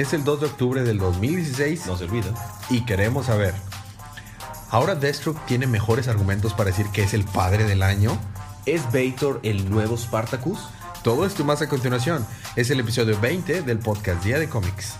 Es 0.00 0.14
el 0.14 0.24
2 0.24 0.40
de 0.40 0.46
octubre 0.46 0.82
del 0.82 0.96
2016 0.96 1.84
No 1.86 1.94
se 1.94 2.04
olvida. 2.04 2.32
y 2.70 2.86
queremos 2.86 3.26
saber. 3.26 3.52
¿Ahora 4.70 4.94
Deathstroke 4.94 5.44
tiene 5.44 5.66
mejores 5.66 6.08
argumentos 6.08 6.54
para 6.54 6.70
decir 6.70 6.86
que 6.86 7.02
es 7.02 7.12
el 7.12 7.24
padre 7.24 7.64
del 7.64 7.82
año? 7.82 8.18
¿Es 8.64 8.82
Bator 8.86 9.40
el 9.42 9.68
nuevo 9.68 9.98
Spartacus? 9.98 10.58
Todo 11.04 11.26
esto 11.26 11.44
más 11.44 11.60
a 11.60 11.68
continuación. 11.68 12.26
Es 12.56 12.70
el 12.70 12.80
episodio 12.80 13.20
20 13.20 13.60
del 13.60 13.78
podcast 13.78 14.24
Día 14.24 14.38
de 14.38 14.48
Cómics. 14.48 14.94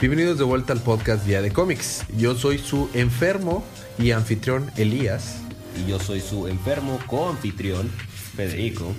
Bienvenidos 0.00 0.38
de 0.38 0.44
vuelta 0.44 0.72
al 0.72 0.80
podcast 0.80 1.26
Día 1.26 1.42
de 1.42 1.52
Cómics. 1.52 2.04
Yo 2.16 2.34
soy 2.34 2.58
su 2.58 2.88
enfermo 2.94 3.64
y 3.98 4.12
anfitrión 4.12 4.70
Elías. 4.76 5.36
Y 5.84 5.88
yo 5.90 5.98
soy 6.00 6.20
su 6.20 6.48
enfermo 6.48 6.98
co-anfitrión, 7.06 7.88
Federico. 8.34 8.94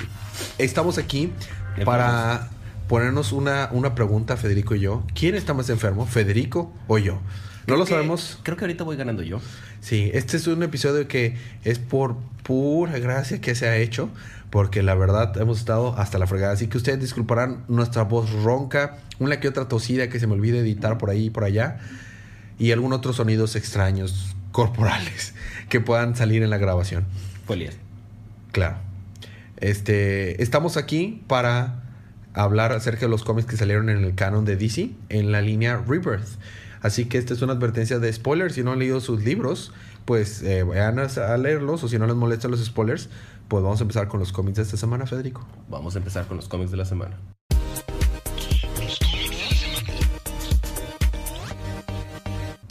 Estamos 0.58 0.98
aquí 0.98 1.32
para 1.86 2.50
ponernos 2.88 3.32
una, 3.32 3.70
una 3.72 3.96
pregunta, 3.96 4.38
Federico 4.38 4.76
y 4.76 4.82
yo. 4.82 5.04
¿Quién 5.16 5.36
está 5.36 5.54
más 5.54 5.70
enfermo, 5.70 6.06
Federico 6.06 6.72
o 6.88 6.98
yo? 6.98 7.20
No 7.68 7.76
lo 7.78 7.86
que- 7.86 7.92
sabemos. 7.92 8.40
Creo 8.44 8.58
que 8.58 8.66
ahorita 8.66 8.84
voy 8.84 8.96
ganando 8.98 9.24
yo. 9.24 9.40
Sí, 9.82 10.12
este 10.14 10.38
es 10.38 10.48
un 10.48 10.62
episodio 10.62 11.08
que 11.08 11.36
es 11.64 11.80
por 11.80 12.16
pura 12.44 13.00
gracia 13.00 13.42
que 13.42 13.56
se 13.56 13.68
ha 13.68 13.78
hecho, 13.78 14.10
porque 14.52 14.84
la 14.84 14.94
verdad 14.96 15.36
hemos 15.42 15.60
estado 15.60 15.98
hasta 15.98 16.20
la 16.20 16.28
fregada. 16.28 16.54
Así 16.54 16.68
que 16.68 16.78
ustedes 16.78 17.00
disculparán 17.00 17.64
nuestra 17.68 18.04
voz 18.04 18.32
ronca, 18.44 18.98
una 19.20 19.40
que 19.40 19.48
otra 19.48 19.68
tosida 19.68 20.10
que 20.10 20.20
se 20.20 20.28
me 20.28 20.34
olvide 20.34 20.60
editar 20.60 20.98
por 20.98 21.10
ahí 21.10 21.26
y 21.26 21.30
por 21.32 21.44
allá, 21.44 21.80
y 22.60 22.72
algún 22.72 22.94
otros 22.94 23.16
sonidos 23.16 23.56
extraños 23.56 24.36
corporales 24.52 25.34
que 25.70 25.82
puedan 25.82 26.16
salir 26.16 26.44
en 26.44 26.52
la 26.52 26.58
grabación. 26.58 27.06
Fue 27.48 27.56
Elías. 27.56 27.76
Claro. 28.52 28.78
Este, 29.58 30.42
estamos 30.44 30.78
aquí 30.78 31.24
para 31.28 31.84
hablar 32.34 32.72
acerca 32.72 33.02
de 33.02 33.10
los 33.10 33.24
cómics 33.24 33.48
que 33.48 33.58
salieron 33.58 33.90
en 33.90 34.04
el 34.04 34.16
canon 34.16 34.46
de 34.46 34.56
DC 34.56 34.92
en 35.10 35.32
la 35.32 35.42
línea 35.42 35.78
Rebirth. 35.78 36.28
Así 36.82 37.06
que 37.06 37.18
esta 37.18 37.34
es 37.34 37.42
una 37.42 37.54
advertencia 37.54 38.00
de 38.00 38.12
spoilers. 38.12 38.56
Si 38.56 38.64
no 38.64 38.72
han 38.72 38.80
leído 38.80 39.00
sus 39.00 39.24
libros, 39.24 39.72
pues 40.06 40.42
eh, 40.44 40.64
vayan 40.64 41.00
a, 41.00 41.04
a 41.04 41.38
leerlos. 41.38 41.84
O 41.84 41.88
si 41.88 42.00
no 42.00 42.08
les 42.08 42.16
molestan 42.16 42.52
los 42.52 42.64
spoilers, 42.64 43.10
pues 43.48 43.64
vamos 43.64 43.80
a 43.80 43.84
empezar 43.84 44.08
con 44.08 44.20
los 44.20 44.32
cómics 44.32 44.58
de 44.58 44.64
esta 44.64 44.78
semana, 44.78 45.06
Federico. 45.06 45.46
Vamos 45.70 45.96
a 45.96 46.00
empezar 46.00 46.26
con 46.26 46.38
los 46.38 46.48
cómics 46.48 46.72
de 46.72 46.78
la 46.78 46.86
semana. 46.86 47.18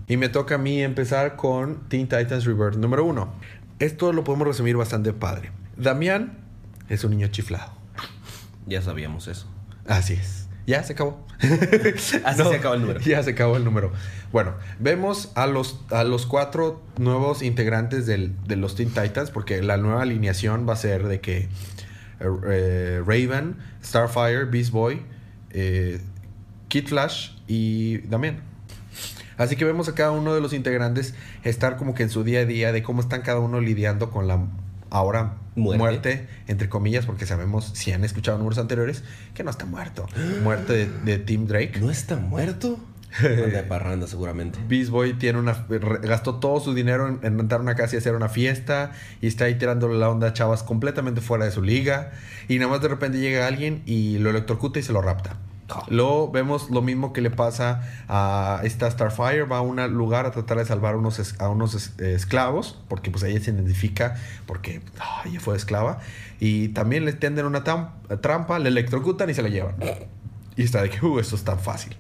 Y 0.09 0.17
me 0.17 0.29
toca 0.29 0.57
a 0.57 0.59
mí 0.59 0.83
empezar 0.83 1.37
con 1.37 1.89
Teen 1.89 2.09
Titans 2.09 2.45
Rebirth 2.45 2.75
número 2.75 3.05
uno. 3.05 3.33
Esto 3.79 4.13
lo 4.13 4.25
podemos 4.25 4.49
resumir 4.49 4.77
bastante 4.77 5.13
padre. 5.13 5.53
Damián 5.77 6.39
es 6.89 7.05
un 7.05 7.13
niño 7.13 7.29
chiflado. 7.29 7.73
Ya 8.67 8.83
sabíamos 8.83 9.29
eso. 9.29 9.47
Así 9.87 10.15
es. 10.15 10.40
Ya 10.71 10.83
se 10.85 10.93
acabó. 10.93 11.27
Así 12.25 12.43
se 12.43 12.55
acabó 12.57 12.75
el 12.75 12.81
número. 12.83 13.01
Ya 13.01 13.23
se 13.23 13.31
acabó 13.31 13.57
el 13.57 13.65
número. 13.65 13.93
Bueno, 14.33 14.55
vemos 14.79 15.33
a 15.35 15.47
los, 15.47 15.81
a 15.91 16.05
los 16.05 16.27
cuatro 16.27 16.83
nuevos 16.99 17.43
integrantes 17.43 18.07
del- 18.07 18.33
de 18.47 18.57
los 18.57 18.77
Teen 18.77 18.91
Titans, 18.91 19.31
porque 19.31 19.63
la 19.63 19.77
nueva 19.77 20.03
alineación 20.03 20.69
va 20.69 20.75
a 20.75 20.77
ser 20.77 21.09
de 21.09 21.21
que 21.21 21.39
eh, 21.39 21.49
eh, 22.47 23.03
Raven, 23.07 23.57
Starfire, 23.85 24.45
Beast 24.45 24.71
Boy, 24.71 25.03
eh, 25.51 26.01
Kid 26.69 26.87
Flash 26.89 27.31
y 27.49 27.99
Damián. 28.09 28.41
Así 29.39 29.57
que 29.57 29.65
vemos 29.65 29.89
a 29.89 29.95
cada 29.95 30.11
uno 30.13 30.35
de 30.35 30.41
los 30.41 30.53
integrantes 30.53 31.15
estar 31.45 31.77
como 31.79 31.95
que 31.95 32.03
en 32.03 32.11
su 32.11 32.23
día 32.25 32.41
a 32.41 32.45
día 32.45 32.73
de 32.73 32.83
cómo 32.83 33.01
están 33.01 33.23
cada 33.23 33.41
uno 33.41 33.61
lidiando 33.61 34.11
con 34.11 34.29
la 34.29 34.39
ahora 34.91 35.37
Muerte. 35.57 35.79
muerte, 35.79 36.29
entre 36.47 36.69
comillas, 36.69 37.07
porque 37.07 37.27
sabemos, 37.27 37.71
si 37.75 37.93
han 37.93 38.05
escuchado 38.05 38.39
números 38.39 38.59
anteriores, 38.59 39.03
que 39.35 39.43
no 39.45 39.51
está 39.51 39.67
muerto. 39.67 40.07
Muerte 40.43 40.73
de, 40.73 40.87
de 41.05 41.19
Tim 41.19 41.47
Drake. 41.47 41.81
¿No 41.81 41.91
está 41.91 42.17
muerto? 42.17 42.79
Anda 43.19 43.47
de 43.47 43.63
parranda 43.65 44.07
seguramente. 44.07 44.59
Beast 44.69 44.91
Boy 44.91 45.15
tiene 45.15 45.39
una, 45.39 45.67
gastó 46.03 46.37
todo 46.37 46.61
su 46.61 46.75
dinero 46.75 47.09
en, 47.09 47.19
en 47.23 47.39
rentar 47.39 47.61
una 47.61 47.75
casa 47.75 47.97
y 47.97 47.99
hacer 47.99 48.15
una 48.15 48.29
fiesta 48.29 48.93
y 49.21 49.27
está 49.27 49.47
ahí 49.47 49.57
tirándole 49.57 49.99
la 49.99 50.09
onda 50.09 50.29
a 50.29 50.33
chavas 50.33 50.63
completamente 50.63 51.21
fuera 51.21 51.45
de 51.45 51.51
su 51.51 51.63
liga 51.63 52.13
y 52.49 52.59
nada 52.59 52.71
más 52.71 52.81
de 52.83 52.89
repente 52.89 53.19
llega 53.19 53.47
alguien 53.47 53.83
y 53.85 54.19
lo 54.19 54.31
electrocuta 54.31 54.79
y 54.79 54.83
se 54.83 54.93
lo 54.93 55.03
rapta. 55.03 55.37
Luego 55.89 56.31
vemos 56.31 56.71
lo 56.71 56.83
mismo 56.83 57.13
que 57.13 57.21
le 57.21 57.31
pasa 57.31 57.83
a 58.09 58.61
esta 58.65 58.91
Starfire, 58.91 59.43
va 59.45 59.59
a 59.59 59.61
un 59.61 59.77
lugar 59.95 60.27
a 60.27 60.31
tratar 60.31 60.59
de 60.59 60.65
salvar 60.65 60.97
unos 60.97 61.19
es- 61.19 61.41
a 61.41 61.49
unos 61.49 61.75
es- 61.75 61.93
eh, 61.99 62.15
esclavos, 62.15 62.79
porque 62.89 63.11
pues 63.11 63.23
ella 63.25 63.41
se 63.41 63.51
identifica 63.51 64.17
porque 64.47 64.81
ella 65.25 65.41
fue 65.41 65.57
esclava, 65.57 65.99
y 66.39 66.69
también 66.69 67.05
le 67.05 67.13
tienden 67.13 67.47
una 67.47 67.63
trampa, 67.65 68.59
le 68.59 68.69
electrocutan 68.69 69.31
y 69.31 69.35
se 69.35 69.43
la 69.43 69.49
llevan. 69.49 69.75
Y 70.57 70.63
está 70.65 70.83
de 70.83 70.91
que, 70.91 71.05
uh, 71.05 71.19
esto 71.19 71.37
es 71.37 71.45
tan 71.45 71.59
fácil. 71.59 71.97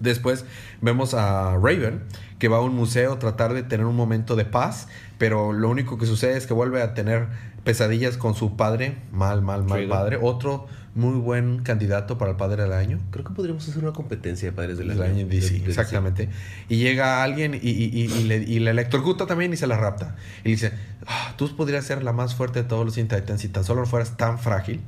Después 0.00 0.44
vemos 0.80 1.14
a 1.14 1.52
Raven, 1.56 2.02
que 2.38 2.48
va 2.48 2.58
a 2.58 2.60
un 2.60 2.74
museo 2.74 3.12
a 3.14 3.18
tratar 3.18 3.54
de 3.54 3.62
tener 3.62 3.86
un 3.86 3.96
momento 3.96 4.34
de 4.36 4.44
paz, 4.44 4.88
pero 5.18 5.52
lo 5.52 5.70
único 5.70 5.98
que 5.98 6.06
sucede 6.06 6.36
es 6.36 6.46
que 6.46 6.52
vuelve 6.52 6.82
a 6.82 6.94
tener 6.94 7.28
pesadillas 7.62 8.16
con 8.18 8.34
su 8.34 8.56
padre, 8.56 8.98
mal, 9.12 9.40
mal, 9.40 9.64
mal 9.64 9.78
padre. 9.88 10.18
Otro 10.20 10.66
muy 10.94 11.18
buen 11.18 11.58
candidato 11.62 12.18
para 12.18 12.30
el 12.30 12.36
padre 12.36 12.62
del 12.62 12.72
año. 12.72 13.00
Creo 13.10 13.24
que 13.24 13.32
podríamos 13.34 13.68
hacer 13.68 13.82
una 13.82 13.92
competencia 13.92 14.48
de 14.50 14.52
padres 14.56 14.78
del 14.78 14.88
Del 14.88 15.02
año. 15.02 15.14
año 15.14 15.26
DC, 15.26 15.54
De- 15.54 15.58
de- 15.60 15.68
exactamente. 15.68 16.28
Y 16.68 16.76
llega 16.76 17.22
alguien 17.22 17.54
y, 17.54 17.58
y, 17.68 17.90
y- 17.92 18.04
y 18.12 18.24
le, 18.24 18.36
y 18.36 18.58
le 18.60 18.70
electrocuta 18.70 19.26
también 19.26 19.52
y 19.52 19.56
se 19.56 19.66
la 19.66 19.76
rapta. 19.76 20.14
Y 20.44 20.48
le 20.48 20.50
dice, 20.52 20.72
"Ah, 21.06 21.34
tú 21.36 21.54
podrías 21.56 21.84
ser 21.84 22.02
la 22.04 22.12
más 22.12 22.34
fuerte 22.36 22.62
de 22.62 22.68
todos 22.68 22.84
los 22.84 22.94
Teen 22.94 23.08
Titans 23.08 23.40
si 23.40 23.48
tan 23.48 23.64
solo 23.64 23.80
no 23.80 23.86
fueras 23.86 24.16
tan 24.16 24.38
frágil. 24.38 24.80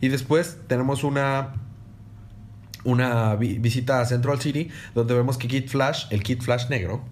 Y 0.00 0.08
después 0.08 0.56
tenemos 0.68 1.02
una, 1.04 1.54
una 2.84 3.34
vi- 3.36 3.58
visita 3.58 4.00
a 4.00 4.06
Central 4.06 4.40
City 4.40 4.68
donde 4.94 5.14
vemos 5.14 5.36
que 5.36 5.48
Kid 5.48 5.68
Flash, 5.68 6.06
el 6.10 6.22
Kid 6.22 6.40
Flash 6.42 6.68
negro, 6.70 7.02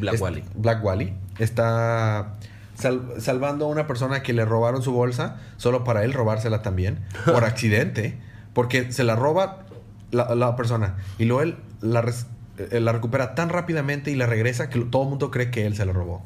Black 0.00 0.20
Wally. 0.20 0.44
Black 0.54 0.84
Wally, 0.84 1.12
está 1.38 2.37
sal- 2.78 3.14
salvando 3.18 3.64
a 3.64 3.68
una 3.68 3.86
persona 3.86 4.22
que 4.22 4.32
le 4.32 4.44
robaron 4.44 4.82
su 4.82 4.92
bolsa 4.92 5.36
solo 5.56 5.84
para 5.84 6.04
él 6.04 6.12
robársela 6.12 6.62
también 6.62 7.00
por 7.24 7.44
accidente, 7.44 8.18
porque 8.52 8.92
se 8.92 9.04
la 9.04 9.16
roba 9.16 9.64
la, 10.10 10.34
la 10.34 10.56
persona 10.56 10.96
y 11.18 11.24
luego 11.24 11.42
él 11.42 11.56
la, 11.80 12.00
res- 12.02 12.26
eh, 12.58 12.80
la 12.80 12.92
recupera 12.92 13.34
tan 13.34 13.48
rápidamente 13.48 14.10
y 14.10 14.14
la 14.16 14.26
regresa 14.26 14.68
que 14.70 14.80
todo 14.80 15.02
el 15.04 15.08
mundo 15.10 15.30
cree 15.30 15.50
que 15.50 15.66
él 15.66 15.76
se 15.76 15.84
la 15.84 15.92
robó. 15.92 16.24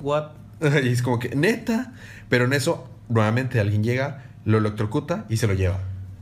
What? 0.00 0.28
y 0.84 0.88
es 0.88 1.02
como 1.02 1.18
que, 1.18 1.34
neta, 1.34 1.92
pero 2.28 2.44
en 2.44 2.52
eso 2.52 2.88
nuevamente 3.08 3.60
alguien 3.60 3.82
llega, 3.82 4.24
lo 4.44 4.58
electrocuta 4.58 5.24
y 5.28 5.36
se 5.36 5.46
lo 5.46 5.54
lleva. 5.54 5.78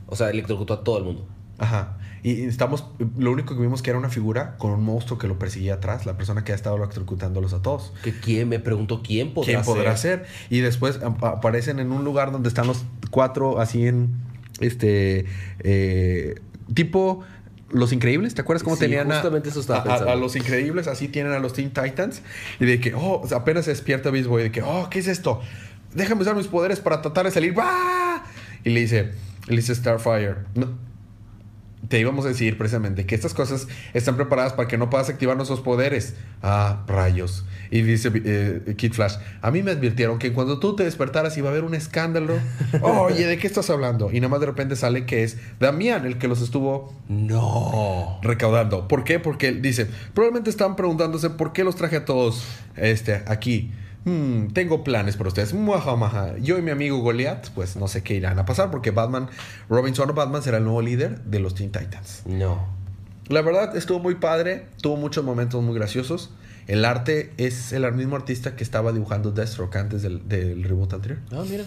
O 0.07 0.15
sea, 0.15 0.29
electrocutó 0.29 0.73
a 0.73 0.83
todo 0.83 0.97
el 0.97 1.03
mundo. 1.05 1.27
Ajá. 1.57 1.97
Y 2.23 2.43
estamos, 2.43 2.85
lo 3.17 3.31
único 3.31 3.55
que 3.55 3.61
vimos 3.61 3.81
que 3.81 3.89
era 3.89 3.97
una 3.97 4.09
figura 4.09 4.55
con 4.57 4.71
un 4.71 4.83
monstruo 4.83 5.17
que 5.17 5.27
lo 5.27 5.39
perseguía 5.39 5.75
atrás, 5.75 6.05
la 6.05 6.17
persona 6.17 6.43
que 6.43 6.51
ha 6.51 6.55
estado 6.55 6.75
electrocutándolos 6.77 7.53
a 7.53 7.61
todos. 7.61 7.93
¿Que 8.03 8.11
¿Quién? 8.13 8.47
Me 8.49 8.59
preguntó 8.59 9.01
quién 9.03 9.33
podrá 9.33 9.53
¿Quién 9.53 9.63
podrá 9.63 9.97
ser. 9.97 10.19
ser? 10.19 10.27
Y 10.49 10.59
después 10.59 10.99
ap- 11.03 11.23
aparecen 11.23 11.79
en 11.79 11.91
un 11.91 12.03
lugar 12.03 12.31
donde 12.31 12.47
están 12.49 12.67
los 12.67 12.83
cuatro 13.09 13.59
así 13.59 13.87
en 13.87 14.09
este 14.59 15.25
eh, 15.59 16.35
tipo 16.73 17.21
los 17.71 17.93
increíbles, 17.93 18.35
¿te 18.35 18.41
acuerdas 18.41 18.63
cómo 18.63 18.75
Sí, 18.75 18.81
tenían 18.81 19.09
a- 19.11 19.15
justamente 19.15 19.49
eso 19.49 19.61
estaba 19.61 19.79
a, 19.79 19.81
a- 19.81 19.85
pensando. 19.85 20.11
a 20.11 20.15
los 20.15 20.35
increíbles? 20.35 20.87
Así 20.87 21.07
tienen 21.07 21.31
a 21.31 21.39
los 21.39 21.53
Teen 21.53 21.69
Titans 21.71 22.21
y 22.59 22.65
de 22.65 22.79
que 22.81 22.93
oh, 22.93 23.25
apenas 23.35 23.65
se 23.65 23.71
despierta 23.71 24.11
Beast 24.11 24.27
Boy 24.27 24.43
de 24.43 24.51
que 24.51 24.61
oh, 24.61 24.89
¿qué 24.91 24.99
es 24.99 25.07
esto? 25.07 25.41
Déjame 25.95 26.21
usar 26.21 26.35
mis 26.35 26.47
poderes 26.47 26.79
para 26.81 27.01
tratar 27.01 27.25
de 27.25 27.31
salir. 27.31 27.53
¡Ah! 27.59 28.23
Y 28.63 28.69
le 28.71 28.81
dice, 28.81 29.11
le 29.47 29.55
dice 29.55 29.73
Starfire, 29.73 30.35
no, 30.53 30.67
te 31.91 31.99
íbamos 31.99 32.23
a 32.23 32.29
decir 32.29 32.57
precisamente 32.57 33.05
que 33.05 33.13
estas 33.15 33.33
cosas 33.33 33.67
están 33.93 34.15
preparadas 34.15 34.53
para 34.53 34.69
que 34.69 34.77
no 34.77 34.89
puedas 34.89 35.09
activar 35.09 35.35
nuestros 35.35 35.59
poderes. 35.59 36.15
Ah, 36.41 36.85
rayos. 36.87 37.43
Y 37.69 37.81
dice 37.81 38.09
eh, 38.15 38.75
Kid 38.77 38.93
Flash, 38.93 39.15
a 39.41 39.51
mí 39.51 39.61
me 39.61 39.71
advirtieron 39.71 40.17
que 40.17 40.31
cuando 40.31 40.57
tú 40.57 40.73
te 40.73 40.85
despertaras 40.85 41.37
iba 41.37 41.49
a 41.49 41.51
haber 41.51 41.65
un 41.65 41.75
escándalo. 41.75 42.35
Oye, 42.81 43.27
¿de 43.27 43.37
qué 43.37 43.45
estás 43.45 43.69
hablando? 43.69 44.09
Y 44.09 44.21
nada 44.21 44.29
más 44.29 44.39
de 44.39 44.45
repente 44.45 44.77
sale 44.77 45.05
que 45.05 45.23
es 45.23 45.37
Damián 45.59 46.05
el 46.05 46.17
que 46.17 46.29
los 46.29 46.41
estuvo 46.41 46.93
No. 47.09 48.19
recaudando. 48.23 48.87
¿Por 48.87 49.03
qué? 49.03 49.19
Porque 49.19 49.49
él 49.49 49.61
dice, 49.61 49.85
probablemente 50.13 50.49
están 50.49 50.77
preguntándose 50.77 51.29
por 51.29 51.51
qué 51.51 51.65
los 51.65 51.75
traje 51.75 51.97
a 51.97 52.05
todos 52.05 52.45
este, 52.77 53.21
aquí. 53.27 53.71
Hmm, 54.05 54.47
tengo 54.47 54.83
planes 54.83 55.15
para 55.15 55.27
ustedes. 55.27 55.53
Muaja. 55.53 56.37
Yo 56.39 56.57
y 56.57 56.61
mi 56.61 56.71
amigo 56.71 56.97
Goliath, 56.99 57.49
pues 57.51 57.75
no 57.75 57.87
sé 57.87 58.01
qué 58.03 58.15
irán 58.15 58.39
a 58.39 58.45
pasar 58.45 58.71
porque 58.71 58.91
Batman, 58.91 59.29
Robinson 59.69 60.09
o 60.09 60.13
Batman 60.13 60.41
será 60.41 60.57
el 60.57 60.63
nuevo 60.63 60.81
líder 60.81 61.21
de 61.23 61.39
los 61.39 61.53
Teen 61.55 61.71
Titans. 61.71 62.23
No. 62.25 62.65
La 63.27 63.41
verdad 63.41 63.75
estuvo 63.77 63.99
muy 63.99 64.15
padre, 64.15 64.65
tuvo 64.81 64.97
muchos 64.97 65.23
momentos 65.23 65.61
muy 65.63 65.75
graciosos. 65.75 66.31
El 66.67 66.83
arte 66.85 67.31
es 67.37 67.73
el 67.73 67.91
mismo 67.93 68.15
artista 68.15 68.55
que 68.55 68.63
estaba 68.63 68.91
dibujando 68.91 69.31
Deathstroke 69.31 69.75
antes 69.77 70.01
del, 70.01 70.27
del 70.27 70.63
reboot 70.63 70.93
anterior. 70.93 71.19
Ah, 71.31 71.43
mira. 71.49 71.63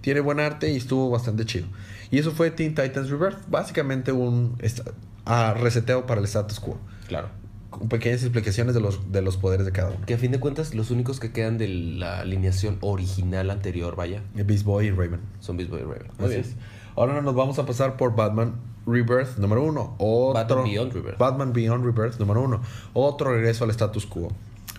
tiene 0.00 0.20
buen 0.20 0.40
arte 0.40 0.70
y 0.70 0.76
estuvo 0.76 1.10
bastante 1.10 1.44
chido. 1.44 1.66
Y 2.10 2.18
eso 2.18 2.32
fue 2.32 2.50
Teen 2.50 2.74
Titans 2.74 3.10
Rebirth, 3.10 3.38
básicamente 3.48 4.12
un 4.12 4.56
esta- 4.60 4.84
ah, 5.26 5.54
reseteo 5.58 6.06
para 6.06 6.20
el 6.20 6.24
status 6.26 6.60
quo. 6.60 6.78
Claro. 7.08 7.28
Con 7.70 7.88
pequeñas 7.88 8.22
explicaciones 8.22 8.74
de 8.74 8.80
los, 8.80 9.12
de 9.12 9.20
los 9.20 9.36
poderes 9.36 9.66
de 9.66 9.72
cada 9.72 9.90
uno. 9.90 10.06
Que 10.06 10.14
a 10.14 10.18
fin 10.18 10.32
de 10.32 10.40
cuentas, 10.40 10.74
los 10.74 10.90
únicos 10.90 11.20
que 11.20 11.32
quedan 11.32 11.58
de 11.58 11.68
la 11.68 12.20
alineación 12.20 12.78
original 12.80 13.50
anterior, 13.50 13.94
vaya, 13.94 14.22
Beast 14.34 14.64
Boy 14.64 14.86
y 14.86 14.90
Raven. 14.90 15.20
son 15.40 15.56
Beast 15.56 15.70
Boy 15.70 15.80
y 15.80 15.84
Raven. 15.84 16.08
Así 16.18 16.34
es. 16.34 16.54
Ahora 16.96 17.20
nos 17.20 17.34
vamos 17.34 17.58
a 17.58 17.66
pasar 17.66 17.96
por 17.96 18.16
Batman 18.16 18.54
Rebirth 18.88 19.36
número 19.36 19.62
uno. 19.62 19.94
Otro, 19.98 20.34
Batman 20.34 20.64
Beyond 20.64 20.92
Rebirth. 20.92 21.18
Batman 21.18 21.52
Beyond 21.52 21.84
Rebirth 21.84 22.18
número 22.18 22.42
uno. 22.42 22.62
Otro 22.94 23.32
regreso 23.32 23.64
al 23.64 23.70
status 23.70 24.06
quo. 24.06 24.32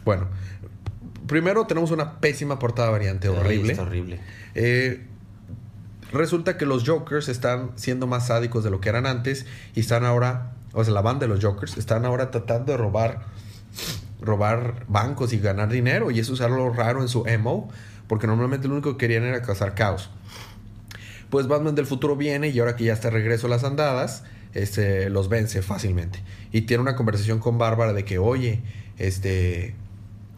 Bueno, 0.04 0.28
primero 1.28 1.66
tenemos 1.66 1.92
una 1.92 2.20
pésima 2.20 2.60
portada 2.60 2.90
variante 2.90 3.30
horrible. 3.30 3.72
está 3.72 3.84
horrible. 3.84 4.20
Eh, 4.56 5.06
resulta 6.12 6.58
que 6.58 6.66
los 6.66 6.84
Jokers 6.86 7.30
están 7.30 7.72
siendo 7.76 8.08
más 8.08 8.28
sádicos 8.28 8.64
de 8.64 8.72
lo 8.72 8.82
que 8.82 8.90
eran 8.90 9.06
antes 9.06 9.46
y 9.76 9.80
están 9.82 10.04
ahora, 10.04 10.54
o 10.74 10.84
sea, 10.84 10.94
la 10.94 11.02
banda 11.02 11.22
de 11.22 11.28
los 11.28 11.44
Jokers 11.44 11.78
están 11.78 12.06
ahora 12.06 12.32
tratando 12.32 12.72
de 12.72 12.78
robar, 12.78 13.26
robar 14.22 14.86
bancos 14.88 15.34
y 15.34 15.40
ganar 15.40 15.70
dinero 15.70 16.12
y 16.12 16.20
eso 16.20 16.34
es 16.34 16.42
algo 16.42 16.70
raro 16.72 17.02
en 17.02 17.08
su 17.08 17.26
emo, 17.26 17.70
porque 18.08 18.28
normalmente 18.28 18.68
lo 18.68 18.74
único 18.76 18.92
que 18.92 18.98
querían 18.98 19.24
era 19.24 19.42
causar 19.42 19.76
caos. 19.76 20.10
Pues 21.30 21.48
Batman 21.48 21.76
del 21.76 21.86
futuro 21.86 22.16
viene 22.16 22.50
y 22.50 22.60
ahora 22.60 22.76
que 22.76 22.86
ya 22.86 22.94
está 22.94 23.10
regreso 23.10 23.48
a 23.48 23.50
las 23.52 23.64
andadas, 23.64 24.24
este, 24.54 25.10
los 25.10 25.30
vence 25.30 25.62
fácilmente. 25.62 26.24
Y 26.52 26.62
tiene 26.62 26.82
una 26.82 26.96
conversación 26.96 27.40
con 27.40 27.58
Bárbara 27.58 27.94
de 27.94 28.06
que, 28.06 28.18
oye, 28.18 28.62
este, 28.98 29.76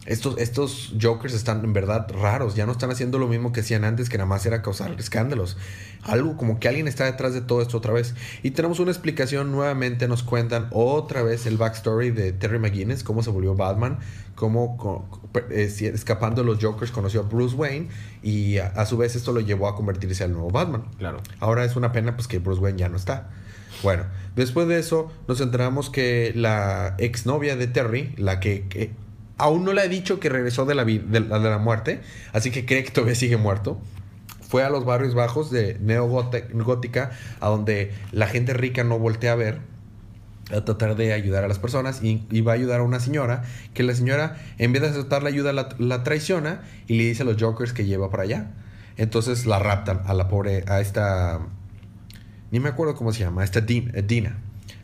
estos, 0.04 0.36
estos 0.38 0.94
Jokers 1.00 1.32
están 1.32 1.64
en 1.64 1.72
verdad 1.72 2.08
raros, 2.10 2.56
ya 2.56 2.66
no 2.66 2.72
están 2.72 2.90
haciendo 2.90 3.18
lo 3.18 3.28
mismo 3.28 3.52
que 3.52 3.60
hacían 3.60 3.84
antes, 3.84 4.08
que 4.08 4.18
nada 4.18 4.26
más 4.26 4.44
era 4.46 4.60
causar 4.60 4.92
escándalos. 4.98 5.56
Algo 6.02 6.36
como 6.36 6.58
que 6.58 6.66
alguien 6.66 6.88
está 6.88 7.04
detrás 7.04 7.34
de 7.34 7.40
todo 7.40 7.62
esto 7.62 7.76
otra 7.78 7.92
vez. 7.92 8.16
Y 8.42 8.50
tenemos 8.50 8.80
una 8.80 8.90
explicación, 8.90 9.52
nuevamente 9.52 10.08
nos 10.08 10.24
cuentan 10.24 10.66
otra 10.72 11.22
vez 11.22 11.46
el 11.46 11.56
backstory 11.56 12.10
de 12.10 12.32
Terry 12.32 12.58
McGuinness, 12.58 13.04
cómo 13.04 13.22
se 13.22 13.30
volvió 13.30 13.54
Batman, 13.54 14.00
cómo 14.34 15.08
eh, 15.50 15.72
escapando 15.94 16.42
de 16.42 16.48
los 16.48 16.58
Jokers 16.60 16.90
conoció 16.90 17.20
a 17.20 17.22
Bruce 17.22 17.54
Wayne 17.54 17.88
y 18.24 18.58
a, 18.58 18.66
a 18.68 18.86
su 18.86 18.96
vez 18.96 19.14
esto 19.14 19.32
lo 19.32 19.40
llevó 19.40 19.68
a 19.68 19.76
convertirse 19.76 20.24
al 20.24 20.32
nuevo 20.32 20.50
Batman. 20.50 20.84
Claro. 20.98 21.20
Ahora 21.38 21.64
es 21.64 21.76
una 21.76 21.92
pena 21.92 22.16
pues 22.16 22.26
que 22.26 22.40
Bruce 22.40 22.60
Wayne 22.60 22.78
ya 22.78 22.88
no 22.88 22.96
está. 22.96 23.30
Bueno, 23.84 24.04
después 24.34 24.66
de 24.66 24.78
eso 24.78 25.12
nos 25.28 25.40
enteramos 25.40 25.90
que 25.90 26.32
la 26.34 26.96
exnovia 26.98 27.56
de 27.56 27.68
Terry, 27.68 28.14
la 28.16 28.38
que, 28.40 28.66
que 28.68 28.92
aún 29.38 29.64
no 29.64 29.72
le 29.72 29.80
ha 29.82 29.88
dicho 29.88 30.20
que 30.20 30.28
regresó 30.28 30.64
de 30.66 30.74
la, 30.74 30.84
de, 30.84 31.20
la, 31.20 31.38
de 31.38 31.50
la 31.50 31.58
muerte, 31.58 32.00
así 32.32 32.50
que 32.50 32.64
cree 32.66 32.84
que 32.84 32.90
todavía 32.90 33.14
sigue 33.14 33.36
muerto, 33.36 33.80
fue 34.40 34.62
a 34.64 34.68
los 34.70 34.84
barrios 34.84 35.14
bajos 35.14 35.50
de 35.50 35.78
Neogótica, 35.80 37.10
a 37.40 37.48
donde 37.48 37.92
la 38.12 38.26
gente 38.26 38.52
rica 38.54 38.84
no 38.84 38.98
voltea 38.98 39.32
a 39.32 39.36
ver, 39.36 39.60
a 40.54 40.62
tratar 40.64 40.96
de 40.96 41.12
ayudar 41.14 41.44
a 41.44 41.48
las 41.48 41.58
personas 41.58 42.02
y, 42.02 42.26
y 42.30 42.42
va 42.42 42.52
a 42.52 42.54
ayudar 42.56 42.80
a 42.80 42.82
una 42.82 43.00
señora 43.00 43.42
que 43.72 43.82
la 43.82 43.94
señora 43.94 44.36
en 44.58 44.72
vez 44.72 44.82
de 44.82 44.88
aceptar 44.88 45.22
la 45.22 45.30
ayuda 45.30 45.52
la, 45.54 45.70
la 45.78 46.02
traiciona 46.02 46.60
y 46.86 46.98
le 46.98 47.04
dice 47.04 47.22
a 47.22 47.24
los 47.26 47.36
jokers 47.40 47.72
que 47.72 47.86
lleva 47.86 48.10
para 48.10 48.24
allá. 48.24 48.50
Entonces 48.98 49.46
la 49.46 49.58
raptan 49.58 50.02
a 50.04 50.12
la 50.12 50.28
pobre 50.28 50.64
a 50.68 50.80
esta 50.80 51.40
ni 52.50 52.60
me 52.60 52.68
acuerdo 52.68 52.94
cómo 52.94 53.12
se 53.14 53.20
llama 53.20 53.44
esta 53.44 53.60
Din- 53.64 53.90
eh, 53.94 54.02
Dina 54.02 54.36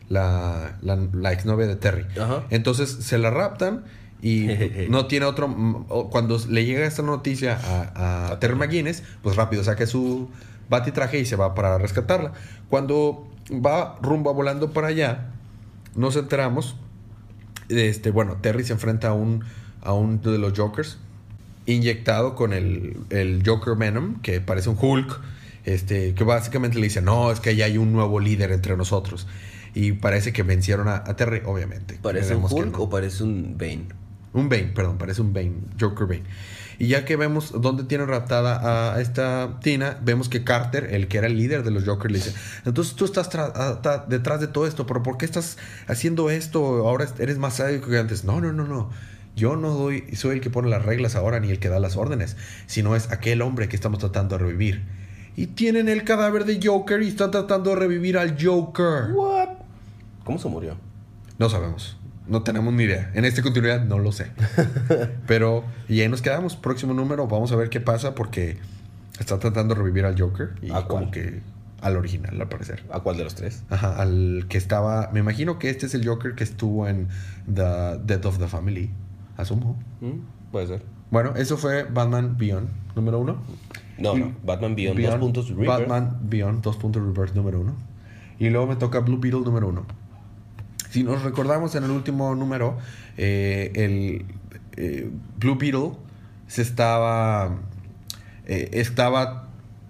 la, 0.09 0.79
la, 0.81 0.97
la 1.13 1.33
exnovia 1.33 1.67
de 1.67 1.77
Terry. 1.77 2.07
Ajá. 2.19 2.45
entonces 2.49 2.89
se 2.91 3.19
la 3.19 3.29
raptan 3.31 3.85
y 4.23 4.49
no 4.89 5.07
tiene 5.07 5.27
otro 5.27 5.49
cuando 6.11 6.39
le 6.49 6.65
llega 6.65 6.87
esta 6.87 7.03
noticia 7.03 7.59
a, 7.63 8.33
a 8.33 8.41
Terry 8.41 8.57
McGuinness 8.57 9.03
pues 9.23 9.37
rápido 9.37 9.63
saca 9.65 9.87
su 9.87 10.29
batitraje 10.69 11.19
y 11.19 11.25
se 11.25 11.37
va 11.37 11.55
para 11.55 11.79
rescatarla 11.79 12.33
cuando 12.69 13.29
va 13.53 13.97
rumbo 14.03 14.31
a 14.31 14.33
volando 14.33 14.73
para 14.73 14.89
allá 14.89 15.31
nos 15.95 16.17
enteramos 16.17 16.77
este 17.69 18.11
bueno 18.11 18.37
Terry 18.41 18.65
se 18.65 18.73
enfrenta 18.73 19.09
a 19.09 19.15
un 19.15 19.45
a 19.83 19.93
un 19.93 20.21
de 20.21 20.39
los 20.39 20.53
Jokers 20.59 20.99
inyectado 21.67 22.35
con 22.35 22.53
el, 22.53 22.97
el 23.11 23.43
Joker 23.45 23.77
Venom 23.77 24.21
que 24.21 24.41
parece 24.41 24.69
un 24.71 24.77
Hulk 24.81 25.21
este 25.65 26.15
que 26.15 26.25
básicamente 26.25 26.79
le 26.79 26.85
dice 26.85 27.03
no 27.03 27.31
es 27.31 27.41
que 27.41 27.55
ya 27.55 27.67
hay 27.67 27.79
un 27.79 27.93
nuevo 27.93 28.21
líder 28.21 28.53
entre 28.53 28.77
nosotros 28.77 29.27
y 29.75 29.93
parece 29.93 30.33
que 30.33 30.43
vencieron 30.43 30.89
a, 30.89 30.97
a 30.97 31.15
Terry 31.15 31.43
obviamente 31.45 31.99
¿Parece 32.03 32.35
un 32.35 32.45
Hulk 32.51 32.73
no. 32.73 32.83
o 32.85 32.91
parece 32.91 33.23
un 33.23 33.57
Bane? 33.59 33.87
Un 34.35 34.49
Bane, 34.49 34.73
perdón, 34.75 34.99
parece 34.99 35.23
un 35.23 35.33
Bane, 35.33 35.55
Joker 35.81 36.07
Bane. 36.07 36.25
Y 36.79 36.87
ya 36.89 37.05
que 37.05 37.17
vemos 37.17 37.53
dónde 37.61 37.83
tiene 37.85 38.07
raptada 38.07 38.93
a 38.95 39.01
esta 39.01 39.59
Tina, 39.61 39.99
vemos 40.03 40.29
que 40.29 40.45
Carter, 40.45 40.95
el 40.95 41.09
que 41.09 41.19
era 41.19 41.27
el 41.27 41.37
líder 41.37 41.65
de 41.65 41.71
los 41.73 41.85
Jokers, 41.85 42.13
le 42.13 42.19
dice, 42.19 42.35
entonces 42.65 42.95
tú 42.95 43.05
estás 43.05 43.31
tra- 43.33 43.53
a- 43.55 43.83
ta- 43.83 44.05
detrás 44.09 44.41
de 44.41 44.47
todo 44.47 44.67
esto, 44.67 44.87
pero 44.87 45.03
¿por 45.03 45.17
qué 45.19 45.25
estás 45.25 45.59
haciendo 45.89 46.31
esto? 46.31 46.87
Ahora 46.87 47.09
eres 47.19 47.39
más 47.39 47.55
sádico 47.55 47.89
que 47.89 47.99
antes. 47.99 48.25
No, 48.25 48.41
no, 48.41 48.53
no, 48.53 48.65
no. 48.65 48.91
Yo 49.35 49.57
no 49.57 49.71
doy, 49.71 50.05
soy 50.15 50.35
el 50.37 50.41
que 50.41 50.51
pone 50.51 50.69
las 50.69 50.85
reglas 50.85 51.15
ahora 51.17 51.41
ni 51.41 51.51
el 51.51 51.59
que 51.59 51.69
da 51.69 51.81
las 51.81 51.97
órdenes, 51.97 52.37
sino 52.67 52.95
es 52.97 53.11
aquel 53.11 53.41
hombre 53.43 53.69
que 53.69 53.77
estamos 53.77 53.99
tratando 53.99 54.37
de 54.39 54.45
revivir. 54.45 54.83
Y 55.37 55.47
tienen 55.49 55.89
el 55.89 56.05
cadáver 56.05 56.45
de 56.45 56.61
Joker 56.63 57.03
y 57.03 57.09
están 57.09 57.31
tratando 57.31 57.71
de 57.71 57.77
revivir 57.77 58.19
al 58.19 58.37
Joker. 58.41 59.13
What? 59.13 59.49
¿Cómo 60.25 60.39
se 60.39 60.49
murió? 60.49 60.77
No 61.39 61.49
sabemos. 61.49 61.97
No 62.29 62.43
tenemos 62.43 62.73
ni 62.75 62.85
idea. 62.85 63.11
En 63.15 63.25
esta 63.25 63.43
continuidad 63.43 63.85
no 63.85 63.99
lo 63.99 64.13
sé. 64.13 64.27
Pero, 65.27 65.65
y 65.89 66.01
ahí 66.01 66.09
nos 66.09 66.23
quedamos. 66.23 66.57
Próximo 66.57 66.93
número, 66.95 67.27
vamos 67.27 67.53
a 67.53 67.57
ver 67.57 67.71
qué 67.71 67.81
pasa 67.81 68.15
porque 68.15 68.59
está 69.19 69.39
tratando 69.39 69.75
de 69.75 69.81
revivir 69.81 70.05
al 70.05 70.19
Joker. 70.21 70.51
Y 70.63 70.71
¿A 70.71 70.87
como 70.87 71.05
cuál? 71.05 71.11
que 71.11 71.41
al 71.81 71.97
original, 71.97 72.41
al 72.41 72.49
parecer. 72.49 72.83
¿A 72.91 73.01
cuál 73.01 73.17
de 73.17 73.25
los 73.25 73.35
tres? 73.35 73.63
Ajá, 73.71 74.01
al 74.01 74.47
que 74.49 74.59
estaba. 74.59 75.11
Me 75.13 75.21
imagino 75.21 75.59
que 75.59 75.71
este 75.71 75.87
es 75.87 75.95
el 75.95 76.07
Joker 76.07 76.35
que 76.35 76.45
estuvo 76.45 76.89
en 76.89 77.09
The 77.53 77.99
Death 78.05 78.27
of 78.27 78.39
the 78.39 78.49
Family. 78.49 78.91
Asumo. 79.37 79.79
Mm, 80.01 80.51
Puede 80.51 80.67
ser. 80.67 80.83
Bueno, 81.11 81.35
eso 81.37 81.57
fue 81.57 81.85
Batman 81.85 82.37
Beyond, 82.37 82.69
número 82.95 83.19
uno. 83.21 83.39
No, 83.99 84.17
no. 84.17 84.33
Batman 84.45 84.75
Beyond, 84.75 85.01
dos 85.01 85.15
puntos 85.17 85.49
Rebirth. 85.49 85.69
Batman 85.69 86.19
Beyond, 86.23 86.63
dos 86.63 86.77
puntos 86.77 87.03
Rebirth, 87.03 87.35
número 87.35 87.61
uno. 87.61 87.75
Y 88.39 88.51
luego 88.51 88.67
me 88.67 88.77
toca 88.77 89.01
Blue 89.01 89.19
Beetle, 89.19 89.41
número 89.41 89.69
uno. 89.69 89.87
Si 90.91 91.03
nos 91.03 91.23
recordamos 91.23 91.75
en 91.75 91.85
el 91.85 91.91
último 91.91 92.35
número, 92.35 92.79
eh, 93.17 93.71
el 93.75 94.25
eh, 94.77 95.11
Blue 95.39 95.57
Beetle 95.57 95.93
se 96.47 96.63
estaba. 96.63 97.57
eh, 98.47 98.71
estaba. 98.73 99.45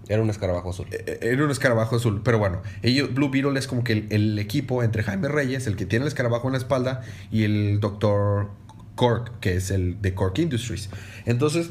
Era 0.07 0.21
un 0.23 0.29
escarabajo 0.31 0.71
azul. 0.71 0.87
Era 1.21 1.43
un 1.45 1.51
escarabajo 1.51 1.95
azul, 1.97 2.21
pero 2.23 2.39
bueno, 2.39 2.63
ellos, 2.81 3.13
Blue 3.13 3.29
Beetle 3.29 3.57
es 3.59 3.67
como 3.67 3.83
que 3.83 3.93
el, 3.93 4.07
el 4.09 4.39
equipo 4.39 4.81
entre 4.81 5.03
Jaime 5.03 5.27
Reyes, 5.27 5.67
el 5.67 5.75
que 5.75 5.85
tiene 5.85 6.03
el 6.03 6.07
escarabajo 6.07 6.47
en 6.47 6.53
la 6.53 6.57
espalda, 6.57 7.01
y 7.31 7.43
el 7.43 7.79
Dr. 7.79 8.49
Cork, 8.95 9.39
que 9.39 9.55
es 9.55 9.69
el 9.69 10.01
de 10.01 10.15
Cork 10.15 10.39
Industries. 10.39 10.89
Entonces, 11.25 11.69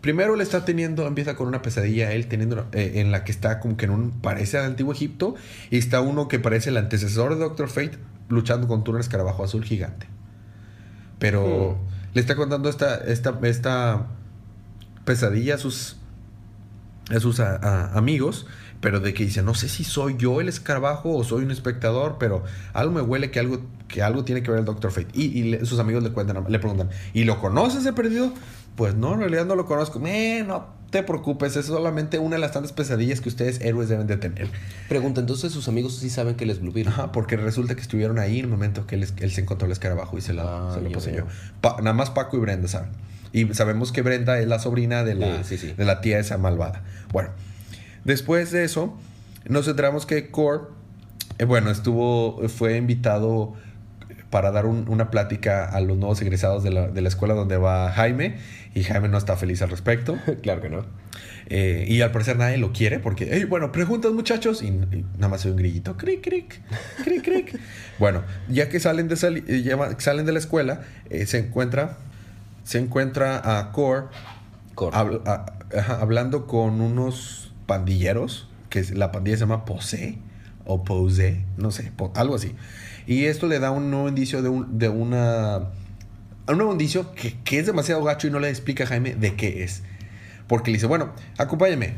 primero 0.00 0.34
él 0.34 0.40
está 0.40 0.64
teniendo, 0.64 1.06
empieza 1.06 1.34
con 1.36 1.48
una 1.48 1.62
pesadilla, 1.62 2.12
él 2.12 2.26
teniendo, 2.28 2.66
eh, 2.72 2.92
en 2.96 3.10
la 3.10 3.24
que 3.24 3.32
está 3.32 3.60
como 3.60 3.76
que 3.76 3.86
en 3.86 3.90
un, 3.92 4.10
parece 4.12 4.58
al 4.58 4.64
antiguo 4.66 4.92
Egipto, 4.92 5.34
y 5.70 5.78
está 5.78 6.00
uno 6.00 6.28
que 6.28 6.38
parece 6.38 6.70
el 6.70 6.76
antecesor 6.76 7.34
de 7.34 7.40
Doctor 7.40 7.68
Fate, 7.68 7.98
luchando 8.28 8.68
contra 8.68 8.94
un 8.94 9.00
escarabajo 9.00 9.42
azul 9.44 9.64
gigante. 9.64 10.06
Pero 11.18 11.78
le 12.14 12.20
está 12.20 12.36
contando 12.36 12.68
esta, 12.68 12.96
esta, 12.96 13.38
esta 13.42 14.06
pesadilla 15.04 15.56
a 15.56 15.58
sus, 15.58 15.96
a 17.10 17.18
sus 17.20 17.40
a- 17.40 17.56
a- 17.56 17.98
amigos, 17.98 18.46
pero 18.80 19.00
de 19.00 19.12
que 19.14 19.24
dice, 19.24 19.42
no 19.42 19.54
sé 19.54 19.68
si 19.68 19.82
soy 19.82 20.16
yo 20.18 20.40
el 20.40 20.48
escarabajo 20.48 21.16
o 21.16 21.24
soy 21.24 21.42
un 21.44 21.50
espectador, 21.50 22.16
pero 22.20 22.44
algo 22.72 22.92
me 22.94 23.00
huele 23.00 23.30
que 23.32 23.40
algo, 23.40 23.60
que 23.88 24.02
algo 24.02 24.24
tiene 24.24 24.42
que 24.44 24.50
ver 24.52 24.60
el 24.60 24.66
Doctor 24.66 24.92
Fate. 24.92 25.08
Y, 25.14 25.24
y 25.36 25.42
le- 25.50 25.66
sus 25.66 25.80
amigos 25.80 26.04
le 26.04 26.10
cuentan, 26.12 26.44
le 26.48 26.58
preguntan, 26.60 26.90
¿y 27.12 27.24
lo 27.24 27.40
conoces 27.40 27.84
he 27.86 27.92
perdido? 27.92 28.32
Pues 28.78 28.94
no, 28.94 29.12
en 29.12 29.20
realidad 29.20 29.44
no 29.44 29.56
lo 29.56 29.66
conozco. 29.66 30.00
Eh, 30.06 30.42
no 30.46 30.78
te 30.90 31.02
preocupes, 31.02 31.54
es 31.56 31.66
solamente 31.66 32.18
una 32.18 32.36
de 32.36 32.40
las 32.40 32.52
tantas 32.52 32.72
pesadillas 32.72 33.20
que 33.20 33.28
ustedes 33.28 33.60
héroes 33.60 33.90
deben 33.90 34.06
de 34.06 34.16
tener. 34.16 34.48
Pregunta, 34.88 35.20
entonces 35.20 35.52
sus 35.52 35.68
amigos 35.68 35.96
sí 35.98 36.08
saben 36.08 36.34
que 36.36 36.44
él 36.44 36.50
es 36.50 36.60
Blue 36.62 36.72
Beetle. 36.72 36.92
Ajá, 36.94 37.12
porque 37.12 37.36
resulta 37.36 37.74
que 37.74 37.82
estuvieron 37.82 38.18
ahí 38.18 38.38
en 38.38 38.46
el 38.46 38.50
momento 38.50 38.86
que 38.86 38.94
él, 38.94 39.06
se 39.30 39.40
encontró 39.42 39.66
el 39.66 39.72
escarabajo 39.72 40.16
y 40.16 40.22
se 40.22 40.32
lo, 40.32 40.48
Ah, 40.48 40.70
se 40.72 40.80
lo 40.80 40.88
ya 40.88 40.94
poseyó. 40.94 41.26
Pa- 41.60 41.76
nada 41.82 41.92
más 41.92 42.08
Paco 42.08 42.38
y 42.38 42.40
Brenda 42.40 42.68
saben. 42.68 42.88
Y 43.34 43.52
sabemos 43.52 43.92
que 43.92 44.00
Brenda 44.00 44.38
es 44.40 44.48
la 44.48 44.58
sobrina 44.60 45.04
de 45.04 45.14
la, 45.16 45.44
Sí, 45.44 45.58
sí, 45.58 45.68
sí. 45.68 45.74
de 45.76 45.84
la 45.84 46.00
tía 46.00 46.18
esa 46.20 46.38
malvada. 46.38 46.82
Bueno, 47.12 47.28
después 48.04 48.50
de 48.52 48.64
eso, 48.64 48.96
nos 49.46 49.68
enteramos 49.68 50.06
que 50.06 50.30
Core, 50.30 50.62
eh, 51.38 51.44
bueno, 51.44 51.70
estuvo, 51.70 52.48
fue 52.48 52.76
invitado 52.78 53.54
para 54.30 54.50
dar 54.50 54.66
un- 54.66 54.88
una 54.88 55.10
plática 55.10 55.64
a 55.64 55.80
los 55.80 55.96
nuevos 55.96 56.20
egresados 56.22 56.62
de 56.62 56.70
la, 56.70 56.88
de 56.88 57.00
la 57.00 57.08
escuela 57.08 57.34
donde 57.34 57.56
va 57.56 57.90
Jaime. 57.92 58.36
Y 58.74 58.84
Jaime 58.84 59.08
no 59.08 59.16
está 59.18 59.36
feliz 59.36 59.62
al 59.62 59.70
respecto. 59.70 60.18
claro 60.42 60.60
que 60.60 60.68
no. 60.68 60.84
Eh, 61.50 61.86
y 61.88 62.02
al 62.02 62.12
parecer 62.12 62.36
nadie 62.36 62.58
lo 62.58 62.72
quiere 62.74 62.98
porque, 62.98 63.34
"Ey, 63.34 63.44
bueno, 63.44 63.72
preguntas 63.72 64.12
muchachos. 64.12 64.62
Y, 64.62 64.66
y 64.66 65.04
nada 65.16 65.28
más 65.28 65.44
hay 65.46 65.52
un 65.52 65.56
grillito, 65.56 65.96
cric, 65.96 66.22
cric, 66.22 66.60
cric, 67.04 67.24
cric. 67.24 67.58
bueno, 67.98 68.22
ya 68.48 68.68
que 68.68 68.78
salen 68.80 69.08
de, 69.08 69.16
sali- 69.16 69.44
eh, 69.48 69.62
ya 69.62 69.78
salen 69.98 70.26
de 70.26 70.32
la 70.32 70.38
escuela, 70.40 70.82
eh, 71.08 71.24
se 71.24 71.38
encuentra, 71.38 71.96
se 72.64 72.78
encuentra 72.78 73.58
a 73.58 73.72
Core 73.72 74.06
a- 74.92 75.46
ajá, 75.76 75.98
hablando 76.00 76.46
con 76.46 76.80
unos 76.80 77.52
pandilleros, 77.66 78.48
que 78.70 78.82
la 78.94 79.10
pandilla 79.12 79.36
se 79.36 79.40
llama 79.40 79.64
Pose 79.64 80.18
o 80.66 80.84
Pose, 80.84 81.44
no 81.56 81.70
sé, 81.70 81.90
algo 82.14 82.34
así. 82.34 82.54
Y 83.08 83.24
esto 83.24 83.46
le 83.46 83.58
da 83.58 83.70
un 83.70 83.90
nuevo 83.90 84.06
indicio 84.06 84.42
de, 84.42 84.50
un, 84.50 84.78
de 84.78 84.90
una... 84.90 85.70
Un 86.46 86.58
nuevo 86.58 86.72
indicio 86.72 87.14
que, 87.14 87.38
que 87.42 87.58
es 87.58 87.64
demasiado 87.64 88.04
gacho 88.04 88.26
y 88.26 88.30
no 88.30 88.38
le 88.38 88.50
explica 88.50 88.84
a 88.84 88.86
Jaime 88.86 89.14
de 89.14 89.34
qué 89.34 89.64
es. 89.64 89.82
Porque 90.46 90.70
le 90.70 90.76
dice, 90.76 90.86
bueno, 90.86 91.14
acompáñame. 91.38 91.94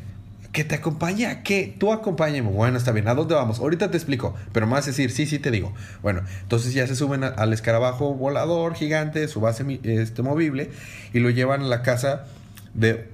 ¿Que 0.52 0.62
te 0.62 0.76
acompañe 0.76 1.26
a 1.26 1.43
qué? 1.43 1.75
Tú 1.79 1.93
acompáñame. 1.93 2.49
Bueno, 2.49 2.79
está 2.79 2.93
bien. 2.93 3.09
¿A 3.09 3.14
dónde 3.17 3.35
vamos? 3.35 3.59
Ahorita 3.59 3.90
te 3.90 3.97
explico. 3.97 4.37
Pero 4.52 4.69
más 4.69 4.87
decir, 4.87 5.11
sí, 5.11 5.26
sí 5.26 5.40
te 5.40 5.50
digo. 5.50 5.73
Bueno, 6.00 6.23
entonces 6.43 6.75
ya 6.75 6.87
se 6.87 6.95
suben 6.95 7.25
al 7.25 7.52
escarabajo 7.52 8.14
volador 8.14 8.76
gigante, 8.76 9.26
su 9.26 9.40
base 9.40 9.81
este, 9.83 10.23
movible, 10.23 10.71
y 11.12 11.19
lo 11.19 11.31
llevan 11.31 11.62
a 11.62 11.67
la 11.67 11.83
casa 11.83 12.26
de, 12.75 13.09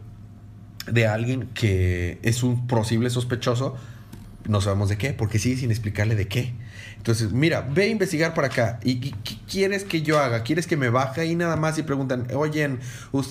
de 0.86 1.06
alguien 1.06 1.48
que 1.54 2.18
es 2.22 2.42
un 2.42 2.66
posible 2.66 3.08
sospechoso. 3.08 3.74
No 4.46 4.60
sabemos 4.60 4.90
de 4.90 4.98
qué, 4.98 5.14
porque 5.14 5.38
sigue 5.38 5.56
sin 5.56 5.70
explicarle 5.70 6.14
de 6.14 6.28
qué. 6.28 6.52
Entonces, 7.06 7.30
mira, 7.30 7.60
ve 7.72 7.84
a 7.84 7.86
investigar 7.86 8.34
para 8.34 8.48
acá. 8.48 8.80
¿Y 8.82 8.96
qué 8.98 9.38
quieres 9.48 9.84
que 9.84 10.02
yo 10.02 10.18
haga? 10.18 10.42
¿Quieres 10.42 10.66
que 10.66 10.76
me 10.76 10.90
baje 10.90 11.20
ahí 11.20 11.36
nada 11.36 11.54
más 11.54 11.78
y 11.78 11.84
preguntan, 11.84 12.26
oye, 12.34 12.68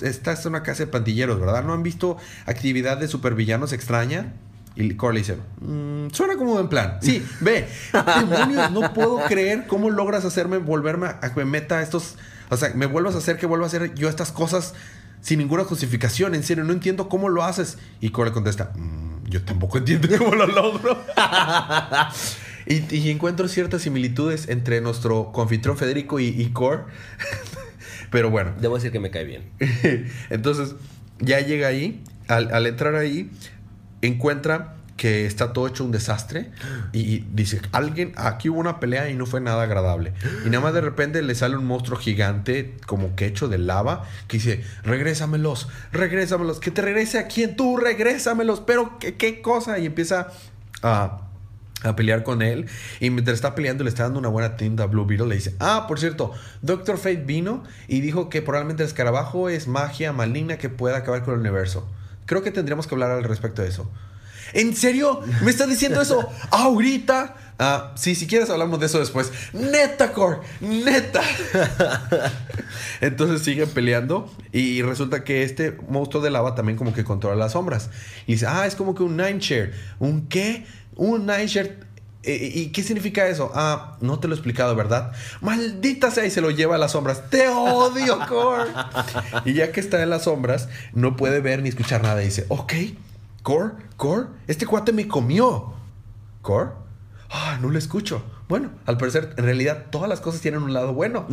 esta 0.02 0.32
es 0.32 0.46
una 0.46 0.62
casa 0.62 0.84
de 0.84 0.86
pandilleros, 0.86 1.38
¿verdad? 1.38 1.62
¿No 1.62 1.74
han 1.74 1.82
visto 1.82 2.16
actividad 2.46 2.96
de 2.96 3.06
supervillanos 3.06 3.74
extraña? 3.74 4.32
Y 4.76 4.94
Cole 4.94 5.18
dice, 5.18 5.36
"Mm, 5.60 6.08
suena 6.10 6.36
como 6.36 6.58
en 6.58 6.68
plan. 6.68 6.96
Sí, 7.02 7.22
ve. 7.42 7.68
Demonios, 7.92 8.70
no 8.70 8.94
puedo 8.94 9.18
creer 9.26 9.66
cómo 9.66 9.90
logras 9.90 10.24
hacerme 10.24 10.56
volverme 10.56 11.08
a 11.08 11.20
que 11.34 11.40
me 11.40 11.44
meta 11.44 11.82
estos... 11.82 12.16
O 12.48 12.56
sea, 12.56 12.72
me 12.74 12.86
vuelvas 12.86 13.14
a 13.14 13.18
hacer 13.18 13.36
que 13.36 13.44
vuelva 13.44 13.66
a 13.66 13.68
hacer 13.68 13.94
yo 13.94 14.08
estas 14.08 14.32
cosas 14.32 14.72
sin 15.20 15.38
ninguna 15.38 15.64
justificación. 15.64 16.34
En 16.34 16.44
serio, 16.44 16.64
no 16.64 16.72
entiendo 16.72 17.10
cómo 17.10 17.28
lo 17.28 17.44
haces. 17.44 17.76
Y 18.00 18.08
Cole 18.08 18.32
contesta, 18.32 18.72
"Mm, 18.74 19.24
yo 19.28 19.42
tampoco 19.42 19.76
entiendo 19.76 20.08
cómo 20.16 20.34
lo 20.34 20.46
logro. 20.46 20.96
y, 22.66 22.94
y 22.94 23.10
encuentro 23.10 23.48
ciertas 23.48 23.82
similitudes 23.82 24.48
entre 24.48 24.80
nuestro 24.80 25.32
confitrón 25.32 25.76
Federico 25.76 26.20
y, 26.20 26.26
y 26.28 26.50
Core. 26.50 26.82
Pero 28.10 28.30
bueno, 28.30 28.52
Debo 28.60 28.76
decir 28.76 28.92
que 28.92 29.00
me 29.00 29.10
cae 29.10 29.24
bien. 29.24 29.50
entonces, 30.30 30.74
ya 31.18 31.40
llega 31.40 31.68
ahí, 31.68 32.02
al, 32.28 32.52
al 32.52 32.66
entrar 32.66 32.94
ahí, 32.94 33.30
encuentra 34.02 34.76
que 34.96 35.26
está 35.26 35.52
todo 35.52 35.66
hecho 35.66 35.84
un 35.84 35.92
desastre 35.92 36.50
y 36.92 37.18
dice, 37.32 37.60
alguien, 37.72 38.12
aquí 38.16 38.48
hubo 38.48 38.58
una 38.58 38.80
pelea 38.80 39.10
y 39.10 39.14
no 39.14 39.26
fue 39.26 39.40
nada 39.40 39.62
agradable. 39.62 40.14
Y 40.44 40.48
nada 40.48 40.60
más 40.60 40.74
de 40.74 40.80
repente 40.80 41.20
le 41.22 41.34
sale 41.34 41.56
un 41.56 41.66
monstruo 41.66 41.98
gigante, 41.98 42.76
como 42.86 43.14
que 43.14 43.26
hecho 43.26 43.48
de 43.48 43.58
lava, 43.58 44.04
que 44.26 44.38
dice, 44.38 44.64
regrésamelos, 44.84 45.68
regrésamelos, 45.92 46.60
que 46.60 46.70
te 46.70 46.80
regrese 46.80 47.18
a 47.18 47.28
quien 47.28 47.56
tú, 47.56 47.76
regrésamelos, 47.76 48.60
pero 48.60 48.98
¿qué, 48.98 49.16
qué 49.16 49.42
cosa? 49.42 49.78
Y 49.78 49.86
empieza 49.86 50.28
a 50.82 51.25
a 51.82 51.96
pelear 51.96 52.22
con 52.22 52.42
él. 52.42 52.66
Y 53.00 53.10
mientras 53.10 53.34
está 53.34 53.54
peleando, 53.54 53.84
le 53.84 53.90
está 53.90 54.04
dando 54.04 54.18
una 54.18 54.28
buena 54.28 54.56
tinta 54.56 54.84
a 54.84 54.86
Blue 54.86 55.06
Beetle. 55.06 55.28
Le 55.28 55.34
dice: 55.36 55.54
Ah, 55.60 55.86
por 55.88 56.00
cierto, 56.00 56.32
Doctor 56.62 56.98
Fate 56.98 57.16
vino 57.16 57.62
y 57.88 58.00
dijo 58.00 58.28
que 58.28 58.42
probablemente 58.42 58.82
el 58.82 58.88
escarabajo 58.88 59.48
es 59.48 59.68
magia 59.68 60.12
maligna 60.12 60.58
que 60.58 60.68
puede 60.68 60.96
acabar 60.96 61.22
con 61.22 61.34
el 61.34 61.40
universo. 61.40 61.88
Creo 62.26 62.42
que 62.42 62.50
tendríamos 62.50 62.86
que 62.86 62.94
hablar 62.94 63.10
al 63.12 63.24
respecto 63.24 63.62
de 63.62 63.68
eso. 63.68 63.90
¿En 64.52 64.74
serio? 64.76 65.20
¿Me 65.42 65.50
estás 65.50 65.68
diciendo 65.68 66.00
eso 66.00 66.28
ahorita? 66.50 67.36
Ah, 67.58 67.92
sí, 67.96 68.14
si 68.14 68.26
quieres 68.26 68.50
hablamos 68.50 68.80
de 68.80 68.86
eso 68.86 68.98
después. 68.98 69.32
Neta, 69.54 70.12
Core, 70.12 70.38
neta. 70.60 71.22
Entonces 73.00 73.42
siguen 73.42 73.68
peleando 73.70 74.30
y 74.52 74.82
resulta 74.82 75.24
que 75.24 75.42
este 75.42 75.76
monstruo 75.88 76.22
de 76.22 76.30
lava 76.30 76.54
también 76.54 76.76
como 76.76 76.92
que 76.92 77.02
controla 77.02 77.36
las 77.36 77.52
sombras. 77.52 77.88
Y 78.26 78.32
dice, 78.32 78.46
ah, 78.46 78.66
es 78.66 78.74
como 78.74 78.94
que 78.94 79.02
un 79.02 79.16
Nine 79.16 79.38
Share. 79.38 79.72
¿Un 79.98 80.28
qué? 80.28 80.66
Un 80.96 81.26
Nine 81.26 81.46
Share. 81.46 81.86
Eh, 82.22 82.50
¿Y 82.54 82.66
qué 82.72 82.82
significa 82.82 83.28
eso? 83.28 83.52
Ah, 83.54 83.96
no 84.00 84.18
te 84.18 84.26
lo 84.26 84.34
he 84.34 84.36
explicado, 84.36 84.74
¿verdad? 84.74 85.12
Maldita 85.40 86.10
sea 86.10 86.26
y 86.26 86.30
se 86.30 86.40
lo 86.40 86.50
lleva 86.50 86.74
a 86.74 86.78
las 86.78 86.92
sombras. 86.92 87.30
Te 87.30 87.46
odio, 87.48 88.18
Core. 88.28 88.70
y 89.44 89.52
ya 89.52 89.70
que 89.70 89.78
está 89.78 90.02
en 90.02 90.10
las 90.10 90.24
sombras, 90.24 90.68
no 90.92 91.16
puede 91.16 91.40
ver 91.40 91.62
ni 91.62 91.68
escuchar 91.68 92.02
nada. 92.02 92.20
Y 92.22 92.26
dice, 92.26 92.46
ok, 92.48 92.72
Core, 93.42 93.74
Core, 93.96 94.26
este 94.48 94.66
cuate 94.66 94.92
me 94.92 95.06
comió. 95.06 95.74
¿Core? 96.42 96.70
Ah, 97.30 97.58
no 97.60 97.70
lo 97.70 97.78
escucho. 97.78 98.24
Bueno, 98.48 98.70
al 98.86 98.96
parecer, 98.96 99.34
en 99.36 99.44
realidad, 99.44 99.86
todas 99.90 100.08
las 100.08 100.20
cosas 100.20 100.40
tienen 100.40 100.62
un 100.62 100.72
lado 100.72 100.94
bueno. 100.94 101.26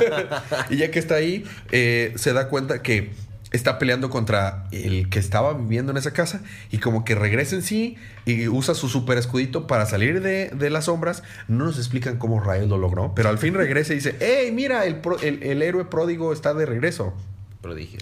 y 0.70 0.76
ya 0.76 0.90
que 0.90 0.98
está 0.98 1.16
ahí, 1.16 1.44
eh, 1.70 2.12
se 2.16 2.32
da 2.32 2.48
cuenta 2.48 2.82
que 2.82 3.12
está 3.52 3.78
peleando 3.78 4.08
contra 4.10 4.64
el 4.72 5.08
que 5.10 5.18
estaba 5.18 5.52
viviendo 5.54 5.92
en 5.92 5.98
esa 5.98 6.12
casa 6.12 6.40
y 6.70 6.78
como 6.78 7.04
que 7.04 7.14
regresa 7.14 7.54
en 7.56 7.62
sí 7.62 7.96
y 8.24 8.48
usa 8.48 8.74
su 8.74 8.88
super 8.88 9.18
escudito 9.18 9.66
para 9.66 9.86
salir 9.86 10.20
de, 10.22 10.48
de 10.50 10.70
las 10.70 10.86
sombras. 10.86 11.22
No 11.48 11.66
nos 11.66 11.78
explican 11.78 12.16
cómo 12.18 12.40
Rayos 12.40 12.68
lo 12.68 12.78
logró, 12.78 13.14
pero 13.14 13.28
al 13.28 13.38
fin 13.38 13.54
regresa 13.54 13.92
y 13.92 13.96
dice, 13.96 14.16
hey, 14.20 14.50
mira, 14.52 14.86
el, 14.86 14.96
pro- 14.96 15.20
el- 15.20 15.42
el 15.42 15.62
héroe 15.62 15.84
pródigo 15.84 16.32
está 16.32 16.54
de 16.54 16.66
regreso. 16.66 17.14
Prodigio. 17.60 18.00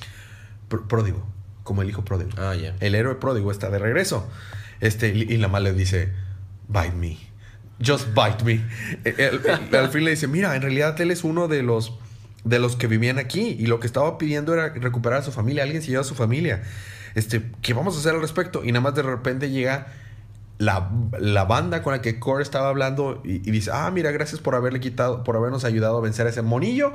Pr- 0.69 0.87
pródigo, 0.87 1.27
como 1.65 1.83
el 1.83 1.89
hijo 1.89 2.05
pródigo. 2.05 2.31
Ah, 2.39 2.55
ya. 2.55 2.75
El 2.81 2.95
héroe 2.95 3.17
pródigo 3.17 3.51
está 3.51 3.71
de 3.71 3.79
regreso. 3.79 4.31
Este, 4.81 5.09
y 5.09 5.37
la 5.37 5.49
mamá 5.49 5.61
le 5.61 5.73
dice, 5.75 6.11
bite 6.69 6.93
me. 6.93 7.19
Just 7.85 8.09
bite 8.15 8.45
me. 8.45 8.63
Al 9.79 9.89
fin 9.91 10.05
le 10.05 10.11
dice, 10.11 10.27
mira, 10.29 10.55
en 10.55 10.63
realidad 10.63 11.01
él 11.01 11.11
es 11.11 11.25
uno 11.25 11.49
de 11.49 11.63
los, 11.63 11.99
de 12.45 12.59
los 12.59 12.77
que 12.77 12.87
vivían 12.87 13.19
aquí. 13.19 13.57
Y 13.59 13.67
lo 13.67 13.81
que 13.81 13.87
estaba 13.87 14.19
pidiendo 14.19 14.55
era 14.55 14.69
recuperar 14.71 15.21
a 15.21 15.23
su 15.23 15.33
familia. 15.33 15.63
Alguien 15.65 15.83
se 15.83 15.89
lleva 15.89 16.01
a 16.03 16.05
su 16.05 16.15
familia. 16.15 16.63
Este, 17.15 17.43
¿qué 17.63 17.75
vamos 17.75 17.97
a 17.97 17.99
hacer 18.01 18.15
al 18.15 18.21
respecto? 18.21 18.65
Y 18.65 18.73
nada 18.73 18.81
más 18.83 18.95
de 18.95 19.03
repente 19.03 19.51
llega 19.51 19.89
la, 20.59 20.91
la 21.19 21.45
banda 21.45 21.83
con 21.83 21.93
la 21.93 22.03
que 22.03 22.19
Core 22.21 22.43
estaba 22.43 22.69
hablando 22.69 23.21
y, 23.25 23.37
y 23.37 23.51
dice, 23.51 23.71
ah, 23.73 23.91
mira, 23.91 24.11
gracias 24.11 24.41
por 24.41 24.55
haberle 24.55 24.79
quitado, 24.81 25.25
por 25.25 25.37
habernos 25.37 25.65
ayudado 25.65 25.99
a 25.99 26.01
vencer 26.03 26.27
a 26.27 26.31
ese 26.31 26.43
monillo, 26.43 26.93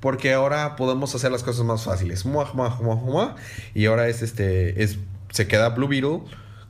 porque 0.00 0.34
ahora 0.34 0.76
podemos 0.76 1.14
hacer 1.14 1.32
las 1.32 1.42
cosas 1.42 1.64
más 1.64 1.82
fáciles. 1.84 2.26
Mua, 2.26 2.52
mua, 2.52 2.76
mua, 2.80 2.94
mua. 2.96 3.36
Y 3.74 3.86
ahora 3.86 4.06
es 4.08 4.22
este, 4.22 4.82
es, 4.82 4.98
se 5.30 5.48
queda 5.48 5.70
Blue 5.70 5.88
Beetle 5.88 6.20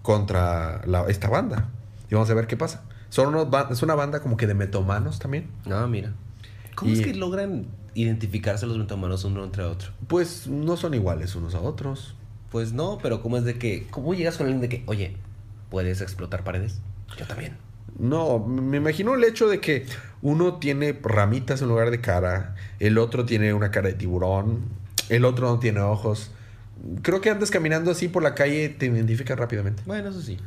contra 0.02 0.82
la- 0.86 1.06
esta 1.08 1.28
banda. 1.28 1.68
Y 2.10 2.14
vamos 2.14 2.30
a 2.30 2.34
ver 2.34 2.46
qué 2.46 2.56
pasa. 2.56 2.82
Son 3.08 3.28
unos 3.28 3.50
ba- 3.50 3.68
es 3.70 3.82
una 3.82 3.94
banda 3.94 4.20
como 4.20 4.36
que 4.36 4.46
de 4.46 4.54
metomanos 4.54 5.18
también. 5.18 5.48
Ah, 5.70 5.86
mira. 5.88 6.12
¿Cómo 6.76 6.92
Y- 6.92 7.00
es 7.00 7.04
que 7.06 7.14
logran 7.14 7.66
identificarse 7.96 8.66
los 8.66 8.78
metahumanos 8.78 9.24
uno 9.24 9.42
entre 9.42 9.64
otro? 9.64 9.90
Pues 10.06 10.46
no 10.46 10.76
son 10.76 10.94
iguales 10.94 11.34
unos 11.34 11.54
a 11.54 11.60
otros. 11.60 12.14
Pues 12.50 12.72
no, 12.72 12.98
pero 13.02 13.22
¿cómo 13.22 13.36
es 13.36 13.44
de 13.44 13.58
que... 13.58 13.86
¿Cómo 13.90 14.14
llegas 14.14 14.36
con 14.36 14.46
alguien 14.46 14.60
de 14.60 14.68
que, 14.68 14.84
oye, 14.86 15.16
¿puedes 15.70 16.00
explotar 16.00 16.44
paredes? 16.44 16.80
Yo 17.18 17.26
también. 17.26 17.56
No, 17.98 18.38
me 18.38 18.76
imagino 18.76 19.14
el 19.14 19.24
hecho 19.24 19.48
de 19.48 19.60
que 19.60 19.86
uno 20.22 20.56
tiene 20.58 20.98
ramitas 21.02 21.62
en 21.62 21.68
lugar 21.68 21.90
de 21.90 22.00
cara, 22.00 22.54
el 22.78 22.98
otro 22.98 23.24
tiene 23.24 23.54
una 23.54 23.70
cara 23.70 23.88
de 23.88 23.94
tiburón, 23.94 24.64
el 25.08 25.24
otro 25.24 25.48
no 25.48 25.58
tiene 25.58 25.80
ojos. 25.80 26.30
Creo 27.00 27.22
que 27.22 27.30
andas 27.30 27.50
caminando 27.50 27.90
así 27.90 28.08
por 28.08 28.22
la 28.22 28.34
calle 28.34 28.68
te 28.68 28.86
identificas 28.86 29.38
rápidamente. 29.38 29.82
Bueno, 29.86 30.10
eso 30.10 30.20
sí. 30.20 30.38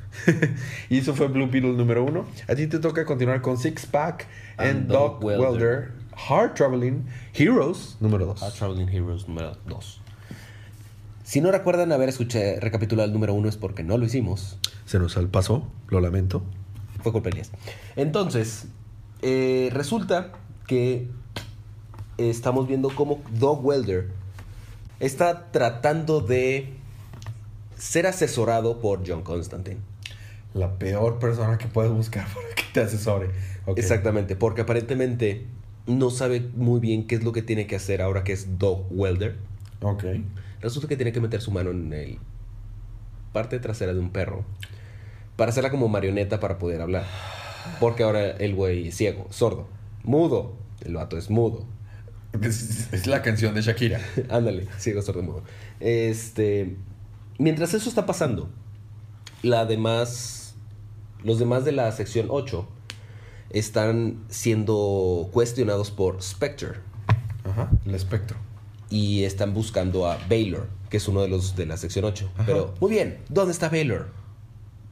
y 0.89 0.99
eso 0.99 1.15
fue 1.15 1.27
Blue 1.27 1.49
Beetle 1.49 1.73
número 1.73 2.03
uno. 2.03 2.27
A 2.47 2.53
ti 2.53 2.67
te 2.67 2.77
toca 2.77 3.03
continuar 3.03 3.41
con 3.41 3.57
Six 3.57 3.87
Pack 3.87 4.27
and, 4.57 4.69
And 4.69 4.87
Dog 4.87 5.19
Dog 5.19 5.23
Welder. 5.23 5.49
Welder. 5.49 5.91
Hard 6.27 6.53
Traveling 6.55 7.05
Heroes 7.33 7.97
número 7.99 8.25
dos. 8.25 8.43
A 8.43 8.51
Traveling 8.51 8.89
Heroes 8.89 9.27
número 9.27 9.57
2. 9.65 10.01
Si 11.23 11.41
no 11.41 11.51
recuerdan 11.51 11.91
haber 11.91 12.09
escuchado 12.09 12.59
recapitulado 12.59 13.07
el 13.07 13.13
número 13.13 13.33
1 13.35 13.49
es 13.49 13.57
porque 13.57 13.83
no 13.83 13.97
lo 13.97 14.05
hicimos. 14.05 14.57
Se 14.85 14.99
nos 14.99 15.15
pasó, 15.31 15.67
lo 15.87 16.01
lamento. 16.01 16.41
Fue 17.03 17.11
culpa 17.11 17.29
de 17.29 17.33
Elías. 17.33 17.51
Entonces, 17.95 18.65
eh, 19.21 19.69
resulta 19.71 20.31
que 20.67 21.07
estamos 22.17 22.67
viendo 22.67 22.89
cómo 22.89 23.21
Dog 23.31 23.63
Welder 23.65 24.09
está 24.99 25.51
tratando 25.51 26.19
de 26.19 26.73
ser 27.77 28.07
asesorado 28.07 28.79
por 28.79 29.07
John 29.07 29.21
Constantine. 29.23 29.79
La 30.53 30.79
peor 30.79 31.19
persona 31.19 31.57
que 31.57 31.67
puedes 31.67 31.91
buscar 31.91 32.27
para 32.33 32.55
que 32.55 32.63
te 32.73 32.81
asesore. 32.81 33.29
Exactamente, 33.75 34.35
porque 34.35 34.61
aparentemente 34.61 35.45
no 35.89 36.11
sabe 36.11 36.49
muy 36.55 36.79
bien 36.79 37.07
qué 37.07 37.15
es 37.15 37.23
lo 37.23 37.31
que 37.33 37.41
tiene 37.41 37.67
que 37.67 37.75
hacer 37.75 38.01
ahora 38.01 38.23
que 38.23 38.31
es 38.31 38.59
Dog 38.59 38.85
Welder. 38.91 39.35
Ok. 39.81 40.05
Resulta 40.61 40.87
que 40.87 40.95
tiene 40.95 41.11
que 41.11 41.19
meter 41.19 41.41
su 41.41 41.51
mano 41.51 41.71
en 41.71 41.91
el 41.93 42.19
parte 43.33 43.59
trasera 43.59 43.93
de 43.93 43.99
un 43.99 44.11
perro 44.11 44.43
para 45.35 45.51
hacerla 45.51 45.71
como 45.71 45.87
marioneta 45.87 46.39
para 46.39 46.57
poder 46.59 46.81
hablar. 46.81 47.05
Porque 47.79 48.03
ahora 48.03 48.31
el 48.31 48.55
güey 48.55 48.87
es 48.87 48.95
ciego, 48.95 49.27
sordo, 49.31 49.67
mudo. 50.03 50.55
El 50.81 50.95
vato 50.95 51.17
es 51.17 51.29
mudo. 51.29 51.65
Es, 52.41 52.93
es 52.93 53.07
la 53.07 53.21
canción 53.21 53.53
de 53.55 53.61
Shakira. 53.61 53.99
Ándale, 54.29 54.67
ciego, 54.77 55.01
sordo, 55.01 55.23
mudo. 55.23 55.43
Este, 55.79 56.77
mientras 57.37 57.73
eso 57.73 57.89
está 57.89 58.05
pasando, 58.05 58.49
la 59.41 59.65
demás, 59.65 60.55
los 61.23 61.39
demás 61.39 61.65
de 61.65 61.71
la 61.71 61.91
sección 61.91 62.27
8 62.29 62.67
están 63.51 64.19
siendo 64.29 65.29
cuestionados 65.31 65.91
por 65.91 66.21
Spectre 66.21 66.79
Ajá, 67.43 67.69
el 67.85 67.95
espectro. 67.95 68.37
y 68.89 69.23
están 69.23 69.53
buscando 69.53 70.07
a 70.07 70.17
Baylor, 70.29 70.67
que 70.89 70.97
es 70.97 71.07
uno 71.07 71.21
de 71.21 71.29
los 71.29 71.55
de 71.55 71.65
la 71.65 71.77
sección 71.77 72.05
8. 72.05 72.29
Ajá. 72.35 72.43
Pero, 72.45 72.73
muy 72.79 72.91
bien, 72.91 73.19
¿dónde 73.29 73.51
está 73.51 73.69
Baylor? 73.69 74.07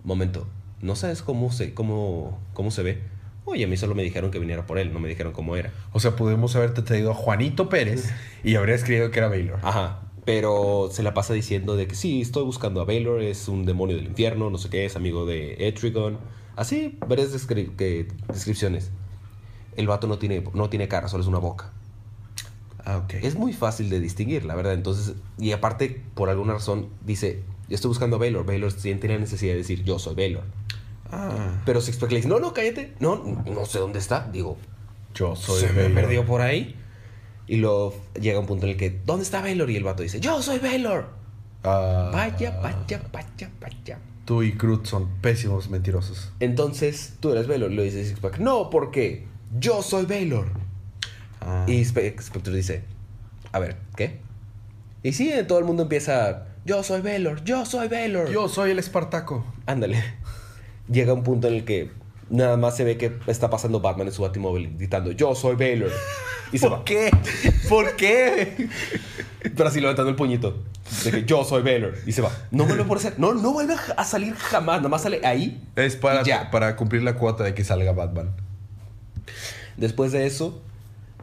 momento, 0.04 0.48
¿no 0.82 0.96
sabes 0.96 1.22
cómo 1.22 1.52
se, 1.52 1.74
cómo, 1.74 2.40
cómo 2.54 2.72
se 2.72 2.82
ve? 2.82 3.02
Oye, 3.44 3.66
a 3.66 3.68
mí 3.68 3.78
solo 3.78 3.94
me 3.96 4.04
dijeron 4.04 4.32
que 4.32 4.40
viniera 4.40 4.66
por 4.66 4.78
él, 4.78 4.94
no 4.94 5.00
me 5.00 5.08
dijeron 5.10 5.34
cómo 5.34 5.56
era. 5.56 5.72
O 5.94 6.00
sea, 6.00 6.16
pudimos 6.16 6.56
haberte 6.56 6.82
traído 6.82 7.12
a 7.12 7.14
Juanito 7.14 7.70
Pérez 7.70 8.10
y 8.44 8.56
habrías 8.56 8.84
creído 8.84 9.12
que 9.12 9.20
era 9.20 9.28
Baylor. 9.30 9.60
Ajá. 9.64 10.02
Pero 10.26 10.90
se 10.92 11.04
la 11.04 11.14
pasa 11.14 11.34
diciendo 11.34 11.76
de 11.78 11.88
que 11.88 11.96
sí, 11.96 12.22
estoy 12.22 12.44
buscando 12.44 12.82
a 12.82 12.86
Baylor, 12.86 13.22
es 13.22 13.48
un 13.48 13.66
demonio 13.66 13.96
del 13.96 14.06
infierno, 14.06 14.50
no 14.50 14.58
sé 14.58 14.70
qué, 14.70 14.86
es 14.86 14.96
amigo 14.96 15.26
de 15.26 15.68
Etrigon. 15.68 16.18
Así, 16.58 16.98
varias 17.08 17.34
descri- 17.34 17.74
que- 17.78 18.08
descripciones. 18.34 18.92
El 19.78 19.88
vato 19.88 20.08
no 20.08 20.18
tiene, 20.18 20.44
no 20.54 20.70
tiene 20.70 20.88
cara, 20.90 21.08
solo 21.08 21.22
es 21.24 21.28
una 21.30 21.38
boca. 21.40 21.72
Ah, 22.84 22.98
ok. 22.98 23.14
Es 23.22 23.36
muy 23.36 23.54
fácil 23.54 23.90
de 23.90 24.00
distinguir, 24.00 24.44
la 24.44 24.56
verdad. 24.56 24.74
Entonces, 24.74 25.14
y 25.38 25.52
aparte, 25.52 26.02
por 26.16 26.30
alguna 26.30 26.54
razón, 26.54 26.90
dice, 27.06 27.44
yo 27.70 27.76
estoy 27.76 27.90
buscando 27.90 28.16
a 28.16 28.20
Baylor. 28.20 28.46
Baylor 28.46 28.72
siente 28.72 29.08
la 29.08 29.18
necesidad 29.18 29.52
de 29.54 29.60
decir, 29.60 29.84
yo 29.84 30.00
soy 30.00 30.16
Baylor. 30.16 30.44
Ah, 31.12 31.62
Pero 31.66 31.80
Six 31.80 31.98
Pack 31.98 32.10
le 32.12 32.18
dice, 32.18 32.28
no, 32.28 32.40
no, 32.40 32.54
cállate. 32.54 32.94
No, 33.00 33.18
no 33.46 33.66
sé 33.66 33.80
dónde 33.80 34.00
está. 34.00 34.28
Digo, 34.32 34.58
yo 35.14 35.36
soy 35.36 35.62
se 35.62 35.68
me 35.74 35.84
Baylor. 35.84 35.94
perdió 36.02 36.26
por 36.26 36.42
ahí. 36.42 36.76
Y 37.46 37.58
luego 37.58 37.94
llega 38.20 38.40
un 38.40 38.46
punto 38.48 38.66
en 38.66 38.72
el 38.72 38.78
que, 38.78 38.90
¿dónde 39.06 39.24
está 39.24 39.42
Baylor? 39.42 39.70
Y 39.70 39.76
el 39.76 39.84
vato 39.84 40.02
dice, 40.04 40.20
yo 40.20 40.42
soy 40.42 40.60
Baylor. 40.60 41.10
Ah, 41.64 42.10
Vaya, 42.14 42.60
vaya, 42.62 43.02
vaya, 43.14 43.52
vaya. 43.62 44.00
Tú 44.28 44.44
y 44.44 44.52
Cruz 44.58 44.90
son 44.90 45.08
pésimos 45.22 45.70
mentirosos. 45.70 46.34
Entonces, 46.42 47.14
tú 47.22 47.32
eres 47.32 47.48
Baylor. 47.48 47.72
Le 47.72 47.84
dice 47.86 48.04
Six 48.04 48.20
Pack, 48.20 48.40
no, 48.40 48.70
porque 48.70 49.26
yo 49.58 49.82
soy 49.82 50.06
Baylor. 50.06 50.50
Ah. 51.40 51.64
Y 51.66 51.80
Spe- 51.86 52.14
Spectre 52.22 52.54
dice, 52.54 52.84
a 53.54 53.60
ver, 53.60 53.78
¿qué? 53.96 54.20
Y 55.02 55.14
sí, 55.14 55.32
todo 55.48 55.60
el 55.60 55.64
mundo 55.64 55.84
empieza, 55.84 56.46
yo 56.66 56.84
soy 56.84 57.00
Baylor, 57.00 57.42
yo 57.46 57.66
soy 57.66 57.88
Baylor. 57.88 58.30
Yo 58.30 58.50
soy 58.50 58.72
el 58.72 58.80
Espartaco. 58.80 59.46
Ándale. 59.66 60.04
Llega 60.92 61.14
un 61.14 61.24
punto 61.24 61.48
en 61.48 61.54
el 61.54 61.64
que 61.64 61.90
nada 62.30 62.58
más 62.58 62.76
se 62.78 62.84
ve 62.84 62.98
que 62.98 63.18
está 63.28 63.50
pasando 63.50 63.80
Batman 63.80 64.08
en 64.08 64.14
su 64.14 64.22
batimóvil 64.22 64.76
gritando, 64.78 65.12
yo 65.12 65.34
soy 65.36 65.56
Baylor. 65.56 65.92
Y 66.52 66.58
se 66.60 66.70
va. 66.70 66.84
qué? 66.86 67.12
¿Por 67.68 67.96
qué? 67.98 68.70
Pero 69.56 69.68
así 69.68 69.82
levantando 69.82 70.10
el 70.10 70.16
puñito. 70.16 70.64
De 71.04 71.12
que 71.12 71.26
yo 71.26 71.44
soy 71.44 71.62
Baylor. 71.62 71.94
Y 72.06 72.14
se 72.14 72.22
va. 72.22 72.32
No 72.52 72.66
vuelve 72.66 72.86
por 72.86 73.00
ser. 73.00 73.20
No, 73.20 73.34
no 73.34 73.52
vuelve 73.52 73.76
a 73.98 74.04
salir 74.06 74.34
jamás. 74.36 74.78
Nada 74.78 74.88
más 74.90 75.02
sale 75.04 75.20
ahí. 75.26 75.62
Es 75.76 75.98
para, 75.98 76.24
Ya. 76.24 76.50
para 76.50 76.76
cumplir 76.78 77.04
la 77.04 77.16
cuota 77.16 77.44
de 77.44 77.54
que 77.54 77.64
salga 77.66 77.92
Batman. 77.92 78.32
Después 79.76 80.12
de 80.14 80.26
eso, 80.26 80.62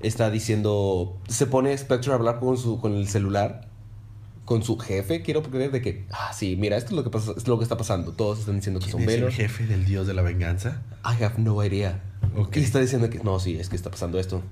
está 0.02 0.30
diciendo. 0.30 1.16
Se 1.28 1.46
pone 1.46 1.76
Spectre 1.76 2.12
a 2.12 2.16
hablar 2.16 2.38
con, 2.38 2.58
su, 2.58 2.78
con 2.80 2.94
el 2.94 3.08
celular. 3.08 3.66
Con 4.44 4.62
su 4.62 4.78
jefe, 4.78 5.22
quiero 5.22 5.42
creer 5.42 5.70
de 5.70 5.80
que. 5.80 6.04
Ah, 6.10 6.32
sí, 6.34 6.56
mira, 6.56 6.76
esto 6.76 6.90
es 6.90 6.96
lo 6.96 7.04
que, 7.04 7.10
pasa, 7.10 7.32
es 7.36 7.48
lo 7.48 7.58
que 7.58 7.62
está 7.62 7.76
pasando. 7.76 8.12
Todos 8.12 8.40
están 8.40 8.56
diciendo 8.56 8.78
que 8.78 8.84
¿Quién 8.86 8.92
son 8.92 9.00
es 9.02 9.06
Baylor. 9.06 9.30
el 9.30 9.34
jefe 9.34 9.66
del 9.66 9.86
dios 9.86 10.06
de 10.06 10.14
la 10.14 10.22
venganza? 10.22 10.82
I 11.04 11.22
have 11.22 11.38
no 11.38 11.64
idea. 11.64 12.02
Ok. 12.36 12.56
Y 12.56 12.60
está 12.60 12.78
diciendo 12.78 13.08
que 13.08 13.20
no, 13.20 13.40
sí, 13.40 13.56
es 13.58 13.68
que 13.68 13.76
está 13.76 13.90
pasando 13.90 14.18
esto. 14.18 14.42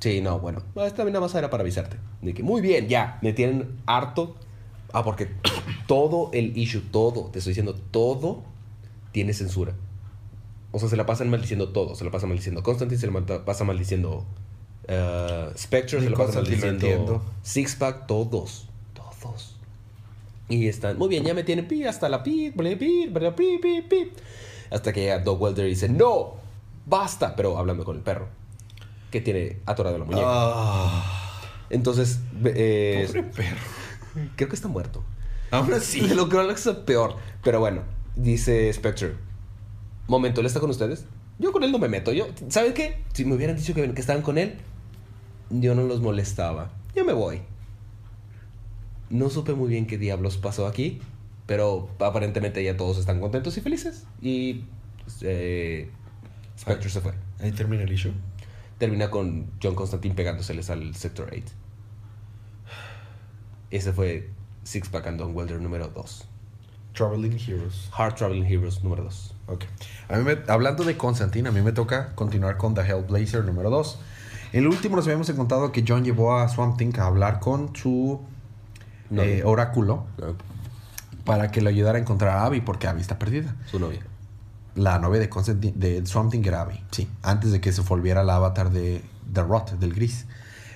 Sí, 0.00 0.20
no, 0.20 0.38
bueno. 0.38 0.62
Esta 0.76 1.04
nada 1.04 1.20
más 1.20 1.34
era 1.34 1.50
para 1.50 1.62
avisarte. 1.62 1.96
De 2.22 2.34
que 2.34 2.42
muy 2.42 2.60
bien, 2.60 2.88
ya. 2.88 3.18
Me 3.22 3.32
tienen 3.32 3.80
harto. 3.86 4.36
Ah, 4.92 5.02
porque 5.02 5.28
todo 5.88 6.30
el 6.32 6.56
issue, 6.56 6.82
todo, 6.92 7.26
te 7.32 7.38
estoy 7.38 7.50
diciendo, 7.50 7.74
todo 7.74 8.44
tiene 9.12 9.32
censura. 9.32 9.74
O 10.72 10.78
sea, 10.78 10.88
se 10.88 10.96
la 10.96 11.06
pasan 11.06 11.30
maldiciendo 11.30 11.70
todo. 11.70 11.94
Se 11.94 12.04
la 12.04 12.10
pasan 12.10 12.28
maldiciendo 12.28 12.62
Constantine, 12.62 13.00
se 13.00 13.10
la 13.10 13.44
pasa 13.44 13.64
maldiciendo 13.64 14.24
eh, 14.88 15.50
Spectre, 15.56 16.00
se 16.00 16.10
la 16.10 16.16
pasa 16.16 16.34
Constantine 16.34 16.56
lo 16.56 16.66
maldiciendo. 16.66 17.22
Sixpack, 17.42 18.06
todos. 18.06 18.68
Todos. 19.26 19.56
Y 20.48 20.68
están, 20.68 20.96
muy 20.96 21.08
bien, 21.08 21.24
ya 21.24 21.34
me 21.34 21.42
tienen 21.42 21.66
pi, 21.66 21.84
hasta 21.84 22.08
la 22.08 22.22
pi, 22.22 22.52
pi, 22.52 22.76
pi, 22.76 23.10
pi, 23.12 23.30
pi, 23.36 23.58
pi, 23.58 23.82
pi. 23.82 24.12
Hasta 24.70 24.92
que 24.92 25.00
llega 25.00 25.18
Doug 25.18 25.42
Welder 25.42 25.66
y 25.66 25.70
dice, 25.70 25.88
no, 25.88 26.34
basta, 26.86 27.34
pero 27.34 27.58
hablando 27.58 27.84
con 27.84 27.96
el 27.96 28.02
perro, 28.02 28.28
que 29.10 29.20
tiene 29.20 29.58
atorado 29.66 29.98
la 29.98 30.04
muñeca. 30.04 30.24
Ah, 30.26 31.40
Entonces, 31.70 32.20
eh, 32.44 33.04
pobre 33.08 33.22
perro. 33.24 33.56
creo 34.36 34.48
que 34.48 34.54
está 34.54 34.68
muerto. 34.68 35.02
Aún 35.50 35.72
así. 35.72 36.00
Lo 36.14 36.28
que 36.28 36.36
lo 36.36 36.48
que 36.48 36.54
es 36.54 36.68
peor. 36.84 37.16
Pero 37.42 37.60
bueno, 37.60 37.82
dice 38.14 38.72
Spectre, 38.72 39.14
momento, 40.06 40.40
¿él 40.40 40.46
está 40.46 40.60
con 40.60 40.70
ustedes? 40.70 41.06
Yo 41.38 41.52
con 41.52 41.64
él 41.64 41.72
no 41.72 41.78
me 41.78 41.88
meto. 41.88 42.12
Yo, 42.12 42.26
¿Saben 42.48 42.72
qué? 42.72 43.02
Si 43.12 43.24
me 43.24 43.34
hubieran 43.34 43.56
dicho 43.56 43.74
que, 43.74 43.92
que 43.92 44.00
estaban 44.00 44.22
con 44.22 44.38
él, 44.38 44.56
yo 45.50 45.74
no 45.74 45.82
los 45.82 46.00
molestaba. 46.00 46.70
Yo 46.94 47.04
me 47.04 47.12
voy. 47.12 47.42
No 49.10 49.30
supe 49.30 49.54
muy 49.54 49.68
bien 49.68 49.86
qué 49.86 49.98
diablos 49.98 50.36
pasó 50.36 50.66
aquí, 50.66 51.00
pero 51.46 51.88
aparentemente 52.00 52.62
ya 52.64 52.76
todos 52.76 52.98
están 52.98 53.20
contentos 53.20 53.56
y 53.56 53.60
felices. 53.60 54.04
Y 54.20 54.64
eh, 55.22 55.90
Spectre 56.58 56.90
se 56.90 57.00
fue. 57.00 57.12
Ahí 57.40 57.52
termina 57.52 57.82
el 57.84 57.92
issue. 57.92 58.12
Termina 58.78 59.10
con 59.10 59.46
John 59.62 59.74
Constantine 59.74 60.14
pegándoseles 60.14 60.68
al 60.70 60.94
Sector 60.94 61.30
8. 61.32 61.42
Ese 63.70 63.92
fue 63.92 64.30
Six 64.64 64.88
Pack 64.88 65.06
and 65.08 65.18
Don 65.18 65.34
Welder 65.34 65.60
número 65.60 65.88
2. 65.88 66.28
Traveling 66.94 67.32
Heroes. 67.38 67.90
Hard 67.96 68.14
Traveling 68.14 68.44
Heroes 68.46 68.82
número 68.82 69.04
2. 69.04 69.34
Ok. 69.48 69.64
A 70.08 70.16
mí 70.16 70.24
me- 70.24 70.38
hablando 70.50 70.84
de 70.84 70.96
Constantine, 70.96 71.48
a 71.48 71.52
mí 71.52 71.60
me 71.62 71.72
toca 71.72 72.14
continuar 72.14 72.56
con 72.56 72.74
The 72.74 72.82
Hellblazer 72.82 73.44
número 73.44 73.70
2. 73.70 73.98
En 74.52 74.60
el 74.60 74.68
último 74.68 74.96
nos 74.96 75.04
habíamos 75.06 75.28
encontrado 75.28 75.72
que 75.72 75.84
John 75.86 76.04
llevó 76.04 76.36
a 76.36 76.48
Swamp 76.48 76.78
Thing 76.78 76.92
a 76.98 77.06
hablar 77.06 77.40
con 77.40 77.74
su 77.76 78.20
No. 79.10 79.22
eh, 79.22 79.42
oráculo 79.44 80.06
para 81.24 81.50
que 81.50 81.60
le 81.60 81.70
ayudara 81.70 81.98
a 81.98 82.00
encontrar 82.00 82.38
a 82.38 82.44
Abby 82.46 82.60
porque 82.60 82.86
Abby 82.86 83.00
está 83.00 83.18
perdida. 83.18 83.54
Su 83.70 83.78
novia. 83.78 84.00
La 84.74 84.98
novia 84.98 85.20
de, 85.20 85.28
Constantine, 85.28 85.74
de 85.76 86.04
Swamp 86.06 86.30
Thing 86.30 86.42
era 86.44 86.62
Abby, 86.62 86.82
sí, 86.90 87.08
antes 87.22 87.50
de 87.50 87.60
que 87.60 87.72
se 87.72 87.80
volviera 87.80 88.24
la 88.24 88.36
avatar 88.36 88.70
de, 88.70 89.02
de 89.26 89.42
Rot, 89.42 89.78
del 89.78 89.94
gris. 89.94 90.26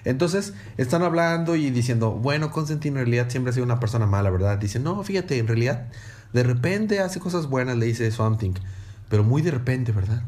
Entonces 0.05 0.55
están 0.79 1.03
hablando 1.03 1.57
y 1.57 1.71
diciendo, 1.71 2.13
bueno, 2.13 2.51
Constantine 2.51 2.99
en 3.01 3.07
realidad 3.07 3.29
siempre 3.29 3.51
ha 3.51 3.53
sido 3.53 3.65
una 3.65 3.79
persona 3.79 4.07
mala, 4.07 4.31
¿verdad? 4.31 4.59
Dice, 4.59 4.81
no, 4.81 5.03
fíjate, 5.03 5.39
en 5.39 5.47
realidad 5.47 5.89
de 6.33 6.43
repente 6.43 7.01
hace 7.01 7.21
cosas 7.21 7.47
buenas, 7.47 7.77
le 7.77 7.87
dice 7.87 8.11
Swamp 8.11 8.41
Thing, 8.41 8.55
pero 9.09 9.25
muy 9.25 9.43
de 9.43 9.51
repente, 9.51 9.93
¿verdad? 9.93 10.23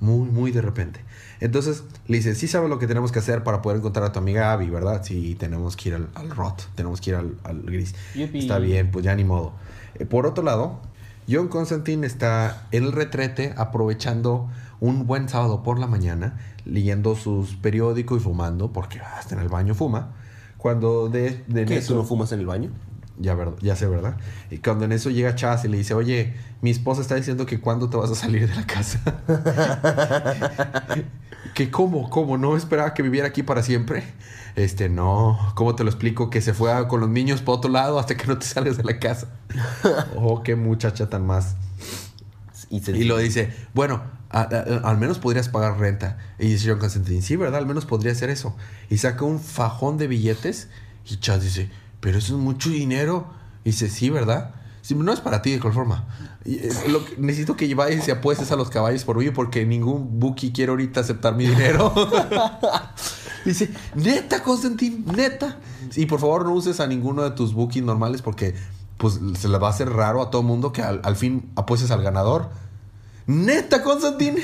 Muy, 0.00 0.28
muy 0.28 0.50
de 0.52 0.60
repente. 0.60 1.00
Entonces 1.40 1.84
le 2.06 2.18
dice, 2.18 2.34
sí 2.34 2.48
sabe 2.48 2.68
lo 2.68 2.78
que 2.78 2.86
tenemos 2.86 3.12
que 3.12 3.18
hacer 3.18 3.42
para 3.44 3.62
poder 3.62 3.78
encontrar 3.78 4.04
a 4.04 4.12
tu 4.12 4.18
amiga 4.18 4.52
Abby, 4.52 4.68
¿verdad? 4.68 5.02
Sí, 5.02 5.34
tenemos 5.36 5.76
que 5.76 5.88
ir 5.90 5.94
al, 5.94 6.08
al 6.14 6.30
Rot, 6.30 6.68
tenemos 6.74 7.00
que 7.00 7.10
ir 7.10 7.16
al, 7.16 7.34
al 7.44 7.62
gris. 7.62 7.94
Yupi. 8.14 8.40
Está 8.40 8.58
bien, 8.58 8.90
pues 8.90 9.04
ya 9.04 9.14
ni 9.14 9.24
modo. 9.24 9.52
Eh, 9.94 10.04
por 10.04 10.26
otro 10.26 10.44
lado, 10.44 10.80
John 11.28 11.48
Constantine 11.48 12.06
está 12.06 12.66
en 12.72 12.84
el 12.84 12.92
retrete 12.92 13.54
aprovechando 13.56 14.48
un 14.80 15.06
buen 15.06 15.28
sábado 15.28 15.62
por 15.62 15.78
la 15.78 15.86
mañana, 15.86 16.38
leyendo 16.66 17.16
sus 17.16 17.56
periódicos 17.56 18.20
y 18.20 18.24
fumando, 18.24 18.72
porque 18.72 19.00
hasta 19.00 19.34
en 19.34 19.40
el 19.40 19.48
baño 19.48 19.74
fuma. 19.74 20.12
Cuando 20.58 21.08
de, 21.08 21.42
de 21.46 21.62
eso- 21.76 21.94
¿Tú 21.94 22.00
no 22.00 22.04
fumas 22.04 22.32
en 22.32 22.40
el 22.40 22.46
baño? 22.46 22.70
Ya, 23.18 23.34
ver- 23.34 23.54
ya 23.60 23.76
sé, 23.76 23.86
¿verdad? 23.86 24.16
Y 24.50 24.58
cuando 24.58 24.84
en 24.84 24.92
eso 24.92 25.10
llega 25.10 25.34
Chaz 25.34 25.64
y 25.64 25.68
le 25.68 25.78
dice, 25.78 25.94
oye, 25.94 26.34
mi 26.62 26.70
esposa 26.70 27.00
está 27.00 27.14
diciendo 27.14 27.46
que 27.46 27.60
cuándo 27.60 27.88
te 27.90 27.96
vas 27.96 28.10
a 28.10 28.14
salir 28.14 28.48
de 28.48 28.54
la 28.54 28.66
casa. 28.66 29.00
que 31.54 31.70
cómo, 31.70 32.10
cómo, 32.10 32.36
no 32.38 32.56
esperaba 32.56 32.94
que 32.94 33.02
viviera 33.02 33.28
aquí 33.28 33.42
para 33.42 33.62
siempre. 33.62 34.04
Este, 34.56 34.88
no, 34.88 35.38
¿cómo 35.54 35.74
te 35.74 35.84
lo 35.84 35.90
explico? 35.90 36.30
Que 36.30 36.40
se 36.40 36.54
fue 36.54 36.72
a- 36.72 36.88
con 36.88 37.00
los 37.00 37.08
niños 37.10 37.42
por 37.42 37.56
otro 37.56 37.70
lado 37.70 37.98
hasta 37.98 38.16
que 38.16 38.26
no 38.26 38.38
te 38.38 38.46
salgas 38.46 38.76
de 38.76 38.84
la 38.84 38.98
casa. 38.98 39.28
oh, 40.16 40.42
qué 40.42 40.56
muchacha 40.56 41.08
tan 41.08 41.26
más. 41.26 41.56
Y, 42.68 43.04
lo 43.04 43.16
dice, 43.18 43.52
bueno, 43.74 44.02
a- 44.28 44.40
a- 44.42 44.88
al 44.88 44.98
menos 44.98 45.18
podrías 45.18 45.48
pagar 45.48 45.78
renta. 45.78 46.18
Y 46.38 46.48
dice 46.48 46.68
John 46.70 46.78
Constantine, 46.80 47.22
sí, 47.22 47.36
¿verdad? 47.36 47.58
Al 47.60 47.66
menos 47.66 47.86
podría 47.86 48.12
hacer 48.12 48.28
eso. 48.28 48.56
Y 48.90 48.98
saca 48.98 49.24
un 49.24 49.38
fajón 49.40 49.98
de 49.98 50.08
billetes. 50.08 50.68
Y 51.08 51.18
Chaz 51.18 51.42
dice, 51.42 51.70
pero 52.00 52.18
eso 52.18 52.36
es 52.36 52.40
mucho 52.40 52.70
dinero. 52.70 53.26
Y 53.64 53.70
dice, 53.70 53.88
sí, 53.88 54.10
¿verdad? 54.10 54.54
No 54.94 55.12
es 55.12 55.20
para 55.20 55.42
ti 55.42 55.50
de 55.50 55.58
cualquier 55.58 55.84
forma. 55.84 56.04
Eh, 56.44 56.70
necesito 57.18 57.56
que 57.56 57.74
vayas 57.74 58.06
y 58.06 58.10
apuestes 58.12 58.52
a 58.52 58.56
los 58.56 58.70
caballos 58.70 59.04
por 59.04 59.18
mí 59.18 59.30
porque 59.30 59.66
ningún 59.66 60.20
Buki 60.20 60.52
quiere 60.52 60.70
ahorita 60.70 61.00
aceptar 61.00 61.34
mi 61.34 61.46
dinero. 61.46 61.92
Dice, 63.44 63.70
neta, 63.94 64.42
Constantine, 64.42 65.04
neta. 65.12 65.58
Y 65.96 66.06
por 66.06 66.20
favor 66.20 66.44
no 66.44 66.52
uses 66.52 66.78
a 66.80 66.86
ninguno 66.86 67.22
de 67.22 67.30
tus 67.32 67.54
bookies 67.54 67.84
normales 67.84 68.22
porque 68.22 68.54
pues 68.96 69.20
se 69.38 69.48
le 69.48 69.58
va 69.58 69.68
a 69.68 69.70
hacer 69.70 69.90
raro 69.90 70.22
a 70.22 70.30
todo 70.30 70.42
mundo 70.42 70.72
que 70.72 70.82
al, 70.82 71.00
al 71.04 71.16
fin 71.16 71.50
apuestes 71.56 71.90
al 71.90 72.02
ganador. 72.02 72.50
Neta, 73.26 73.82
Constantine. 73.82 74.40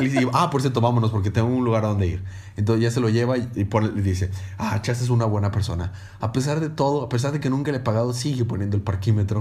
Y 0.00 0.04
dice, 0.08 0.26
ah, 0.32 0.50
por 0.50 0.60
cierto, 0.60 0.80
vámonos 0.80 1.10
porque 1.10 1.30
tengo 1.30 1.48
un 1.48 1.64
lugar 1.64 1.84
a 1.84 1.88
donde 1.88 2.06
ir. 2.08 2.24
Entonces 2.56 2.82
ya 2.82 2.90
se 2.90 3.00
lo 3.00 3.08
lleva 3.08 3.38
y, 3.38 3.48
y 3.54 3.64
pone- 3.64 3.92
y 3.96 4.00
dice, 4.00 4.30
ah, 4.58 4.80
Chas 4.82 5.00
es 5.02 5.10
una 5.10 5.24
buena 5.26 5.50
persona. 5.50 5.92
A 6.20 6.32
pesar 6.32 6.58
de 6.60 6.68
todo, 6.70 7.04
a 7.04 7.08
pesar 7.08 7.32
de 7.32 7.40
que 7.40 7.50
nunca 7.50 7.70
le 7.70 7.78
he 7.78 7.80
pagado, 7.80 8.12
sigue 8.12 8.44
poniendo 8.44 8.76
el 8.76 8.82
parquímetro. 8.82 9.40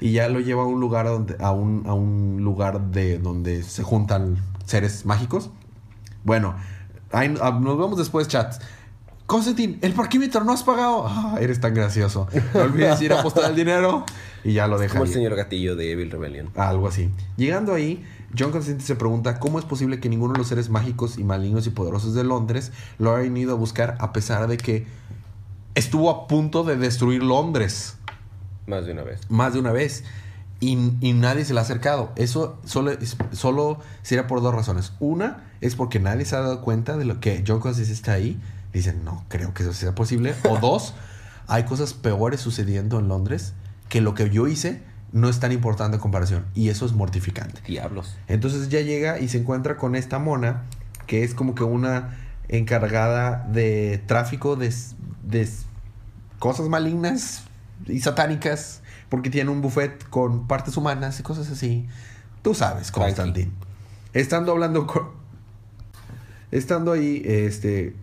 Y 0.00 0.12
ya 0.12 0.28
lo 0.28 0.40
lleva 0.40 0.62
a 0.62 0.66
un 0.66 0.80
lugar 0.80 1.06
a, 1.06 1.10
donde, 1.10 1.36
a, 1.40 1.50
un, 1.52 1.84
a 1.86 1.92
un 1.94 2.38
lugar 2.42 2.80
de 2.90 3.18
donde 3.18 3.62
se 3.62 3.82
juntan 3.82 4.36
seres 4.64 5.04
mágicos. 5.04 5.50
Bueno, 6.24 6.54
ahí- 7.12 7.34
ah, 7.42 7.50
nos 7.60 7.76
vemos 7.78 7.98
después, 7.98 8.26
chats. 8.28 8.60
Constantine, 9.26 9.78
el 9.80 9.94
parquímetro 9.94 10.44
no 10.44 10.52
has 10.52 10.62
pagado. 10.62 11.06
Ah, 11.08 11.36
eres 11.40 11.58
tan 11.58 11.72
gracioso. 11.74 12.28
No 12.52 12.60
olvides 12.60 13.00
ir 13.00 13.12
a 13.14 13.20
apostar 13.20 13.48
el 13.50 13.56
dinero. 13.56 14.04
Y 14.44 14.52
ya 14.52 14.66
lo 14.66 14.78
deja. 14.78 14.92
Como 14.94 15.04
el 15.04 15.10
señor 15.12 15.34
gatillo 15.34 15.76
de 15.76 15.92
Evil 15.92 16.10
Rebellion. 16.10 16.50
Algo 16.56 16.88
así. 16.88 17.08
Llegando 17.38 17.72
ahí, 17.72 18.04
John 18.36 18.50
Constantine 18.50 18.86
se 18.86 18.96
pregunta 18.96 19.38
cómo 19.38 19.58
es 19.58 19.64
posible 19.64 20.00
que 20.00 20.08
ninguno 20.08 20.32
de 20.32 20.38
los 20.38 20.48
seres 20.48 20.68
mágicos 20.68 21.18
y 21.18 21.24
malignos 21.24 21.66
y 21.66 21.70
poderosos 21.70 22.14
de 22.14 22.24
Londres 22.24 22.72
lo 22.98 23.14
hayan 23.14 23.36
ido 23.36 23.52
a 23.52 23.56
buscar 23.56 23.96
a 24.00 24.12
pesar 24.12 24.46
de 24.48 24.56
que 24.56 24.86
estuvo 25.74 26.10
a 26.10 26.26
punto 26.26 26.64
de 26.64 26.76
destruir 26.76 27.22
Londres 27.22 27.96
Más 28.66 28.86
de 28.86 28.92
una 28.92 29.02
vez. 29.02 29.20
más 29.28 29.52
de 29.52 29.60
una 29.60 29.72
vez 29.72 30.04
y, 30.60 30.78
y 31.00 31.12
nadie 31.12 31.44
se 31.44 31.52
le 31.52 31.60
ha 31.60 31.62
acercado. 31.62 32.12
Eso 32.16 32.58
solo, 32.64 32.92
solo 33.32 33.80
sería 34.02 34.26
por 34.26 34.40
dos 34.40 34.54
razones. 34.54 34.92
Una 34.98 35.44
es 35.60 35.74
porque 35.76 36.00
nadie 36.00 36.24
se 36.24 36.36
ha 36.36 36.40
dado 36.40 36.62
cuenta 36.62 36.96
de 36.96 37.04
lo 37.04 37.20
que 37.20 37.44
John 37.46 37.60
Constantine 37.60 37.94
está 37.94 38.12
ahí. 38.12 38.40
Dicen, 38.72 39.04
no 39.04 39.24
creo 39.28 39.52
que 39.52 39.62
eso 39.62 39.72
sea 39.72 39.94
posible. 39.94 40.34
O 40.48 40.58
dos, 40.58 40.94
hay 41.48 41.64
cosas 41.64 41.92
peores 41.92 42.40
sucediendo 42.40 42.98
en 42.98 43.08
Londres 43.08 43.52
que 43.88 44.00
lo 44.00 44.14
que 44.14 44.30
yo 44.30 44.46
hice 44.48 44.82
no 45.14 45.28
es 45.28 45.38
tan 45.38 45.52
importante 45.52 45.94
en 45.94 46.00
comparación. 46.00 46.44
Y 46.54 46.70
eso 46.70 46.84
es 46.84 46.92
mortificante. 46.92 47.60
Diablos. 47.64 48.16
Entonces 48.26 48.68
ya 48.68 48.80
llega 48.80 49.20
y 49.20 49.28
se 49.28 49.38
encuentra 49.38 49.76
con 49.76 49.94
esta 49.94 50.18
mona, 50.18 50.64
que 51.06 51.22
es 51.22 51.34
como 51.34 51.54
que 51.54 51.62
una 51.62 52.18
encargada 52.48 53.46
de 53.48 54.02
tráfico 54.06 54.56
de, 54.56 54.74
de 55.22 55.48
cosas 56.40 56.68
malignas 56.68 57.44
y 57.86 58.00
satánicas, 58.00 58.82
porque 59.08 59.30
tiene 59.30 59.50
un 59.50 59.62
buffet 59.62 60.08
con 60.10 60.48
partes 60.48 60.76
humanas 60.76 61.20
y 61.20 61.22
cosas 61.22 61.48
así. 61.48 61.86
Tú 62.42 62.52
sabes, 62.52 62.90
Tranqui. 62.90 63.14
Constantine. 63.14 63.50
Estando 64.14 64.50
hablando 64.50 64.86
con... 64.88 65.10
Estando 66.50 66.90
ahí, 66.90 67.22
este... 67.24 67.94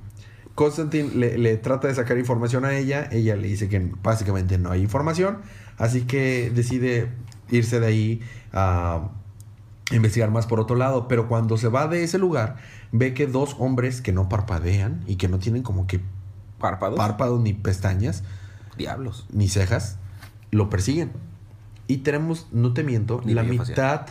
Constantine 0.56 1.10
le, 1.16 1.38
le 1.38 1.58
trata 1.58 1.90
de 1.90 1.96
sacar 1.96 2.18
información 2.18 2.64
a 2.64 2.74
ella. 2.74 3.10
Ella 3.12 3.36
le 3.36 3.48
dice 3.48 3.68
que 3.68 3.92
básicamente 4.02 4.58
no 4.58 4.72
hay 4.72 4.82
información. 4.82 5.40
Así 5.82 6.04
que 6.04 6.52
decide 6.54 7.10
irse 7.50 7.80
de 7.80 7.88
ahí 7.88 8.22
a 8.54 9.10
investigar 9.92 10.30
más 10.30 10.46
por 10.46 10.60
otro 10.60 10.76
lado. 10.76 11.08
Pero 11.08 11.28
cuando 11.28 11.58
se 11.58 11.70
va 11.70 11.88
de 11.88 12.04
ese 12.04 12.20
lugar, 12.20 12.58
ve 12.92 13.16
que 13.16 13.26
dos 13.26 13.56
hombres 13.58 14.00
que 14.02 14.14
no 14.14 14.30
parpadean 14.30 15.04
y 15.08 15.16
que 15.16 15.28
no 15.28 15.40
tienen 15.40 15.64
como 15.64 15.88
que 15.88 16.00
¿Párpados? 16.60 16.98
párpados 16.98 17.42
ni 17.42 17.54
pestañas 17.54 18.24
Diablos. 18.78 19.26
ni 19.34 19.48
cejas, 19.50 19.98
lo 20.52 20.70
persiguen. 20.70 21.12
Y 21.88 21.98
tenemos, 21.98 22.48
no 22.52 22.74
te 22.74 22.84
miento, 22.84 23.20
Ni 23.26 23.34
la 23.34 23.42
facial. 23.44 23.68
mitad 23.68 24.02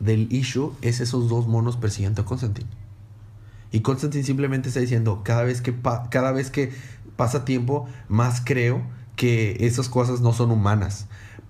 del 0.00 0.32
issue 0.32 0.72
es 0.80 1.00
esos 1.00 1.28
dos 1.28 1.46
monos 1.46 1.76
persiguiendo 1.76 2.22
a 2.22 2.24
Constantine. 2.24 2.68
Y 3.70 3.80
Constantine 3.80 4.24
simplemente 4.24 4.68
está 4.68 4.80
diciendo, 4.80 5.20
cada 5.22 5.42
vez 5.42 5.60
que, 5.60 5.74
cada 6.10 6.32
vez 6.32 6.50
que 6.50 6.72
pasa 7.16 7.44
tiempo, 7.44 7.86
más 8.08 8.40
creo 8.42 8.80
que 9.16 9.56
esas 9.60 9.88
cosas 9.88 10.20
no 10.20 10.32
son 10.32 10.50
humanas. 10.50 11.06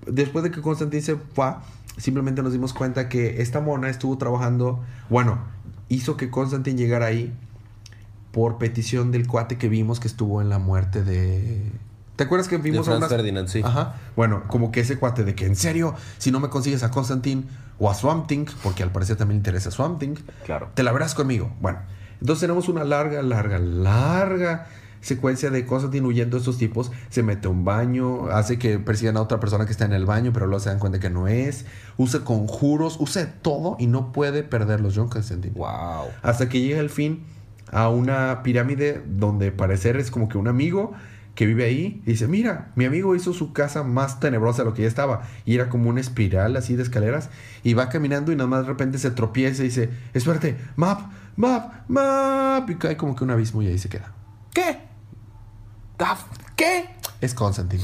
Después 0.07 0.45
de 0.45 0.51
que 0.51 0.61
Constantine 0.63 1.03
se 1.03 1.17
fue, 1.17 1.53
simplemente 1.99 2.43
nos 2.43 2.53
dimos 2.53 2.73
cuenta 2.73 3.09
que 3.09 3.43
esta 3.43 3.61
mona 3.61 3.89
estuvo 3.89 4.17
trabajando, 4.19 4.83
bueno, 5.11 5.39
hizo 5.89 6.17
que 6.17 6.31
Constantine 6.31 6.79
llegara 6.79 7.07
ahí 7.07 7.35
por 8.33 8.59
petición 8.59 9.13
del 9.13 9.27
cuate 9.27 9.57
que 9.59 9.69
vimos 9.69 9.99
que 10.01 10.09
estuvo 10.09 10.41
en 10.43 10.49
la 10.49 10.59
muerte 10.59 11.03
de... 11.03 11.71
¿Te 12.17 12.25
acuerdas 12.25 12.49
que 12.49 12.57
De 12.57 12.63
vimos 12.63 12.81
a 12.87 12.93
Franz 12.93 12.99
unas- 12.99 13.09
Ferdinand, 13.11 13.49
sí. 13.49 13.61
Ajá. 13.65 13.97
Bueno, 14.15 14.45
como 14.47 14.71
que 14.73 14.81
ese 14.81 14.99
cuate 14.99 15.25
de 15.25 15.35
que 15.35 15.47
en 15.47 15.57
serio, 15.57 15.95
si 16.19 16.31
no 16.31 16.41
me 16.41 16.49
consigues 16.49 16.83
a 16.83 16.91
Constantine 16.91 17.45
o 17.79 17.91
a 17.91 17.95
Swamp 17.95 18.27
Thing, 18.27 18.47
porque 18.63 18.83
al 18.83 18.91
parecer 18.93 19.17
también 19.17 19.37
le 19.37 19.41
interesa 19.41 19.71
Swamp 19.71 19.99
Thing, 19.99 20.15
Claro. 20.45 20.71
te 20.75 20.83
la 20.83 20.93
verás 20.93 21.15
conmigo. 21.15 21.51
Bueno, 21.61 21.79
entonces 22.21 22.41
tenemos 22.41 22.69
una 22.69 22.85
larga, 22.85 23.21
larga, 23.23 23.59
larga 23.59 24.67
secuencia 25.01 25.51
de 25.51 25.67
Constantine 25.67 26.07
huyendo 26.07 26.37
de 26.37 26.41
estos 26.41 26.59
tipos. 26.59 26.93
Se 27.09 27.23
mete 27.23 27.49
a 27.49 27.51
un 27.51 27.65
baño, 27.65 28.29
hace 28.29 28.59
que 28.59 28.79
persigan 28.79 29.17
a 29.17 29.23
otra 29.23 29.41
persona 29.41 29.67
que 29.67 29.73
está 29.73 29.85
en 29.85 29.93
el 29.93 30.07
baño, 30.07 30.33
pero 30.33 30.47
luego 30.47 30.61
se 30.61 30.71
dan 30.71 30.79
cuenta 30.79 30.99
que 30.99 31.11
no 31.11 31.29
es. 31.29 31.65
Usa 31.97 32.21
conjuros, 32.25 32.97
usa 33.01 33.35
todo 33.43 33.77
y 33.79 33.87
no 33.87 34.13
puede 34.13 34.43
perderlos, 34.43 34.95
John 34.97 35.09
Constantine. 35.09 35.55
Wow. 35.55 36.09
Hasta 36.23 36.49
que 36.49 36.61
llega 36.61 36.81
al 36.81 36.91
fin 36.91 37.25
a 37.73 37.89
una 37.89 38.43
pirámide 38.43 39.03
donde 39.07 39.53
parecer 39.53 39.97
es 39.97 40.11
como 40.11 40.29
que 40.29 40.39
un 40.39 40.49
amigo 40.49 40.93
que 41.37 41.47
vive 41.47 41.65
ahí 41.65 42.03
y 42.05 42.13
dice, 42.13 42.27
mira, 42.27 42.73
mi 42.75 42.87
amigo 42.87 43.15
hizo 43.15 43.33
su 43.33 43.53
casa 43.53 43.83
más 43.85 44.19
tenebrosa 44.19 44.63
de 44.63 44.71
lo 44.71 44.75
que 44.75 44.83
ya 44.83 44.89
estaba. 44.89 45.23
Y 45.45 45.55
era 45.55 45.69
como 45.69 45.91
una 45.91 46.01
espiral 46.01 46.57
así 46.57 46.75
de 46.75 46.83
escaleras. 46.83 47.29
Y 47.63 47.75
va 47.75 47.91
caminando 47.91 48.33
y 48.33 48.37
nada 48.37 48.49
más 48.49 48.63
de 48.63 48.69
repente 48.69 48.99
se 48.99 49.11
tropieza 49.11 49.63
y 49.63 49.67
dice, 49.67 49.91
espérate, 50.15 50.57
map, 50.77 51.13
map, 51.37 51.89
map. 51.89 52.69
Y 52.71 52.77
cae 52.77 52.97
como 52.97 53.15
que 53.15 53.23
un 53.23 53.31
abismo 53.31 53.63
y 53.63 53.69
ahí 53.69 53.79
se 53.79 53.91
queda. 53.91 54.13
¿Qué? 54.57 54.79
Ah, 55.99 56.17
¿Qué? 56.57 56.87
Es 57.21 57.35
Constantine. 57.35 57.83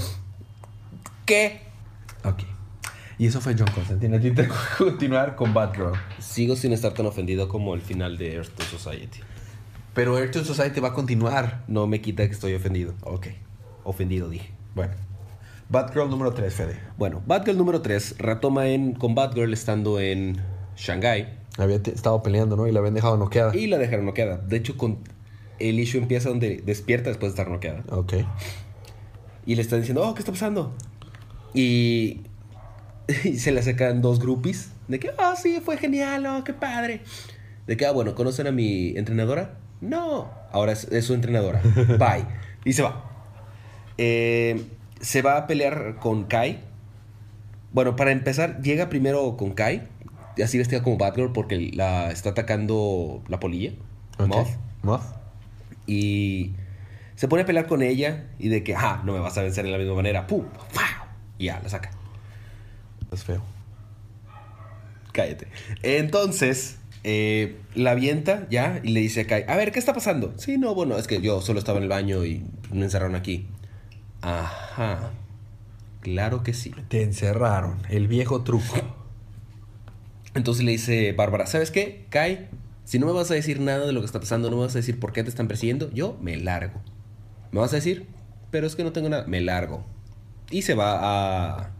¿Qué? 1.26 1.60
Ok. 2.24 2.44
Y 3.18 3.26
eso 3.26 3.42
fue 3.42 3.54
John 3.58 3.68
Constantine. 3.74 4.16
A 4.16 4.20
ti 4.20 4.30
te 4.30 4.48
continuar 4.78 5.36
con 5.36 5.52
Batgirl. 5.52 5.92
Sigo 6.18 6.56
sin 6.56 6.72
estar 6.72 6.94
tan 6.94 7.04
ofendido 7.04 7.46
como 7.46 7.74
el 7.74 7.82
final 7.82 8.16
de 8.16 8.36
Earth 8.36 8.54
to 8.54 8.62
Society. 8.64 9.20
Pero 9.92 10.16
Earth 10.16 10.32
to 10.32 10.44
Society 10.46 10.80
va 10.80 10.88
a 10.88 10.92
continuar. 10.94 11.62
No 11.68 11.86
me 11.86 12.00
quita 12.00 12.26
que 12.26 12.32
estoy 12.32 12.54
ofendido. 12.54 12.94
Ok. 13.02 13.26
Ofendido, 13.84 14.30
dije. 14.30 14.50
Bueno. 14.74 14.94
Batgirl 15.68 16.08
número 16.08 16.32
3, 16.32 16.54
Fede. 16.54 16.80
Bueno, 16.96 17.22
Batgirl 17.26 17.58
número 17.58 17.82
3 17.82 18.16
retoma 18.16 18.68
en, 18.68 18.94
con 18.94 19.14
Batgirl 19.14 19.52
estando 19.52 20.00
en 20.00 20.40
Shanghai 20.76 21.38
Había 21.58 21.76
estado 21.76 22.22
peleando, 22.22 22.56
¿no? 22.56 22.66
Y 22.66 22.72
la 22.72 22.78
habían 22.78 22.94
dejado 22.94 23.18
noqueada. 23.18 23.54
y 23.54 23.66
la 23.66 23.76
dejaron 23.76 24.06
noqueada. 24.06 24.38
De 24.38 24.56
hecho, 24.56 24.78
con 24.78 25.00
el 25.58 25.78
issue 25.80 25.98
empieza 25.98 26.28
donde 26.28 26.62
despierta 26.64 27.10
después 27.10 27.32
de 27.32 27.40
estar 27.40 27.52
noqueada. 27.52 27.84
Ok. 27.90 28.14
Y 29.46 29.54
le 29.54 29.62
están 29.62 29.80
diciendo, 29.80 30.06
oh, 30.06 30.14
¿qué 30.14 30.20
está 30.20 30.32
pasando? 30.32 30.74
Y, 31.54 32.20
y 33.24 33.38
se 33.38 33.52
le 33.52 33.60
acercan 33.60 34.02
dos 34.02 34.20
groupies 34.20 34.70
de 34.88 34.98
que, 34.98 35.10
oh, 35.18 35.34
sí, 35.36 35.60
fue 35.64 35.76
genial, 35.76 36.26
oh, 36.26 36.44
qué 36.44 36.52
padre. 36.52 37.00
De 37.66 37.76
que, 37.76 37.86
ah, 37.86 37.92
bueno, 37.92 38.14
¿conocen 38.14 38.46
a 38.46 38.52
mi 38.52 38.96
entrenadora? 38.96 39.58
No. 39.80 40.30
Ahora 40.50 40.72
es, 40.72 40.84
es 40.84 41.04
su 41.04 41.14
entrenadora. 41.14 41.60
Bye. 41.98 42.26
Y 42.64 42.72
se 42.72 42.82
va. 42.82 43.10
Eh, 43.98 44.64
se 45.00 45.22
va 45.22 45.36
a 45.36 45.46
pelear 45.46 45.96
con 46.00 46.24
Kai. 46.24 46.60
Bueno, 47.72 47.96
para 47.96 48.12
empezar, 48.12 48.60
llega 48.62 48.88
primero 48.88 49.36
con 49.36 49.52
Kai, 49.52 49.88
así 50.42 50.58
vestida 50.58 50.82
como 50.82 50.98
Batgirl, 50.98 51.32
porque 51.32 51.70
la 51.72 52.10
está 52.10 52.30
atacando 52.30 53.22
la 53.28 53.40
polilla. 53.40 53.72
Moth. 54.18 54.48
Moth. 54.82 55.21
Y 55.86 56.52
se 57.14 57.28
pone 57.28 57.42
a 57.42 57.46
pelear 57.46 57.66
con 57.66 57.82
ella 57.82 58.24
y 58.38 58.48
de 58.48 58.64
que, 58.64 58.74
ah, 58.74 59.02
no 59.04 59.12
me 59.12 59.18
vas 59.18 59.36
a 59.38 59.42
vencer 59.42 59.64
de 59.64 59.70
la 59.70 59.78
misma 59.78 59.94
manera. 59.94 60.26
¡Pum! 60.26 60.44
¡Fau! 60.70 61.06
Y 61.38 61.46
ya, 61.46 61.60
la 61.62 61.68
saca. 61.68 61.90
Es 63.12 63.24
feo. 63.24 63.42
Cállate. 65.12 65.48
Entonces, 65.82 66.78
eh, 67.04 67.58
la 67.74 67.92
avienta 67.92 68.46
ya 68.48 68.80
y 68.82 68.92
le 68.92 69.00
dice 69.00 69.22
a 69.22 69.26
Kai, 69.26 69.44
a 69.48 69.56
ver, 69.56 69.72
¿qué 69.72 69.78
está 69.78 69.92
pasando? 69.92 70.34
Sí, 70.38 70.56
no, 70.56 70.74
bueno, 70.74 70.96
es 70.96 71.06
que 71.06 71.20
yo 71.20 71.40
solo 71.40 71.58
estaba 71.58 71.78
en 71.78 71.84
el 71.84 71.90
baño 71.90 72.24
y 72.24 72.44
me 72.70 72.84
encerraron 72.84 73.14
aquí. 73.14 73.46
Ajá. 74.22 75.10
Claro 76.00 76.42
que 76.42 76.54
sí. 76.54 76.72
Te 76.88 77.02
encerraron. 77.02 77.82
El 77.88 78.08
viejo 78.08 78.42
truco. 78.42 78.74
Entonces 80.34 80.64
le 80.64 80.72
dice 80.72 81.12
Bárbara, 81.12 81.46
¿sabes 81.46 81.70
qué? 81.70 82.06
Kai, 82.08 82.48
si 82.92 82.98
no 82.98 83.06
me 83.06 83.12
vas 83.12 83.30
a 83.30 83.34
decir 83.34 83.58
nada 83.58 83.86
de 83.86 83.92
lo 83.94 84.00
que 84.00 84.04
está 84.06 84.20
pasando, 84.20 84.50
no 84.50 84.56
me 84.56 84.64
vas 84.64 84.74
a 84.74 84.78
decir 84.80 85.00
por 85.00 85.14
qué 85.14 85.22
te 85.22 85.30
están 85.30 85.48
persiguiendo, 85.48 85.90
yo 85.92 86.18
me 86.20 86.36
largo. 86.36 86.78
¿Me 87.50 87.58
vas 87.58 87.72
a 87.72 87.76
decir? 87.76 88.06
Pero 88.50 88.66
es 88.66 88.76
que 88.76 88.84
no 88.84 88.92
tengo 88.92 89.08
nada. 89.08 89.24
Me 89.26 89.40
largo. 89.40 89.82
Y 90.50 90.60
se 90.60 90.74
va 90.74 90.98
a 91.62 91.70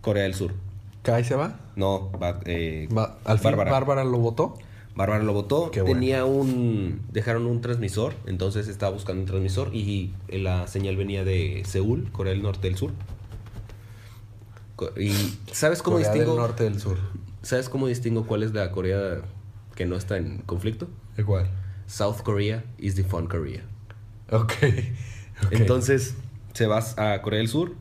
Corea 0.00 0.22
del 0.22 0.32
Sur. 0.32 0.54
¿Kai 1.02 1.24
se 1.24 1.34
va? 1.34 1.60
No, 1.76 2.10
va, 2.12 2.40
eh, 2.46 2.88
Va- 2.96 3.18
Al 3.24 3.38
fin 3.38 3.50
Bárbara. 3.50 3.70
Bárbara. 3.70 4.04
lo 4.04 4.16
votó. 4.16 4.54
Bárbara 4.96 5.22
lo 5.22 5.34
votó. 5.34 5.70
Qué 5.70 5.82
bueno. 5.82 5.94
Tenía 6.00 6.24
un. 6.24 7.02
Dejaron 7.12 7.44
un 7.44 7.60
transmisor. 7.60 8.14
Entonces 8.24 8.66
estaba 8.66 8.92
buscando 8.92 9.20
un 9.20 9.26
transmisor. 9.26 9.74
Y 9.74 10.14
la 10.30 10.66
señal 10.68 10.96
venía 10.96 11.22
de 11.22 11.64
Seúl, 11.66 12.10
Corea 12.12 12.32
del 12.32 12.42
Norte 12.42 12.68
del 12.68 12.78
Sur. 12.78 12.92
Y 14.96 15.12
¿sabes 15.52 15.82
cómo 15.82 15.98
Corea 15.98 16.10
distingo? 16.12 16.32
del 16.34 16.40
norte 16.40 16.64
del 16.64 16.80
sur. 16.80 16.96
¿Sabes 17.42 17.68
cómo 17.68 17.86
distingo 17.88 18.26
cuál 18.26 18.42
es 18.42 18.52
la 18.54 18.70
Corea 18.72 19.20
que 19.74 19.86
no 19.86 19.96
está 19.96 20.16
en 20.16 20.38
conflicto? 20.38 20.88
Igual. 21.18 21.50
South 21.86 22.22
Korea 22.22 22.64
is 22.78 22.94
the 22.94 23.04
fun 23.04 23.26
Korea. 23.26 23.62
Ok. 24.30 24.52
Ok. 25.44 25.52
Entonces 25.52 26.14
se 26.52 26.66
va 26.66 26.78
a 26.96 27.20
Corea 27.22 27.38
del 27.38 27.48
Sur. 27.48 27.74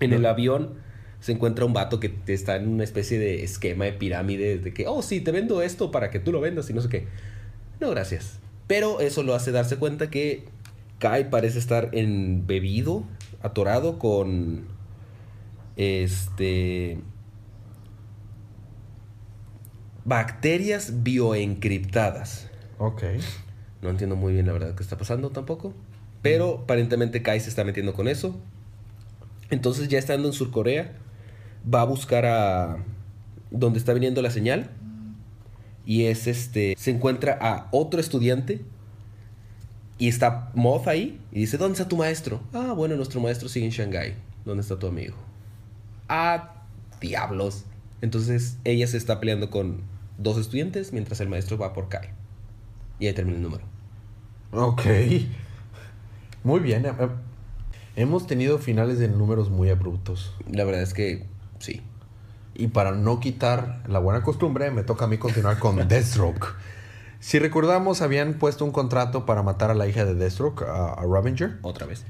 En 0.00 0.10
No. 0.10 0.16
el 0.16 0.26
avión 0.26 0.74
se 1.20 1.32
encuentra 1.32 1.64
un 1.66 1.72
vato 1.72 2.00
que 2.00 2.18
está 2.26 2.56
en 2.56 2.68
una 2.68 2.84
especie 2.84 3.18
de 3.18 3.44
esquema 3.44 3.84
de 3.84 3.92
pirámide 3.92 4.58
de 4.58 4.72
que, 4.72 4.86
oh, 4.86 5.02
sí, 5.02 5.20
te 5.20 5.30
vendo 5.32 5.60
esto 5.62 5.90
para 5.90 6.10
que 6.10 6.18
tú 6.18 6.32
lo 6.32 6.40
vendas 6.40 6.68
y 6.70 6.72
no 6.72 6.80
sé 6.80 6.88
qué. 6.88 7.06
No, 7.80 7.90
gracias. 7.90 8.40
Pero 8.66 9.00
eso 9.00 9.22
lo 9.22 9.34
hace 9.34 9.52
darse 9.52 9.76
cuenta 9.76 10.10
que 10.10 10.44
Kai 10.98 11.28
parece 11.30 11.58
estar 11.58 11.90
embebido, 11.92 13.04
atorado 13.42 13.98
con 13.98 14.64
este 15.76 16.98
bacterias 20.04 21.02
bioencriptadas. 21.02 22.48
Ok. 22.78 23.02
No 23.82 23.90
entiendo 23.90 24.16
muy 24.16 24.32
bien 24.32 24.46
la 24.46 24.52
verdad 24.52 24.74
qué 24.74 24.82
está 24.82 24.96
pasando 24.96 25.30
tampoco. 25.30 25.74
Pero 26.22 26.60
aparentemente 26.64 27.22
Kai 27.22 27.40
se 27.40 27.48
está 27.48 27.64
metiendo 27.64 27.94
con 27.94 28.08
eso. 28.08 28.38
Entonces 29.50 29.88
ya 29.88 29.98
estando 29.98 30.28
en 30.28 30.34
Surcorea, 30.34 30.92
va 31.72 31.82
a 31.82 31.84
buscar 31.84 32.26
a 32.26 32.78
donde 33.50 33.78
está 33.78 33.92
viniendo 33.92 34.22
la 34.22 34.30
señal. 34.30 34.70
Y 35.86 36.04
es 36.04 36.26
este. 36.26 36.74
Se 36.78 36.90
encuentra 36.90 37.38
a 37.40 37.68
otro 37.70 38.00
estudiante. 38.00 38.62
Y 39.98 40.08
está 40.08 40.50
Moth 40.54 40.88
ahí. 40.88 41.20
Y 41.32 41.40
dice: 41.40 41.58
¿Dónde 41.58 41.74
está 41.74 41.88
tu 41.88 41.96
maestro? 41.96 42.40
Ah, 42.52 42.72
bueno, 42.76 42.96
nuestro 42.96 43.20
maestro 43.20 43.48
sigue 43.48 43.66
en 43.66 43.72
Shanghai. 43.72 44.14
¿Dónde 44.44 44.62
está 44.62 44.78
tu 44.78 44.86
amigo? 44.86 45.16
Ah, 46.08 46.64
diablos. 47.00 47.64
Entonces 48.02 48.58
ella 48.64 48.86
se 48.86 48.96
está 48.96 49.20
peleando 49.20 49.50
con 49.50 49.82
dos 50.18 50.38
estudiantes 50.38 50.92
mientras 50.92 51.20
el 51.20 51.28
maestro 51.28 51.58
va 51.58 51.72
por 51.72 51.88
Kai. 51.88 52.10
Y 52.98 53.06
ahí 53.06 53.12
termina 53.14 53.36
el 53.38 53.42
número. 53.42 53.64
Ok. 54.52 54.82
Muy 56.44 56.60
bien. 56.60 56.86
eh, 56.86 56.92
eh, 56.98 57.08
Hemos 57.96 58.26
tenido 58.26 58.58
finales 58.58 58.98
de 58.98 59.08
números 59.08 59.50
muy 59.50 59.68
abruptos. 59.68 60.34
La 60.50 60.64
verdad 60.64 60.82
es 60.82 60.94
que 60.94 61.26
sí. 61.58 61.82
Y 62.54 62.68
para 62.68 62.92
no 62.92 63.20
quitar 63.20 63.82
la 63.88 63.98
buena 63.98 64.22
costumbre, 64.22 64.70
me 64.70 64.82
toca 64.82 65.04
a 65.06 65.08
mí 65.08 65.18
continuar 65.18 65.58
con 65.58 65.76
Deathstroke. 65.88 66.54
Si 67.20 67.38
recordamos, 67.38 68.00
habían 68.00 68.34
puesto 68.34 68.64
un 68.64 68.70
contrato 68.72 69.26
para 69.26 69.42
matar 69.42 69.70
a 69.70 69.74
la 69.74 69.86
hija 69.86 70.04
de 70.04 70.14
Deathstroke, 70.14 70.62
a, 70.62 70.94
a 70.94 71.02
Ravager. 71.02 71.58
Otra 71.62 71.86
vez. 71.86 72.04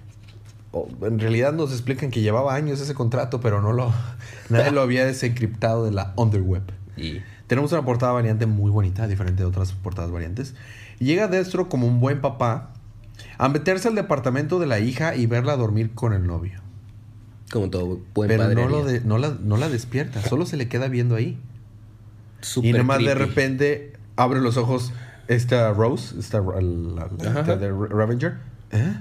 En 1.02 1.18
realidad 1.18 1.52
nos 1.52 1.72
explican 1.72 2.10
que 2.10 2.20
llevaba 2.20 2.54
años 2.54 2.80
ese 2.80 2.94
contrato, 2.94 3.40
pero 3.40 3.60
no 3.60 3.72
lo, 3.72 3.92
nadie 4.50 4.70
lo 4.70 4.80
había 4.82 5.04
desencriptado 5.04 5.84
de 5.84 5.90
la 5.92 6.12
underweb. 6.16 6.62
Y 6.96 7.20
Tenemos 7.48 7.72
una 7.72 7.84
portada 7.84 8.12
variante 8.12 8.46
muy 8.46 8.70
bonita, 8.70 9.06
diferente 9.08 9.42
de 9.42 9.48
otras 9.48 9.72
portadas 9.72 10.10
variantes. 10.10 10.54
Llega 11.00 11.26
Destro 11.28 11.68
como 11.68 11.86
un 11.86 11.98
buen 11.98 12.20
papá 12.20 12.70
a 13.38 13.48
meterse 13.48 13.88
al 13.88 13.94
departamento 13.94 14.58
de 14.60 14.66
la 14.66 14.78
hija 14.80 15.16
y 15.16 15.26
verla 15.26 15.56
dormir 15.56 15.90
con 15.94 16.12
el 16.12 16.26
novio. 16.26 16.60
como 17.52 17.68
todo 17.70 18.00
buen 18.14 18.28
Pero 18.28 18.44
padre. 18.44 18.54
no, 18.54 18.68
lo 18.68 18.84
de- 18.84 19.00
no, 19.00 19.18
la, 19.18 19.34
no 19.42 19.56
la 19.56 19.68
despierta, 19.68 20.22
solo 20.22 20.46
se 20.46 20.56
le 20.56 20.68
queda 20.68 20.86
viendo 20.88 21.16
ahí. 21.16 21.36
Y 22.62 22.72
nomás 22.72 22.98
de 22.98 23.04
creepy. 23.06 23.18
repente 23.20 23.92
abre 24.16 24.40
los 24.40 24.56
ojos 24.56 24.92
esta 25.26 25.72
Rose, 25.72 26.16
esta, 26.18 26.40
la- 26.40 26.60
la- 26.60 27.40
esta 27.40 27.56
de 27.56 27.70
Ravager, 27.70 28.38
¿eh? 28.70 28.94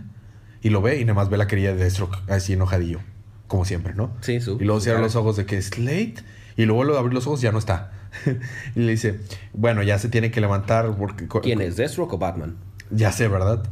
Y 0.62 0.70
lo 0.70 0.82
ve 0.82 1.00
y 1.00 1.06
nada 1.06 1.14
más 1.16 1.30
ve 1.30 1.38
la 1.38 1.48
querida 1.48 1.72
de 1.74 1.78
Deathstroke 1.78 2.18
así 2.30 2.54
enojadillo, 2.54 3.00
como 3.48 3.66
siempre, 3.66 3.94
¿no? 3.94 4.12
Sí, 4.22 4.40
su- 4.42 4.58
Y 4.60 4.66
luego 4.66 4.82
cierra 4.82 5.02
los 5.02 5.16
ojos 5.16 5.36
de 5.38 5.46
que 5.46 5.58
es 5.58 5.78
late 5.78 6.16
y 6.58 6.66
luego 6.66 6.78
vuelve 6.78 6.96
a 6.96 7.00
abrir 7.00 7.14
los 7.14 7.28
ojos 7.28 7.40
y 7.42 7.44
ya 7.44 7.52
no 7.52 7.60
está. 7.60 7.92
y 8.76 8.80
le 8.80 8.92
dice, 8.92 9.20
bueno, 9.54 9.84
ya 9.84 10.00
se 10.00 10.10
tiene 10.10 10.32
que 10.32 10.42
levantar 10.42 10.94
porque... 10.98 11.28
¿Quién 11.42 11.62
es? 11.62 11.76
¿Deathstroke 11.78 12.14
o 12.14 12.18
Batman? 12.18 12.58
Ya 12.92 13.12
sé, 13.12 13.28
¿verdad? 13.28 13.64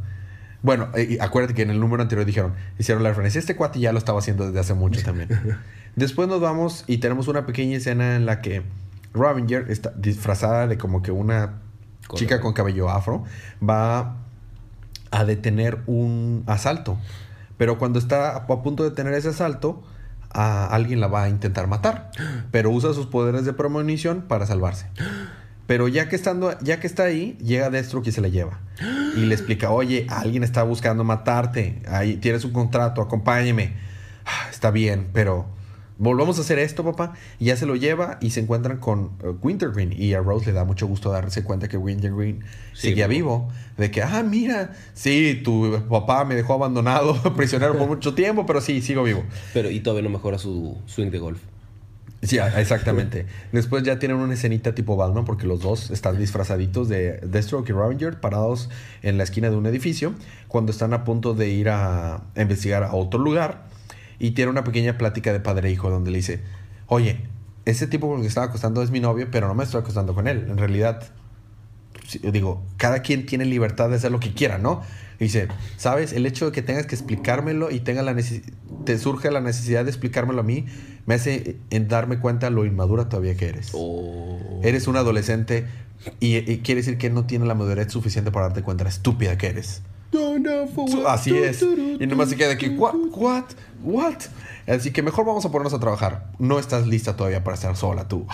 Bueno, 0.62 0.88
eh, 0.96 1.18
acuérdate 1.20 1.54
que 1.54 1.62
en 1.62 1.70
el 1.70 1.78
número 1.80 2.02
anterior 2.02 2.24
dijeron, 2.26 2.54
hicieron 2.78 3.02
la 3.02 3.10
referencia, 3.10 3.38
este 3.38 3.54
cuate 3.56 3.78
ya 3.80 3.92
lo 3.92 3.98
estaba 3.98 4.18
haciendo 4.18 4.46
desde 4.46 4.58
hace 4.60 4.74
mucho 4.74 5.02
también. 5.02 5.28
Después 5.96 6.28
nos 6.28 6.40
vamos 6.40 6.84
y 6.86 6.98
tenemos 6.98 7.28
una 7.28 7.46
pequeña 7.46 7.76
escena 7.76 8.16
en 8.16 8.26
la 8.26 8.40
que 8.40 8.62
Ravenger 9.14 9.70
está 9.70 9.90
disfrazada 9.96 10.66
de 10.66 10.78
como 10.78 11.02
que 11.02 11.10
una 11.10 11.54
chica 12.14 12.40
con 12.40 12.52
cabello 12.54 12.88
afro 12.90 13.24
va 13.66 14.16
a 15.10 15.24
detener 15.24 15.78
un 15.86 16.44
asalto. 16.46 16.98
Pero 17.56 17.78
cuando 17.78 17.98
está 17.98 18.36
a 18.36 18.46
punto 18.46 18.84
de 18.84 18.90
detener 18.90 19.14
ese 19.14 19.28
asalto, 19.28 19.82
alguien 20.30 21.00
la 21.00 21.08
va 21.08 21.24
a 21.24 21.28
intentar 21.28 21.66
matar. 21.66 22.10
Pero 22.50 22.70
usa 22.70 22.92
sus 22.94 23.06
poderes 23.06 23.44
de 23.44 23.52
premonición 23.52 24.22
para 24.22 24.46
salvarse. 24.46 24.86
Pero 25.66 25.86
ya 25.88 26.08
que, 26.08 26.16
estando, 26.16 26.58
ya 26.60 26.80
que 26.80 26.86
está 26.86 27.02
ahí, 27.04 27.36
llega 27.42 27.68
Deathstroke 27.68 28.06
y 28.08 28.12
se 28.12 28.20
la 28.22 28.28
lleva. 28.28 28.58
Y 29.16 29.20
le 29.26 29.34
explica, 29.34 29.70
oye, 29.70 30.06
alguien 30.08 30.42
está 30.44 30.62
buscando 30.62 31.04
matarte. 31.04 31.82
Ahí 31.88 32.16
tienes 32.16 32.44
un 32.44 32.52
contrato, 32.52 33.02
acompáñeme. 33.02 33.74
"Ah, 34.24 34.48
Está 34.50 34.70
bien, 34.70 35.08
pero 35.12 35.46
volvamos 35.98 36.38
a 36.38 36.40
hacer 36.42 36.58
esto, 36.58 36.84
papá. 36.84 37.14
Y 37.38 37.46
ya 37.46 37.56
se 37.56 37.66
lo 37.66 37.76
lleva 37.76 38.18
y 38.20 38.30
se 38.30 38.40
encuentran 38.40 38.78
con 38.78 39.10
eh, 39.22 39.28
Wintergreen. 39.42 39.92
Y 39.92 40.14
a 40.14 40.20
Rose 40.20 40.46
le 40.46 40.52
da 40.52 40.64
mucho 40.64 40.86
gusto 40.86 41.10
darse 41.10 41.44
cuenta 41.44 41.68
que 41.68 41.76
Wintergreen 41.76 42.40
Sí, 42.72 42.88
seguía 42.88 43.06
vivo. 43.06 43.48
De 43.76 43.90
que, 43.90 44.02
ah, 44.02 44.22
mira, 44.22 44.72
sí, 44.94 45.40
tu 45.44 45.82
papá 45.88 46.24
me 46.24 46.34
dejó 46.34 46.54
abandonado, 46.54 47.14
prisionero 47.36 47.76
por 47.76 47.88
mucho 47.88 48.14
tiempo, 48.14 48.46
pero 48.46 48.60
sí, 48.60 48.80
sigo 48.80 49.02
vivo. 49.02 49.24
Pero 49.52 49.70
y 49.70 49.80
todavía 49.80 50.08
no 50.08 50.10
mejora 50.16 50.38
su 50.38 50.78
swing 50.86 51.10
de 51.10 51.18
golf. 51.18 51.40
Sí, 52.22 52.38
a- 52.38 52.60
exactamente. 52.60 53.26
Después 53.52 53.84
ya 53.84 54.00
tienen 54.00 54.16
una 54.18 54.34
escenita 54.34 54.74
tipo 54.74 54.96
Batman 54.96 55.24
porque 55.24 55.46
los 55.46 55.60
dos 55.60 55.92
están 55.92 56.18
disfrazaditos 56.18 56.88
de 56.88 57.18
Deathstroke 57.18 57.68
y 57.70 57.72
Ravager 57.72 58.18
parados 58.18 58.70
en 59.02 59.18
la 59.18 59.22
esquina 59.24 59.50
de 59.50 59.56
un 59.56 59.66
edificio 59.66 60.14
cuando 60.48 60.72
están 60.72 60.94
a 60.94 61.04
punto 61.04 61.34
de 61.34 61.48
ir 61.50 61.68
a 61.68 62.24
investigar 62.36 62.82
a 62.82 62.92
otro 62.92 63.20
lugar 63.20 63.67
y 64.18 64.32
tiene 64.32 64.50
una 64.50 64.64
pequeña 64.64 64.98
plática 64.98 65.32
de 65.32 65.40
padre 65.40 65.68
e 65.68 65.72
hijo 65.72 65.90
donde 65.90 66.10
le 66.10 66.18
dice, 66.18 66.40
oye, 66.86 67.20
ese 67.64 67.86
tipo 67.86 68.08
con 68.08 68.16
el 68.16 68.22
que 68.22 68.28
estaba 68.28 68.46
acostando 68.46 68.82
es 68.82 68.90
mi 68.90 69.00
novio, 69.00 69.28
pero 69.30 69.46
no 69.46 69.54
me 69.54 69.64
estoy 69.64 69.80
acostando 69.80 70.14
con 70.14 70.26
él. 70.26 70.46
En 70.48 70.56
realidad, 70.56 71.10
digo, 72.22 72.62
cada 72.76 73.02
quien 73.02 73.26
tiene 73.26 73.44
libertad 73.44 73.90
de 73.90 73.96
hacer 73.96 74.10
lo 74.10 74.20
que 74.20 74.32
quiera, 74.32 74.58
¿no? 74.58 74.82
Y 75.20 75.24
dice, 75.24 75.48
¿sabes? 75.76 76.12
El 76.12 76.26
hecho 76.26 76.46
de 76.46 76.52
que 76.52 76.62
tengas 76.62 76.86
que 76.86 76.94
explicármelo 76.94 77.70
y 77.70 77.80
tenga 77.80 78.02
la 78.02 78.16
te 78.84 78.98
surge 78.98 79.30
la 79.30 79.40
necesidad 79.40 79.84
de 79.84 79.90
explicármelo 79.90 80.40
a 80.40 80.44
mí, 80.44 80.66
me 81.06 81.14
hace 81.14 81.56
en 81.70 81.88
darme 81.88 82.18
cuenta 82.20 82.50
lo 82.50 82.64
inmadura 82.64 83.08
todavía 83.08 83.36
que 83.36 83.48
eres. 83.48 83.70
Oh. 83.74 84.60
Eres 84.62 84.86
un 84.86 84.96
adolescente 84.96 85.66
y, 86.20 86.36
y 86.50 86.58
quiere 86.58 86.80
decir 86.80 86.98
que 86.98 87.10
no 87.10 87.26
tiene 87.26 87.46
la 87.46 87.54
madurez 87.54 87.92
suficiente 87.92 88.30
para 88.30 88.46
darte 88.46 88.62
cuenta 88.62 88.84
de 88.84 88.90
la 88.90 88.94
estúpida 88.94 89.36
que 89.36 89.48
eres. 89.48 89.82
Así 91.06 91.36
es. 91.36 91.62
Y 91.62 92.06
nomás 92.06 92.30
se 92.30 92.36
queda 92.36 92.52
aquí, 92.52 92.68
what, 92.68 92.94
what, 93.12 93.44
what. 93.82 94.14
Así 94.66 94.90
que 94.92 95.02
mejor 95.02 95.24
vamos 95.26 95.44
a 95.44 95.50
ponernos 95.50 95.74
a 95.74 95.80
trabajar. 95.80 96.26
No 96.38 96.58
estás 96.58 96.86
lista 96.86 97.16
todavía 97.16 97.44
para 97.44 97.54
estar 97.54 97.76
sola 97.76 98.08
tú. 98.08 98.26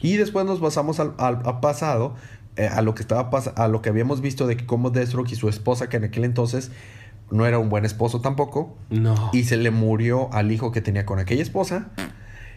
Y 0.00 0.16
después 0.16 0.46
nos 0.46 0.60
pasamos 0.60 1.00
al, 1.00 1.14
pasado, 1.60 2.14
eh, 2.56 2.68
a 2.68 2.82
lo 2.82 2.94
que 2.94 3.02
estaba 3.02 3.30
a 3.56 3.68
lo 3.68 3.82
que 3.82 3.88
habíamos 3.88 4.20
visto 4.20 4.46
de 4.46 4.56
que 4.56 4.64
cómo 4.66 4.90
Deathstroke 4.90 5.32
y 5.32 5.34
su 5.36 5.48
esposa, 5.48 5.88
que 5.88 5.96
en 5.96 6.04
aquel 6.04 6.24
entonces 6.24 6.70
no 7.30 7.46
era 7.46 7.58
un 7.58 7.68
buen 7.68 7.84
esposo 7.84 8.20
tampoco, 8.20 8.76
No. 8.90 9.30
y 9.32 9.44
se 9.44 9.56
le 9.56 9.70
murió 9.70 10.32
al 10.32 10.50
hijo 10.52 10.72
que 10.72 10.80
tenía 10.80 11.04
con 11.04 11.18
aquella 11.18 11.42
esposa. 11.42 11.88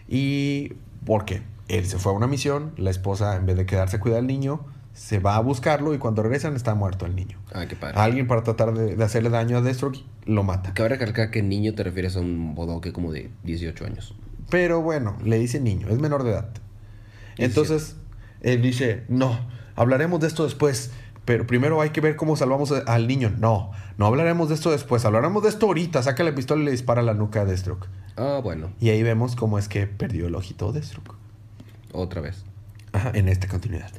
Y 0.08 0.74
porque 1.04 1.42
él 1.68 1.86
se 1.86 1.98
fue 1.98 2.12
a 2.12 2.14
una 2.14 2.26
misión, 2.26 2.72
la 2.76 2.90
esposa 2.90 3.36
en 3.36 3.46
vez 3.46 3.56
de 3.56 3.66
quedarse 3.66 3.96
a 3.96 4.00
cuidar 4.00 4.20
al 4.20 4.26
niño, 4.26 4.60
se 4.94 5.18
va 5.18 5.36
a 5.36 5.40
buscarlo 5.40 5.94
y 5.94 5.98
cuando 5.98 6.22
regresan 6.22 6.56
está 6.56 6.74
muerto 6.74 7.06
el 7.06 7.16
niño. 7.16 7.38
Ah, 7.52 7.66
qué 7.66 7.76
padre. 7.76 7.98
Alguien 7.98 8.26
para 8.26 8.42
tratar 8.42 8.74
de, 8.74 8.96
de 8.96 9.04
hacerle 9.04 9.30
daño 9.30 9.58
a 9.58 9.62
Deathstroke 9.62 10.04
lo 10.26 10.42
mata. 10.42 10.74
Cabe 10.74 10.90
recalcar 10.90 11.30
que 11.30 11.42
niño 11.42 11.74
te 11.74 11.82
refieres 11.82 12.16
a 12.16 12.20
un 12.20 12.54
bodoque 12.54 12.92
como 12.92 13.12
de 13.12 13.30
18 13.44 13.86
años. 13.86 14.14
Pero 14.50 14.82
bueno, 14.82 15.16
le 15.24 15.38
dice 15.38 15.60
niño, 15.60 15.88
es 15.88 15.98
menor 15.98 16.24
de 16.24 16.32
edad. 16.32 16.50
Es 17.38 17.48
Entonces, 17.48 17.96
él 18.42 18.60
dice, 18.60 19.04
no, 19.08 19.38
hablaremos 19.76 20.20
de 20.20 20.26
esto 20.26 20.44
después, 20.44 20.90
pero 21.24 21.46
primero 21.46 21.80
hay 21.80 21.90
que 21.90 22.00
ver 22.00 22.16
cómo 22.16 22.36
salvamos 22.36 22.70
al 22.72 23.06
niño. 23.06 23.32
No, 23.38 23.70
no 23.96 24.06
hablaremos 24.06 24.48
de 24.48 24.56
esto 24.56 24.70
después, 24.70 25.04
hablaremos 25.04 25.42
de 25.42 25.48
esto 25.48 25.66
ahorita. 25.66 26.02
Saca 26.02 26.22
la 26.24 26.34
pistola 26.34 26.62
y 26.62 26.64
le 26.66 26.70
dispara 26.72 27.00
la 27.02 27.14
nuca 27.14 27.42
a 27.42 27.44
Deathstroke. 27.44 27.88
Ah, 28.16 28.40
bueno. 28.42 28.72
Y 28.80 28.90
ahí 28.90 29.02
vemos 29.02 29.36
cómo 29.36 29.58
es 29.58 29.68
que 29.68 29.86
perdió 29.86 30.26
el 30.26 30.34
ojito 30.34 30.72
Deathstroke. 30.72 31.14
Otra 31.92 32.20
vez. 32.20 32.44
Ajá, 32.92 33.12
en 33.14 33.28
esta 33.28 33.48
continuidad. 33.48 33.90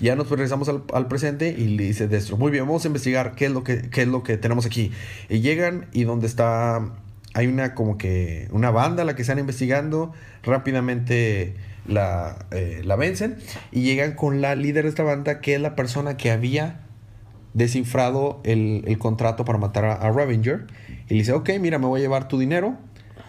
Ya 0.00 0.14
nos 0.14 0.28
regresamos 0.28 0.68
al, 0.68 1.08
presente 1.08 1.54
y 1.56 1.68
le 1.68 1.84
dice 1.84 2.06
Destro, 2.08 2.36
muy 2.36 2.50
bien, 2.50 2.66
vamos 2.66 2.84
a 2.84 2.88
investigar 2.88 3.34
qué 3.34 3.46
es 3.46 3.50
lo 3.50 3.64
que, 3.64 3.88
qué 3.88 4.02
es 4.02 4.08
lo 4.08 4.22
que 4.22 4.36
tenemos 4.36 4.66
aquí. 4.66 4.92
Y 5.28 5.40
llegan 5.40 5.86
y 5.92 6.04
donde 6.04 6.26
está, 6.26 6.92
hay 7.34 7.46
una 7.46 7.74
como 7.74 7.96
que, 7.96 8.48
una 8.50 8.70
banda 8.70 9.02
a 9.02 9.06
la 9.06 9.16
que 9.16 9.22
están 9.22 9.38
investigando, 9.38 10.12
rápidamente 10.42 11.54
la, 11.88 12.46
eh, 12.50 12.82
la 12.84 12.96
vencen 12.96 13.36
y 13.72 13.82
llegan 13.82 14.12
con 14.12 14.40
la 14.40 14.54
líder 14.54 14.84
de 14.84 14.90
esta 14.90 15.02
banda, 15.02 15.40
que 15.40 15.54
es 15.54 15.60
la 15.60 15.74
persona 15.74 16.16
que 16.16 16.30
había 16.30 16.80
descifrado 17.54 18.40
el, 18.44 18.84
el 18.86 18.98
contrato 18.98 19.46
para 19.46 19.58
matar 19.58 19.86
a, 19.86 19.94
a 19.94 20.12
Ravager. 20.12 20.66
Y 21.08 21.14
le 21.14 21.20
dice, 21.20 21.32
ok, 21.32 21.50
mira, 21.58 21.78
me 21.78 21.86
voy 21.86 22.00
a 22.00 22.02
llevar 22.02 22.28
tu 22.28 22.38
dinero, 22.38 22.76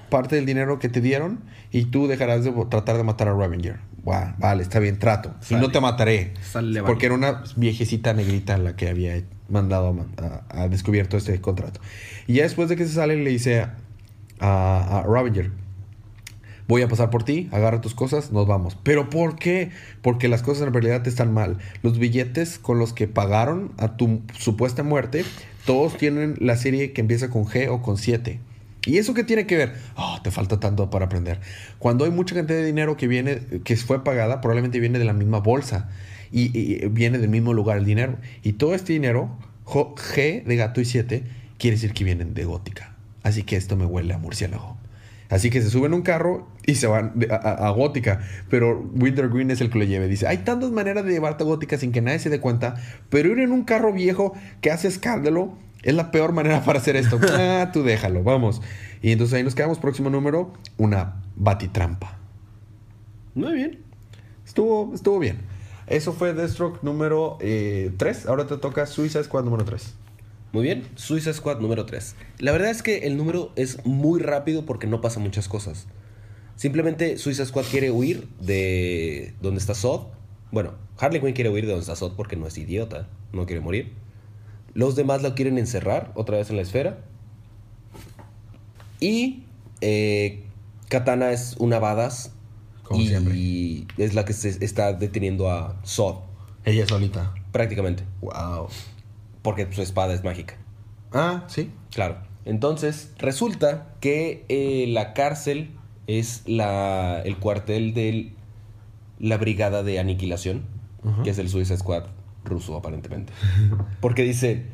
parte 0.10 0.36
del 0.36 0.46
dinero 0.46 0.80
que 0.80 0.90
te 0.90 1.00
dieron, 1.00 1.40
y 1.72 1.86
tú 1.86 2.08
dejarás 2.08 2.44
de 2.44 2.52
tratar 2.70 2.98
de 2.98 3.04
matar 3.04 3.30
a 3.30 3.32
Ravager. 3.32 3.87
Vale, 4.38 4.63
está 4.63 4.80
bien, 4.80 5.00
trato. 5.00 5.34
Y 5.41 5.46
Sale. 5.46 5.62
no 5.62 5.72
te 5.72 5.80
mataré. 5.82 6.34
Sale, 6.41 6.82
porque 6.84 7.06
era 7.08 7.15
una 7.15 7.43
viejecita 7.56 8.13
negrita 8.13 8.58
la 8.58 8.76
que 8.76 8.89
había 8.89 9.22
mandado 9.50 9.96
a, 10.17 10.24
a- 10.58 10.63
a 10.63 10.67
descubierto 10.70 11.17
este 11.17 11.39
contrato. 11.41 11.80
Y 12.28 12.34
ya 12.36 12.43
después 12.43 12.70
de 12.70 12.76
que 12.76 12.86
se 12.86 12.93
sale, 12.93 13.15
le 13.22 13.30
dice 13.30 13.62
a, 13.62 13.76
a, 14.39 15.00
a 15.00 15.04
Ravager, 15.04 15.52
voy 16.67 16.82
a 16.82 16.88
pasar 16.88 17.10
por 17.10 17.24
ti, 17.24 17.48
agarra 17.52 17.80
tus 17.82 17.93
cosas, 17.96 18.32
nos 18.32 18.46
vamos. 18.48 18.78
¿Pero 18.84 19.10
por 19.10 19.38
qué? 19.38 19.72
Porque 20.02 20.28
las 20.28 20.41
cosas 20.41 20.67
en 20.67 20.74
realidad 20.74 21.06
están 21.08 21.34
mal. 21.34 21.58
Los 21.82 21.98
billetes 21.98 22.60
con 22.60 22.78
los 22.80 22.93
que 22.93 23.08
pagaron 23.08 23.72
a 23.78 23.96
tu 23.98 24.22
supuesta 24.38 24.84
muerte, 24.84 25.24
todos 25.65 25.98
tienen 25.98 26.36
la 26.39 26.56
serie 26.58 26.91
que 26.93 27.02
empieza 27.02 27.30
con 27.30 27.46
G 27.46 27.70
o 27.70 27.82
con 27.82 27.98
7. 27.98 28.39
¿Y 28.88 28.97
eso 28.97 29.13
qué 29.13 29.23
tiene 29.23 29.45
que 29.45 29.58
ver? 29.58 29.73
Oh, 29.95 30.19
te 30.23 30.32
falta 30.32 30.60
tanto 30.60 30.89
para 30.89 31.06
aprender. 31.06 31.41
Cuando 31.78 32.06
hay 32.06 32.12
mucha 32.12 32.34
cantidad 32.34 32.58
de 32.58 32.65
dinero 32.65 32.95
que 32.95 33.08
viene, 33.08 33.41
que 33.65 33.76
fue 33.76 34.04
pagada, 34.04 34.39
probablemente 34.39 34.80
viene 34.80 34.97
de 34.97 35.06
la 35.06 35.13
misma 35.13 35.39
bolsa 35.39 35.89
y, 36.32 36.88
viene 36.88 37.17
del 37.17 37.30
mismo 37.30 37.54
lugar 37.54 37.78
el 37.78 37.86
dinero. 37.86 38.17
Y 38.43 38.54
todo 38.54 38.73
este 38.73 38.93
dinero 38.93 39.38
G 39.65 40.43
de 40.43 40.56
gato 40.56 40.80
y 40.80 40.86
7 40.86 41.23
quiere 41.58 41.76
decir 41.76 41.93
que 41.93 42.06
vienen 42.06 42.34
de 42.34 42.45
gótica. 42.45 42.95
Así 43.23 43.43
que 43.43 43.58
esto 43.58 43.76
me 43.76 43.86
huele 43.86 44.13
a 44.13 44.17
murciélago. 44.17 44.78
Así 45.30 45.50
que 45.50 45.62
se 45.62 45.69
suben 45.69 45.93
un 45.93 46.04
carro 46.04 46.47
y 46.65 46.76
se 46.76 46.88
van 46.88 47.13
a 47.30 47.69
gótica. 47.71 48.21
Pero 48.50 48.89
Wintergreen 48.95 49.52
es 49.52 49.60
el 49.60 49.69
que 49.69 49.80
lo 49.80 49.84
lleve. 49.84 50.08
Dice, 50.08 50.28
hay 50.28 50.38
tantas 50.38 50.71
maneras 50.71 51.04
de 51.04 51.12
llevarte 51.12 51.43
a 51.43 51.47
gótica 51.47 51.78
sin 51.78 51.91
que 51.91 52.02
nadie 52.02 52.19
se 52.19 52.30
dé 52.30 52.39
cuenta. 52.39 52.76
Pero 53.10 53.30
ir 53.34 53.39
en 53.39 53.52
un 53.52 53.65
carro 53.65 53.91
viejo 53.91 54.34
que 54.62 54.71
hace 54.71 54.88
escándalo 54.88 55.58
es 55.84 55.94
la 55.94 56.12
peor 56.12 56.34
manera 56.34 56.63
para 56.63 56.80
hacer 56.80 56.96
esto. 56.96 57.20
ah, 57.32 57.70
tú 57.74 57.84
déjalo, 57.84 58.24
vamos. 58.24 58.62
Y 59.02 59.12
entonces 59.12 59.36
ahí 59.36 59.44
nos 59.44 59.56
quedamos. 59.56 59.80
Próximo 59.80 60.10
número, 60.10 60.54
una 60.78 61.22
batitrampa. 61.36 62.18
Muy 63.36 63.54
bien. 63.54 63.80
Estuvo, 64.46 64.94
estuvo 64.94 65.20
bien. 65.20 65.40
Eso 65.88 66.12
fue 66.12 66.34
Deathstroke 66.34 66.84
número 66.84 67.38
3. 67.40 68.26
Ahora 68.28 68.46
te 68.48 68.58
toca 68.58 68.86
Suiza 68.86 69.24
Squad 69.24 69.44
número 69.44 69.63
3. 69.63 69.94
Muy 70.54 70.63
bien, 70.63 70.88
Suiza 70.96 71.34
Squad 71.34 71.60
número 71.60 71.86
3. 71.86 72.16
La 72.40 72.52
verdad 72.52 72.70
es 72.70 72.82
que 72.82 73.08
el 73.08 73.18
número 73.18 73.52
es 73.56 73.86
muy 73.86 74.20
rápido 74.20 74.66
porque 74.66 74.88
no 74.88 75.02
pasa 75.02 75.20
muchas 75.20 75.48
cosas. 75.48 75.88
Simplemente 76.56 77.18
Suiza 77.18 77.46
Squad 77.46 77.66
quiere 77.70 77.92
huir 77.92 78.28
de 78.40 79.34
donde 79.42 79.60
está 79.60 79.76
Sod. 79.76 80.08
Bueno, 80.52 80.74
Harley 80.98 81.22
Quinn 81.22 81.34
quiere 81.34 81.50
huir 81.50 81.66
de 81.66 81.72
donde 81.72 81.82
está 81.84 81.96
Sod 81.96 82.16
porque 82.16 82.36
no 82.36 82.48
es 82.48 82.58
idiota, 82.58 83.08
no 83.34 83.46
quiere 83.46 83.62
morir. 83.62 83.94
Los 84.78 84.96
demás 84.96 85.24
la 85.24 85.34
quieren 85.34 85.58
encerrar 85.58 86.12
otra 86.13 86.38
vez 86.38 86.52
en 86.52 86.58
la 86.58 86.62
esfera. 86.62 87.00
Y 89.00 89.42
eh, 89.82 90.44
Katana 90.88 91.32
es 91.32 91.56
una 91.58 91.80
badass. 91.80 92.32
Como 92.84 93.02
y 93.02 93.08
siempre. 93.08 93.88
es 93.98 94.13
la 94.13 94.24
que 94.24 94.34
se 94.34 94.63
está 94.63 94.94
deteniendo 94.94 95.50
a 95.50 95.80
Sod, 95.82 96.18
Ella 96.63 96.86
solita. 96.88 97.34
prácticamente. 97.52 98.04
Wow. 98.22 98.68
Porque 99.42 99.68
su 99.74 99.82
espada 99.82 100.13
es 100.13 100.24
mágica. 100.24 100.54
Ah, 101.12 101.46
sí. 101.48 101.72
Claro. 101.90 102.18
Entonces, 102.46 103.13
resulta 103.18 103.96
que 104.00 104.46
eh, 104.48 104.86
la 104.90 105.16
cárcel 105.16 105.72
es 106.06 106.44
la, 106.46 107.20
el 107.26 107.38
cuartel 107.38 107.96
de 107.96 108.32
la 109.18 109.38
brigada 109.38 109.82
de 109.82 109.98
aniquilación, 109.98 110.68
que 111.24 111.32
es 111.32 111.40
el 111.40 111.50
Suicide 111.50 111.78
Squad 111.80 112.04
ruso, 112.48 112.76
aparentemente. 112.76 113.34
Porque 114.02 114.24
dice, 114.24 114.66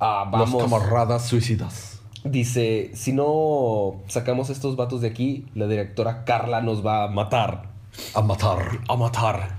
ah, 0.00 0.28
Los 0.30 0.52
vamos, 0.52 0.62
camaradas 0.62 1.26
suicidas. 1.26 2.00
dice, 2.24 2.90
si 2.94 3.12
no 3.12 4.02
sacamos 4.06 4.50
estos 4.50 4.76
vatos 4.76 5.00
de 5.00 5.08
aquí, 5.08 5.46
la 5.54 5.66
directora 5.66 6.24
Carla 6.24 6.60
nos 6.60 6.84
va 6.86 7.04
a 7.04 7.08
matar. 7.08 7.70
A 8.14 8.22
matar. 8.22 8.80
A 8.88 8.96
matar. 8.96 9.56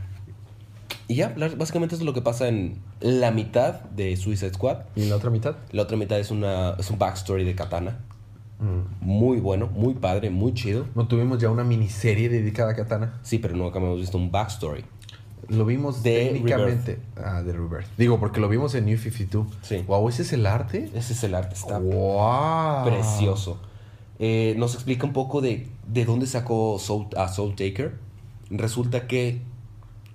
Y 1.08 1.16
ya, 1.16 1.34
básicamente 1.58 1.96
eso 1.96 2.04
es 2.04 2.06
lo 2.06 2.14
que 2.14 2.22
pasa 2.22 2.50
en 2.50 2.80
la 3.00 3.32
mitad 3.32 3.82
de 3.82 4.16
Suicide 4.18 4.54
Squad. 4.54 4.80
¿Y 4.96 5.06
la 5.06 5.16
otra 5.16 5.30
mitad? 5.30 5.56
La 5.72 5.84
otra 5.84 5.96
mitad 5.96 6.20
es, 6.20 6.32
una, 6.32 6.72
es 6.78 6.90
un 6.90 7.00
backstory 7.00 7.46
de 7.46 7.56
Katana. 7.56 8.00
Mm. 8.60 9.06
Muy 9.06 9.40
bueno, 9.40 9.68
muy 9.68 9.94
padre, 9.94 10.30
muy 10.30 10.54
chido. 10.54 10.86
¿No 10.96 11.08
tuvimos 11.08 11.40
ya 11.40 11.50
una 11.50 11.64
miniserie 11.64 12.28
dedicada 12.28 12.72
a 12.72 12.76
Katana? 12.76 13.20
Sí, 13.22 13.40
pero 13.40 13.56
nunca 13.56 13.80
hemos 13.80 13.98
visto 14.00 14.18
un 14.18 14.32
backstory. 14.32 14.84
Lo 15.50 15.66
vimos 15.66 16.04
De 16.04 16.26
técnicamente. 16.32 17.00
Ah, 17.16 17.42
de 17.42 17.54
Rebirth. 17.54 17.88
Digo, 17.98 18.20
porque 18.20 18.40
lo 18.40 18.50
vimos 18.50 18.76
en 18.76 18.86
New 18.86 18.98
52. 18.98 19.48
Sí. 19.62 19.84
Wow, 19.88 20.10
¿ese 20.10 20.24
es 20.24 20.34
el 20.34 20.46
arte? 20.46 20.90
Ese 20.94 21.14
es 21.14 21.24
el 21.24 21.36
arte, 21.36 21.56
está 21.56 21.80
wow. 21.80 22.86
precioso. 22.86 23.58
Eh, 24.20 24.56
nos 24.58 24.74
explica 24.74 25.06
un 25.06 25.14
poco 25.14 25.42
de, 25.42 25.68
de 25.88 26.06
dónde 26.06 26.26
sacó 26.28 26.80
Soul, 26.80 27.08
a 27.16 27.28
Soul 27.30 27.56
Taker. 27.56 27.94
Resulta 28.50 29.08
que 29.08 29.42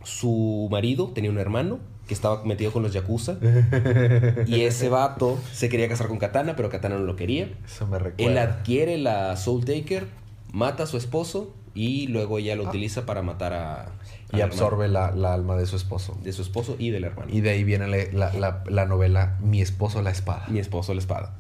su 0.04 0.68
marido 0.70 1.08
tenía 1.14 1.30
un 1.30 1.38
hermano 1.38 1.78
que 2.08 2.14
estaba 2.14 2.44
metido 2.44 2.72
con 2.72 2.82
los 2.82 2.92
Yakuza. 2.92 3.36
y 4.46 4.62
ese 4.62 4.88
vato 4.88 5.38
se 5.52 5.68
quería 5.68 5.88
casar 5.88 6.08
con 6.08 6.18
Katana, 6.18 6.56
pero 6.56 6.68
Katana 6.68 6.96
no 6.98 7.04
lo 7.04 7.16
quería. 7.16 7.48
Eso 7.64 7.86
me 7.86 7.96
Él 7.98 8.02
recuerda. 8.04 8.42
adquiere 8.42 8.98
la 8.98 9.36
Soul 9.36 9.64
Taker, 9.64 10.08
mata 10.52 10.82
a 10.82 10.86
su 10.86 10.96
esposo 10.96 11.54
y 11.74 12.08
luego 12.08 12.38
ella 12.38 12.52
Ah. 12.54 12.56
lo 12.56 12.64
utiliza 12.68 13.06
para 13.06 13.22
matar 13.22 13.52
a... 13.54 13.92
Y 14.32 14.36
al 14.40 14.48
absorbe 14.50 14.88
la, 14.88 15.10
la 15.12 15.34
alma 15.34 15.56
de 15.56 15.66
su 15.66 15.76
esposo. 15.76 16.18
De 16.24 16.32
su 16.32 16.42
esposo 16.42 16.76
y 16.78 16.90
del 16.90 17.04
hermano. 17.04 17.30
Y 17.32 17.40
de 17.42 17.50
ahí 17.50 17.64
viene 17.64 17.86
la, 17.88 17.98
la- 18.12 18.32
la- 18.38 18.64
la 18.68 18.86
novela 18.86 19.36
Mi 19.42 19.60
esposo 19.60 20.00
la 20.02 20.10
espada. 20.10 20.46
mi 20.48 20.58
esposo 20.58 20.94
la 20.94 21.00
espada. 21.00 21.34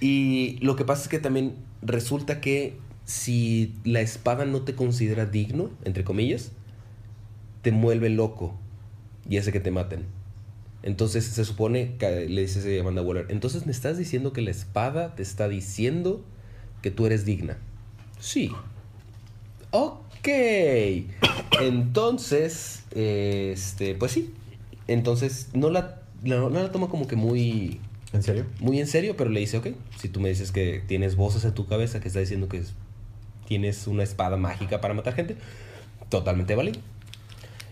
Y 0.00 0.58
lo 0.60 0.76
que 0.76 0.84
pasa 0.84 1.02
es 1.02 1.08
que 1.08 1.18
también 1.18 1.54
resulta 1.82 2.40
que 2.40 2.76
si 3.04 3.74
la 3.84 4.00
espada 4.00 4.44
no 4.44 4.62
te 4.62 4.74
considera 4.74 5.26
digno, 5.26 5.70
entre 5.84 6.04
comillas, 6.04 6.52
te 7.62 7.72
mueve 7.72 8.08
loco 8.10 8.54
y 9.28 9.38
hace 9.38 9.50
que 9.50 9.60
te 9.60 9.70
maten. 9.70 10.04
Entonces 10.84 11.24
se 11.24 11.44
supone 11.44 11.96
que 11.98 12.28
le 12.28 12.42
dices 12.42 12.64
a 12.64 12.80
Amanda 12.80 13.02
Waller, 13.02 13.26
entonces 13.30 13.66
me 13.66 13.72
estás 13.72 13.98
diciendo 13.98 14.32
que 14.32 14.42
la 14.42 14.50
espada 14.52 15.16
te 15.16 15.22
está 15.24 15.48
diciendo 15.48 16.22
que 16.82 16.92
tú 16.92 17.06
eres 17.06 17.24
digna. 17.24 17.56
Sí. 18.20 18.52
Ok. 19.72 20.00
Entonces, 21.60 22.84
este, 22.94 23.94
pues 23.94 24.12
sí. 24.12 24.34
Entonces 24.86 25.48
no 25.54 25.70
la, 25.70 26.00
no, 26.22 26.50
no 26.50 26.62
la 26.62 26.72
toma 26.72 26.88
como 26.88 27.06
que 27.06 27.16
muy 27.16 27.80
¿En 28.12 28.22
serio? 28.22 28.46
muy 28.60 28.80
en 28.80 28.86
serio, 28.86 29.16
pero 29.16 29.28
le 29.30 29.40
dice, 29.40 29.58
ok, 29.58 29.68
si 29.98 30.08
tú 30.08 30.20
me 30.20 30.28
dices 30.30 30.50
que 30.52 30.82
tienes 30.86 31.14
voces 31.16 31.44
en 31.44 31.52
tu 31.52 31.66
cabeza 31.66 32.00
que 32.00 32.08
está 32.08 32.20
diciendo 32.20 32.48
que 32.48 32.58
es- 32.58 32.74
tienes 33.46 33.86
una 33.86 34.02
espada 34.02 34.36
mágica 34.36 34.80
para 34.80 34.94
matar 34.94 35.14
gente, 35.14 35.36
totalmente 36.08 36.54
válido. 36.54 36.80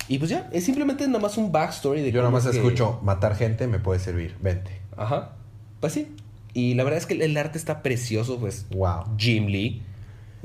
Y 0.09 0.19
pues 0.19 0.31
ya, 0.31 0.49
es 0.53 0.64
simplemente 0.64 1.07
nada 1.07 1.19
más 1.19 1.37
un 1.37 1.51
backstory 1.53 2.01
de 2.03 2.12
Yo 2.12 2.21
nada 2.21 2.31
más 2.31 2.45
que- 2.47 2.57
escucho 2.57 3.01
matar 3.03 3.35
gente 3.37 3.66
me 3.66 3.79
puede 3.79 3.99
servir. 4.01 4.35
Vente. 4.42 4.71
Ajá, 4.97 5.33
pues 5.81 5.92
sí. 5.95 6.09
Y 6.55 6.75
la 6.75 6.85
verdad 6.85 6.99
es 6.99 7.07
que 7.07 7.14
el 7.23 7.37
arte 7.37 7.59
está 7.59 7.83
precioso, 7.83 8.38
pues 8.38 8.66
Wow. 8.71 9.05
Jim 9.19 9.47
Lee. 9.47 9.83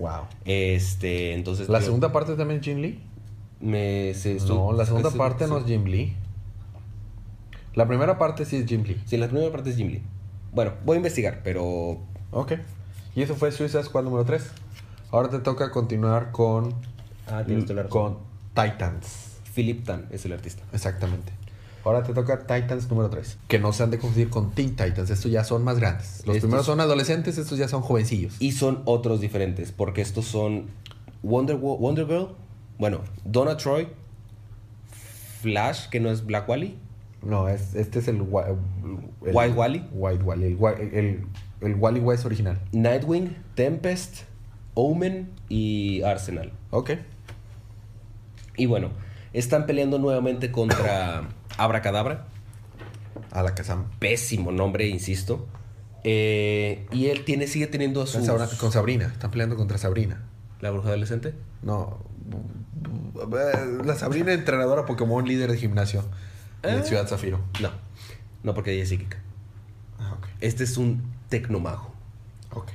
Wow. 0.02 0.24
Este, 0.46 1.34
entonces... 1.34 1.70
¿La 1.70 1.80
yo- 1.80 1.86
segunda 1.86 2.12
parte 2.12 2.36
también 2.36 2.60
es 2.60 2.66
Jim 2.66 2.78
Lee? 2.80 3.00
Me, 3.60 4.14
se- 4.16 4.36
No, 4.48 4.72
la 4.74 4.86
segunda 4.86 5.12
parte 5.12 5.46
no 5.48 5.60
es 5.60 5.66
Jim 5.66 5.86
Lee. 5.86 6.16
La 7.76 7.88
primera 7.88 8.18
parte 8.18 8.44
sí 8.46 8.58
es 8.58 8.66
Jim 8.66 8.84
Lee. 8.84 9.02
Sí, 9.06 9.18
la 9.18 9.28
primera 9.28 9.52
parte 9.52 9.70
es 9.70 9.78
Jim 9.78 9.88
Lee. 9.90 10.02
Bueno, 10.52 10.74
voy 10.86 10.96
a 10.96 10.98
investigar, 10.98 11.42
pero... 11.44 12.00
Ok. 12.32 12.54
Y 13.16 13.22
eso 13.22 13.36
fue 13.36 13.52
Suicide 13.52 13.84
Squad 13.84 14.04
número 14.04 14.26
3. 14.26 14.44
Ahora 15.12 15.30
te 15.30 15.40
toca 15.40 15.72
continuar 15.72 16.32
con, 16.32 16.74
Ah, 17.28 17.44
tienes 17.46 17.70
con 17.90 18.18
Titans. 18.56 19.38
Philip 19.54 19.86
Tan 19.86 20.08
es 20.12 20.26
el 20.26 20.32
artista. 20.34 20.64
Exactamente. 20.74 21.32
Ahora 21.84 22.04
te 22.04 22.14
toca 22.14 22.40
Titans 22.46 22.90
número 22.90 23.10
3. 23.10 23.38
Que 23.48 23.58
no 23.60 23.74
se 23.74 23.84
han 23.84 23.90
de 23.92 23.98
confundir 23.98 24.30
con 24.30 24.52
Teen 24.52 24.76
Titans. 24.76 25.10
Estos 25.10 25.32
ya 25.32 25.44
son 25.44 25.64
más 25.64 25.80
grandes. 25.80 26.22
Los 26.26 26.36
Estos- 26.36 26.42
primeros 26.42 26.66
son 26.66 26.80
adolescentes, 26.80 27.38
estos 27.38 27.58
ya 27.58 27.68
son 27.68 27.82
jovencillos. 27.82 28.36
Y 28.40 28.52
son 28.52 28.82
otros 28.86 29.20
diferentes, 29.22 29.72
porque 29.72 30.02
estos 30.02 30.26
son 30.26 30.68
Wonder, 31.24 31.56
Wo- 31.58 31.78
Wonder 31.78 32.06
Girl, 32.06 32.28
bueno, 32.78 33.02
Donna 33.26 33.58
Troy, 33.58 33.88
Flash, 35.42 35.90
que 35.90 36.00
no 36.00 36.10
es 36.12 36.26
Black 36.26 36.48
Wally, 36.48 36.78
No, 37.24 37.48
es, 37.48 37.76
este 37.76 38.00
es 38.00 38.08
el, 38.08 38.22
White 38.22 39.54
Wally. 39.56 39.88
White 39.92 40.24
Wally. 40.24 40.58
El, 40.80 40.94
el, 40.94 41.24
el 41.62 41.76
Wally 41.76 42.00
West 42.00 42.26
original. 42.26 42.60
Nightwing, 42.72 43.36
Tempest, 43.56 44.24
Omen 44.74 45.30
y 45.50 46.02
Arsenal. 46.04 46.52
Ok. 46.72 46.92
Y 48.58 48.66
bueno, 48.66 48.90
están 49.34 49.66
peleando 49.66 49.98
nuevamente 50.00 50.52
contra 50.52 51.24
Abracadabra, 51.58 52.26
A 53.32 53.44
la 53.44 53.54
casa. 53.56 53.78
pésimo 54.00 54.52
nombre, 54.52 54.88
insisto. 54.88 55.48
Eh, 56.04 56.88
y 56.92 57.08
él 57.08 57.24
tiene, 57.26 57.48
sigue 57.48 57.68
teniendo 57.68 58.02
a 58.02 58.06
Con 58.06 58.14
sus... 58.14 58.26
Sabrina, 58.26 58.50
con 58.60 58.72
Sabrina. 58.72 59.06
Están 59.06 59.32
peleando 59.32 59.56
contra 59.56 59.78
Sabrina. 59.78 60.24
¿La 60.60 60.72
bruja 60.72 60.90
adolescente? 60.90 61.36
No. 61.62 62.00
La 63.86 63.96
Sabrina, 63.96 64.34
entrenadora 64.34 64.86
Pokémon, 64.86 65.26
líder 65.28 65.52
de 65.52 65.58
gimnasio 65.58 66.04
en 66.64 66.80
Ah. 66.80 66.84
Ciudad 66.84 67.08
Zafiro. 67.08 67.40
No, 67.62 67.70
no 68.44 68.54
porque 68.54 68.72
ella 68.74 68.84
es 68.84 68.90
psíquica. 68.90 69.18
Ah. 70.00 70.18
Este 70.40 70.64
es 70.64 70.78
un 70.78 71.04
tecnomago. 71.30 71.92
Ok. 72.54 72.68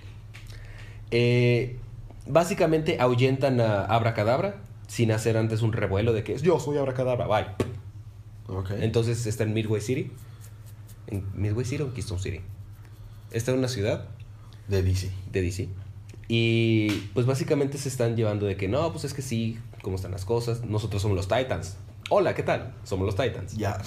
Eh, 1.10 1.78
básicamente 2.26 2.98
ahuyentan 3.00 3.60
a 3.60 3.84
Abracadabra 3.84 4.56
sin 4.88 5.10
hacer 5.12 5.36
antes 5.36 5.62
un 5.62 5.72
revuelo 5.72 6.12
de 6.12 6.22
que 6.24 6.36
yo 6.38 6.58
soy 6.60 6.78
Abracadabra, 6.78 7.26
bye. 7.26 7.46
Ok. 8.48 8.70
Entonces 8.80 9.26
está 9.26 9.44
en 9.44 9.54
Midway 9.54 9.80
City. 9.80 10.10
¿En 11.06 11.24
Midway 11.34 11.64
City 11.64 11.82
o 11.82 11.86
en 11.86 11.92
Keystone 11.92 12.20
City? 12.20 12.40
Está 13.30 13.52
en 13.52 13.58
una 13.58 13.68
ciudad 13.68 14.08
de 14.68 14.82
DC. 14.82 15.10
de 15.32 15.42
DC. 15.42 15.68
Y 16.28 16.90
pues 17.14 17.26
básicamente 17.26 17.78
se 17.78 17.88
están 17.88 18.16
llevando 18.16 18.46
de 18.46 18.56
que 18.56 18.68
no, 18.68 18.90
pues 18.92 19.04
es 19.04 19.14
que 19.14 19.22
sí, 19.22 19.58
cómo 19.82 19.96
están 19.96 20.10
las 20.10 20.24
cosas. 20.24 20.64
Nosotros 20.64 21.02
somos 21.02 21.16
los 21.16 21.28
Titans. 21.28 21.76
Hola, 22.10 22.34
¿qué 22.34 22.42
tal? 22.42 22.74
Somos 22.84 23.06
los 23.06 23.16
Titans. 23.16 23.56
Ya 23.56 23.80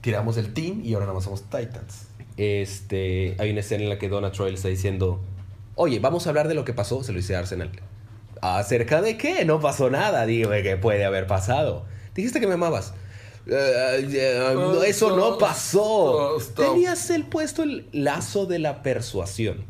tiramos 0.00 0.36
el 0.36 0.52
team 0.54 0.82
y 0.84 0.94
ahora 0.94 1.06
nada 1.06 1.14
más 1.14 1.24
somos 1.24 1.42
Titans. 1.42 2.06
Este, 2.36 3.36
hay 3.38 3.50
una 3.50 3.60
escena 3.60 3.84
en 3.84 3.88
la 3.90 3.98
que 3.98 4.08
Donna 4.08 4.32
Troy 4.32 4.50
le 4.50 4.56
está 4.56 4.68
diciendo, 4.68 5.20
oye, 5.74 5.98
vamos 5.98 6.26
a 6.26 6.30
hablar 6.30 6.48
de 6.48 6.54
lo 6.54 6.64
que 6.64 6.72
pasó, 6.72 7.02
se 7.02 7.12
lo 7.12 7.18
dice 7.18 7.36
a 7.36 7.40
Arsenal. 7.40 7.70
¿Acerca 8.40 9.02
de 9.02 9.18
qué? 9.18 9.44
No 9.44 9.60
pasó 9.60 9.90
nada, 9.90 10.24
dime 10.24 10.62
que 10.62 10.76
puede 10.76 11.04
haber 11.04 11.26
pasado. 11.26 11.84
Dijiste 12.14 12.40
que 12.40 12.46
me 12.46 12.54
amabas. 12.54 12.94
Eh, 13.46 14.82
eso 14.86 15.16
no 15.16 15.38
pasó. 15.38 16.36
Tenías 16.54 17.10
el 17.10 17.24
puesto 17.24 17.62
el 17.62 17.86
lazo 17.92 18.46
de 18.46 18.58
la 18.58 18.82
persuasión. 18.82 19.64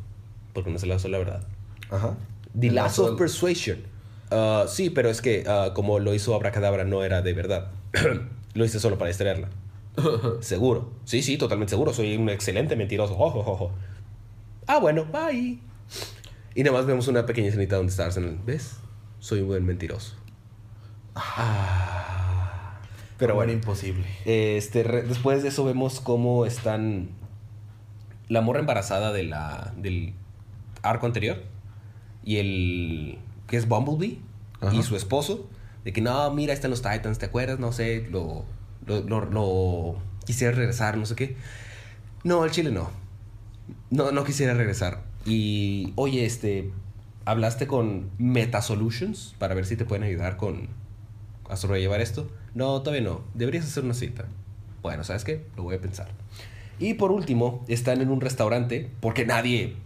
Porque 0.53 0.71
no 0.71 0.77
es 0.77 0.83
el 0.83 0.89
lazo 0.91 1.09
de 1.09 1.13
la 1.13 1.19
verdad. 1.19 1.43
Ajá. 1.91 2.17
The 2.59 2.69
El 2.69 2.75
lazo 2.75 3.13
of 3.13 3.19
persuasion. 3.19 3.79
Ah, 4.31 4.67
sí, 4.69 4.91
pero 4.91 5.11
es 5.11 5.21
que 5.21 5.45
ah, 5.47 5.71
como 5.75 5.99
lo 5.99 6.15
hizo 6.15 6.35
Abracadabra 6.35 6.85
no 6.85 7.05
era 7.05 7.23
de 7.23 7.33
verdad. 7.33 7.71
lo 8.55 8.65
hice 8.65 8.81
solo 8.81 8.99
para 8.99 9.09
distraerla. 9.09 9.49
seguro. 10.41 10.91
Sí, 11.05 11.23
sí, 11.23 11.37
totalmente 11.37 11.71
seguro. 11.71 11.93
Soy 11.93 12.17
un 12.17 12.29
excelente 12.29 12.77
mentiroso. 12.77 13.15
Jo, 13.15 13.31
jo, 13.31 13.43
jo, 13.43 13.57
jo. 13.57 13.71
Ah, 14.67 14.79
bueno, 14.79 15.07
bye. 15.07 15.59
Y 16.55 16.63
nada 16.63 16.77
más 16.77 16.87
vemos 16.87 17.09
una 17.09 17.27
pequeña 17.27 17.49
escenita 17.49 17.77
donde 17.77 17.91
está 17.91 18.07
Arsenal. 18.07 18.39
¿Ves? 18.45 18.77
Soy 19.19 19.41
un 19.41 19.49
buen 19.49 19.65
mentiroso. 19.65 20.15
Ah. 21.15 22.20
Pero 23.21 23.35
bueno. 23.37 23.53
era 23.53 23.59
imposible. 23.61 24.05
Este, 24.25 24.83
re- 24.83 25.03
después 25.03 25.43
de 25.43 25.51
eso 25.51 25.65
vemos 25.65 26.01
cómo 26.01 26.45
están 26.47 27.11
la 28.29 28.41
morra 28.41 28.61
embarazada 28.61 29.13
de 29.13 29.23
la, 29.25 29.73
del 29.77 30.15
arco 30.83 31.07
anterior 31.07 31.43
y 32.25 32.37
el 32.39 33.19
que 33.47 33.57
es 33.57 33.69
Bumblebee 33.69 34.19
Ajá. 34.61 34.75
y 34.75 34.83
su 34.83 34.97
esposo 34.97 35.49
de 35.85 35.93
que 35.93 36.01
no, 36.01 36.31
mira, 36.33 36.53
están 36.53 36.71
los 36.71 36.83
Titans, 36.83 37.19
¿te 37.19 37.27
acuerdas? 37.27 37.59
No 37.59 37.73
sé, 37.73 38.07
lo, 38.11 38.45
lo, 38.87 39.01
lo- 39.03 39.25
lo- 39.27 39.97
quisiera 40.27 40.55
regresar, 40.55 40.97
no 40.97 41.07
sé 41.07 41.15
qué. 41.17 41.37
No, 42.25 42.43
al 42.43 42.51
chile 42.51 42.71
no. 42.71 42.91
No, 43.91 44.13
no 44.13 44.25
quisiera 44.25 44.55
regresar. 44.55 45.03
Y, 45.27 45.93
oye, 45.97 46.25
este, 46.25 46.71
¿hablaste 47.25 47.67
con 47.67 48.11
Meta 48.19 48.63
Solutions 48.63 49.35
para 49.39 49.55
ver 49.55 49.67
si 49.67 49.77
te 49.77 49.85
pueden 49.85 50.05
ayudar 50.05 50.37
con 50.37 50.69
a 51.49 51.57
sobrellevar 51.57 52.01
esto? 52.01 52.31
No, 52.55 52.83
todavía 52.83 53.09
no. 53.09 53.23
Deberías 53.35 53.65
hacer 53.65 53.85
una 53.85 53.95
cita. 53.95 54.25
Bueno, 54.83 55.05
¿sabes 55.05 55.25
qué? 55.25 55.45
Lo 55.57 55.63
voy 55.63 55.77
a 55.77 55.81
pensar. 55.81 56.09
Y 56.79 56.95
por 56.95 57.13
último, 57.13 57.65
están 57.69 58.01
en 58.01 58.11
un 58.11 58.21
restaurante, 58.21 58.91
porque 59.01 59.27
nadie 59.27 59.77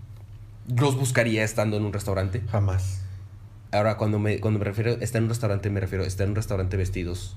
los 0.76 0.96
buscaría 0.96 1.44
estando 1.44 1.76
en 1.76 1.84
un 1.84 1.92
restaurante. 1.92 2.42
Jamás. 2.50 3.00
Ahora, 3.72 3.96
cuando 3.96 4.18
me, 4.20 4.38
cuando 4.38 4.60
me 4.60 4.64
refiero, 4.64 4.92
está 5.00 5.18
en 5.18 5.24
un 5.24 5.30
restaurante, 5.30 5.68
me 5.70 5.80
refiero, 5.80 6.04
está 6.04 6.22
en 6.22 6.30
un 6.30 6.36
restaurante 6.36 6.76
vestidos 6.76 7.36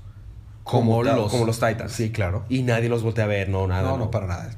Como, 0.62 1.02
los... 1.02 1.32
como 1.32 1.44
los 1.44 1.58
Titans. 1.58 1.90
Sí, 1.90 2.10
claro. 2.10 2.44
Y 2.48 2.62
nadie 2.62 2.88
los 2.88 3.02
voltea 3.02 3.24
a 3.24 3.26
ver, 3.26 3.48
no, 3.48 3.66
nada. 3.66 3.90
no, 3.90 3.98
no, 3.98 4.10
para 4.12 4.28
nada. 4.28 4.50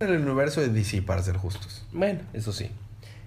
En 0.00 0.08
el 0.10 0.20
universo 0.20 0.60
de 0.60 0.68
DC, 0.68 1.00
para 1.02 1.22
ser 1.22 1.38
justos. 1.38 1.86
Bueno, 1.92 2.20
eso 2.34 2.52
sí. 2.52 2.70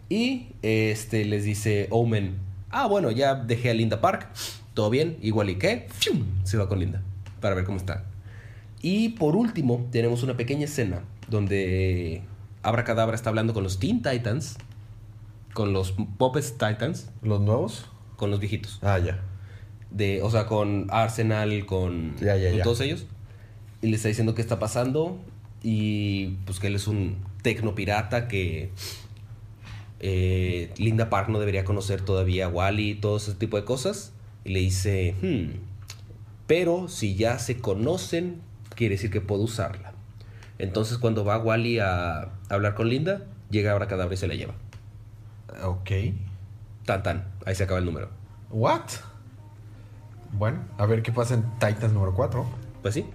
Y 0.07 0.49
este 0.61 1.25
les 1.25 1.45
dice 1.45 1.87
Omen, 1.89 2.37
ah, 2.69 2.85
bueno, 2.85 3.09
ya 3.09 3.33
dejé 3.33 3.71
a 3.71 3.73
Linda 3.73 4.01
Park, 4.01 4.27
todo 4.75 4.91
bien, 4.91 5.17
igual 5.23 5.49
y 5.49 5.55
qué, 5.55 5.87
¡fium! 5.89 6.23
se 6.43 6.57
va 6.57 6.69
con 6.69 6.79
Linda 6.79 7.01
para 7.41 7.55
ver 7.55 7.63
cómo 7.65 7.77
está. 7.77 8.03
Y 8.81 9.09
por 9.09 9.35
último, 9.35 9.87
tenemos 9.91 10.21
una 10.21 10.37
pequeña 10.37 10.65
escena 10.65 11.01
donde 11.27 12.21
Abracadabra 12.61 13.15
está 13.15 13.29
hablando 13.29 13.53
con 13.55 13.63
los 13.63 13.79
Teen 13.79 14.03
Titans, 14.03 14.57
con 15.53 15.73
los 15.73 15.93
Puppets 16.17 16.51
Titans, 16.59 17.09
¿Los 17.23 17.41
nuevos? 17.41 17.87
con 18.17 18.29
los 18.29 18.39
viejitos. 18.39 18.79
Ah, 18.83 18.99
ya. 18.99 19.21
De, 19.89 20.21
o 20.21 20.29
sea, 20.29 20.45
con 20.45 20.87
Arsenal, 20.89 21.65
con, 21.65 22.15
Ya, 22.17 22.35
ya, 22.37 22.49
con 22.49 22.57
ya. 22.57 22.63
todos 22.63 22.81
ellos. 22.81 23.05
Y 23.81 23.87
le 23.87 23.95
está 23.95 24.07
diciendo 24.09 24.35
qué 24.35 24.41
está 24.41 24.59
pasando. 24.59 25.17
Y 25.63 26.37
pues 26.45 26.59
que 26.59 26.67
él 26.67 26.75
es 26.75 26.87
un 26.87 27.15
tecnopirata 27.41 28.27
que 28.27 28.69
eh, 29.99 30.71
Linda 30.77 31.09
Park 31.09 31.29
no 31.29 31.39
debería 31.39 31.63
conocer 31.65 32.01
todavía 32.01 32.45
a 32.45 32.49
Wally 32.49 32.91
y 32.91 32.95
todo 32.95 33.17
ese 33.17 33.33
tipo 33.35 33.57
de 33.57 33.63
cosas. 33.65 34.11
Y 34.45 34.53
le 34.53 34.59
dice, 34.61 35.15
"Hmm, 35.21 35.59
pero 36.47 36.87
si 36.87 37.15
ya 37.15 37.39
se 37.39 37.57
conocen, 37.57 38.41
quiere 38.75 38.95
decir 38.95 39.11
que 39.11 39.21
puedo 39.21 39.41
usarla. 39.41 39.93
Entonces 40.59 40.97
cuando 40.97 41.25
va 41.25 41.37
Wally 41.37 41.79
a 41.79 42.29
hablar 42.49 42.75
con 42.75 42.87
Linda, 42.89 43.23
llega 43.49 43.71
Abracadabra 43.71 44.13
y 44.13 44.17
se 44.17 44.27
la 44.27 44.35
lleva. 44.35 44.53
Ok. 45.63 45.91
Tan 46.85 47.03
tan, 47.03 47.25
ahí 47.45 47.55
se 47.55 47.63
acaba 47.63 47.79
el 47.79 47.85
número. 47.85 48.09
¿What? 48.51 48.83
Bueno, 50.33 50.59
a 50.77 50.85
ver 50.85 51.01
qué 51.01 51.11
pasa 51.11 51.33
en 51.33 51.43
Titans 51.59 51.93
número 51.93 52.13
4. 52.13 52.45
Pues 52.81 52.93
sí. 52.93 53.05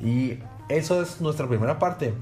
Y 0.00 0.38
eso 0.68 1.02
es 1.02 1.20
nuestra 1.20 1.48
primera 1.48 1.78
parte. 1.78 2.14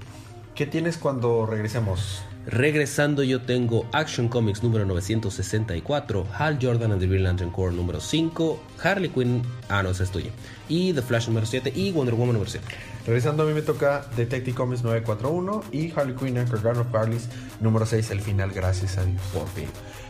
¿Qué 0.54 0.66
tienes 0.66 0.98
cuando 0.98 1.46
regresemos? 1.46 2.24
Regresando 2.46 3.22
yo 3.22 3.42
tengo 3.42 3.86
Action 3.92 4.28
Comics 4.28 4.62
número 4.62 4.86
964, 4.86 6.26
Hal 6.32 6.58
Jordan 6.60 6.92
and 6.92 7.00
the 7.00 7.06
Green 7.06 7.24
Lantern 7.24 7.50
Corps 7.50 7.74
número 7.74 8.00
5, 8.00 8.58
Harley 8.82 9.10
Quinn, 9.10 9.42
ah 9.68 9.82
no, 9.82 9.90
esa 9.90 10.04
es 10.04 10.10
tuya, 10.10 10.30
y 10.68 10.94
The 10.94 11.02
Flash 11.02 11.28
número 11.28 11.44
7 11.44 11.72
y 11.74 11.92
Wonder 11.92 12.14
Woman 12.14 12.34
número 12.34 12.50
7. 12.50 12.66
Regresando 13.06 13.42
a 13.42 13.46
mí 13.46 13.52
me 13.52 13.62
toca 13.62 14.06
Detective 14.16 14.54
Comics 14.54 14.82
941 14.82 15.64
y 15.72 15.92
Harley 15.94 16.14
Quinn 16.14 16.38
and 16.38 16.50
Garden 16.50 16.80
of 16.82 16.94
Harleys 16.94 17.28
número 17.60 17.84
6, 17.84 18.10
el 18.12 18.20
final, 18.20 18.50
gracias 18.50 18.96
a 18.98 19.04
Dios. 19.04 19.20
Por 19.32 19.48
fin. 19.48 19.68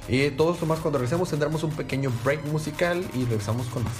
Y 0.08 0.30
todo 0.30 0.52
esto 0.52 0.64
más 0.64 0.78
cuando 0.78 0.98
regresemos 0.98 1.28
tendremos 1.30 1.62
un 1.62 1.70
pequeño 1.70 2.12
break 2.24 2.44
musical 2.46 3.04
y 3.14 3.24
regresamos 3.24 3.66
con 3.66 3.84
más. 3.84 3.94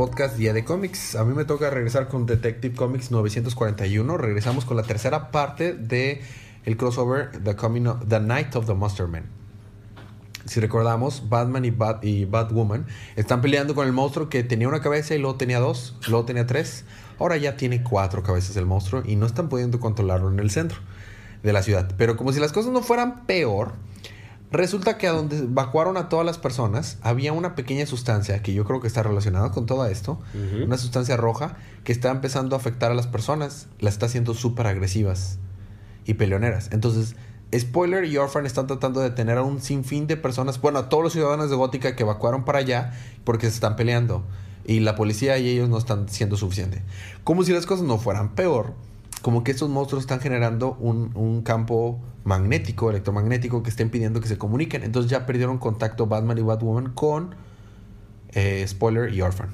Podcast 0.00 0.38
Día 0.38 0.54
de 0.54 0.64
Cómics. 0.64 1.14
A 1.14 1.24
mí 1.26 1.34
me 1.34 1.44
toca 1.44 1.68
regresar 1.68 2.08
con 2.08 2.24
Detective 2.24 2.74
Comics 2.74 3.10
941. 3.10 4.16
Regresamos 4.16 4.64
con 4.64 4.78
la 4.78 4.82
tercera 4.82 5.30
parte 5.30 5.74
de 5.74 6.22
el 6.64 6.78
crossover 6.78 7.30
The, 7.44 7.54
Coming 7.54 7.86
of- 7.86 8.08
the 8.08 8.18
Night 8.18 8.56
of 8.56 8.64
the 8.64 8.72
Monster 8.72 9.08
Man. 9.08 9.24
Si 10.46 10.58
recordamos, 10.58 11.28
Batman 11.28 11.66
y, 11.66 11.70
Bat 11.70 12.02
y 12.02 12.24
Batwoman 12.24 12.86
están 13.14 13.42
peleando 13.42 13.74
con 13.74 13.86
el 13.86 13.92
monstruo 13.92 14.30
que 14.30 14.42
tenía 14.42 14.68
una 14.68 14.80
cabeza 14.80 15.14
y 15.14 15.18
luego 15.18 15.36
tenía 15.36 15.60
dos, 15.60 15.94
luego 16.08 16.24
tenía 16.24 16.46
tres. 16.46 16.86
Ahora 17.18 17.36
ya 17.36 17.58
tiene 17.58 17.82
cuatro 17.82 18.22
cabezas 18.22 18.56
el 18.56 18.64
monstruo 18.64 19.02
y 19.04 19.16
no 19.16 19.26
están 19.26 19.50
pudiendo 19.50 19.80
controlarlo 19.80 20.30
en 20.32 20.38
el 20.40 20.48
centro 20.50 20.78
de 21.42 21.52
la 21.52 21.62
ciudad. 21.62 21.92
Pero 21.98 22.16
como 22.16 22.32
si 22.32 22.40
las 22.40 22.52
cosas 22.52 22.72
no 22.72 22.80
fueran 22.80 23.26
peor, 23.26 23.72
Resulta 24.52 24.98
que 24.98 25.06
a 25.06 25.12
donde 25.12 25.38
evacuaron 25.38 25.96
a 25.96 26.08
todas 26.08 26.26
las 26.26 26.38
personas 26.38 26.98
había 27.02 27.32
una 27.32 27.54
pequeña 27.54 27.86
sustancia 27.86 28.42
que 28.42 28.52
yo 28.52 28.64
creo 28.64 28.80
que 28.80 28.88
está 28.88 29.02
relacionada 29.02 29.52
con 29.52 29.66
todo 29.66 29.86
esto. 29.86 30.20
Una 30.64 30.76
sustancia 30.76 31.16
roja 31.16 31.56
que 31.84 31.92
está 31.92 32.10
empezando 32.10 32.56
a 32.56 32.58
afectar 32.58 32.90
a 32.90 32.94
las 32.94 33.06
personas. 33.06 33.68
Las 33.78 33.94
está 33.94 34.06
haciendo 34.06 34.34
súper 34.34 34.66
agresivas 34.66 35.38
y 36.04 36.14
peleoneras. 36.14 36.68
Entonces, 36.72 37.14
Spoiler 37.56 38.04
y 38.04 38.16
Orphan 38.16 38.46
están 38.46 38.66
tratando 38.66 39.00
de 39.00 39.10
detener 39.10 39.38
a 39.38 39.42
un 39.42 39.60
sinfín 39.60 40.06
de 40.06 40.16
personas. 40.16 40.60
Bueno, 40.60 40.80
a 40.80 40.88
todos 40.88 41.02
los 41.02 41.12
ciudadanos 41.12 41.50
de 41.50 41.56
Gótica 41.56 41.94
que 41.94 42.02
evacuaron 42.02 42.44
para 42.44 42.58
allá 42.58 42.92
porque 43.24 43.46
se 43.46 43.54
están 43.54 43.76
peleando. 43.76 44.24
Y 44.64 44.80
la 44.80 44.94
policía 44.94 45.38
y 45.38 45.48
ellos 45.48 45.68
no 45.68 45.78
están 45.78 46.08
siendo 46.08 46.36
suficiente. 46.36 46.82
Como 47.24 47.44
si 47.44 47.52
las 47.52 47.66
cosas 47.66 47.84
no 47.84 47.98
fueran 47.98 48.34
peor. 48.34 48.74
Como 49.22 49.44
que 49.44 49.50
estos 49.50 49.68
monstruos 49.68 50.02
están 50.02 50.20
generando 50.20 50.76
un, 50.80 51.10
un 51.14 51.42
campo 51.42 52.00
magnético, 52.24 52.90
electromagnético, 52.90 53.62
que 53.62 53.70
está 53.70 53.82
impidiendo 53.82 54.20
que 54.20 54.28
se 54.28 54.38
comuniquen. 54.38 54.82
Entonces 54.82 55.10
ya 55.10 55.26
perdieron 55.26 55.58
contacto 55.58 56.06
Batman 56.06 56.38
y 56.38 56.42
Batwoman 56.42 56.92
con 56.92 57.34
eh, 58.32 58.64
Spoiler 58.66 59.12
y 59.12 59.22
Orphan. 59.22 59.50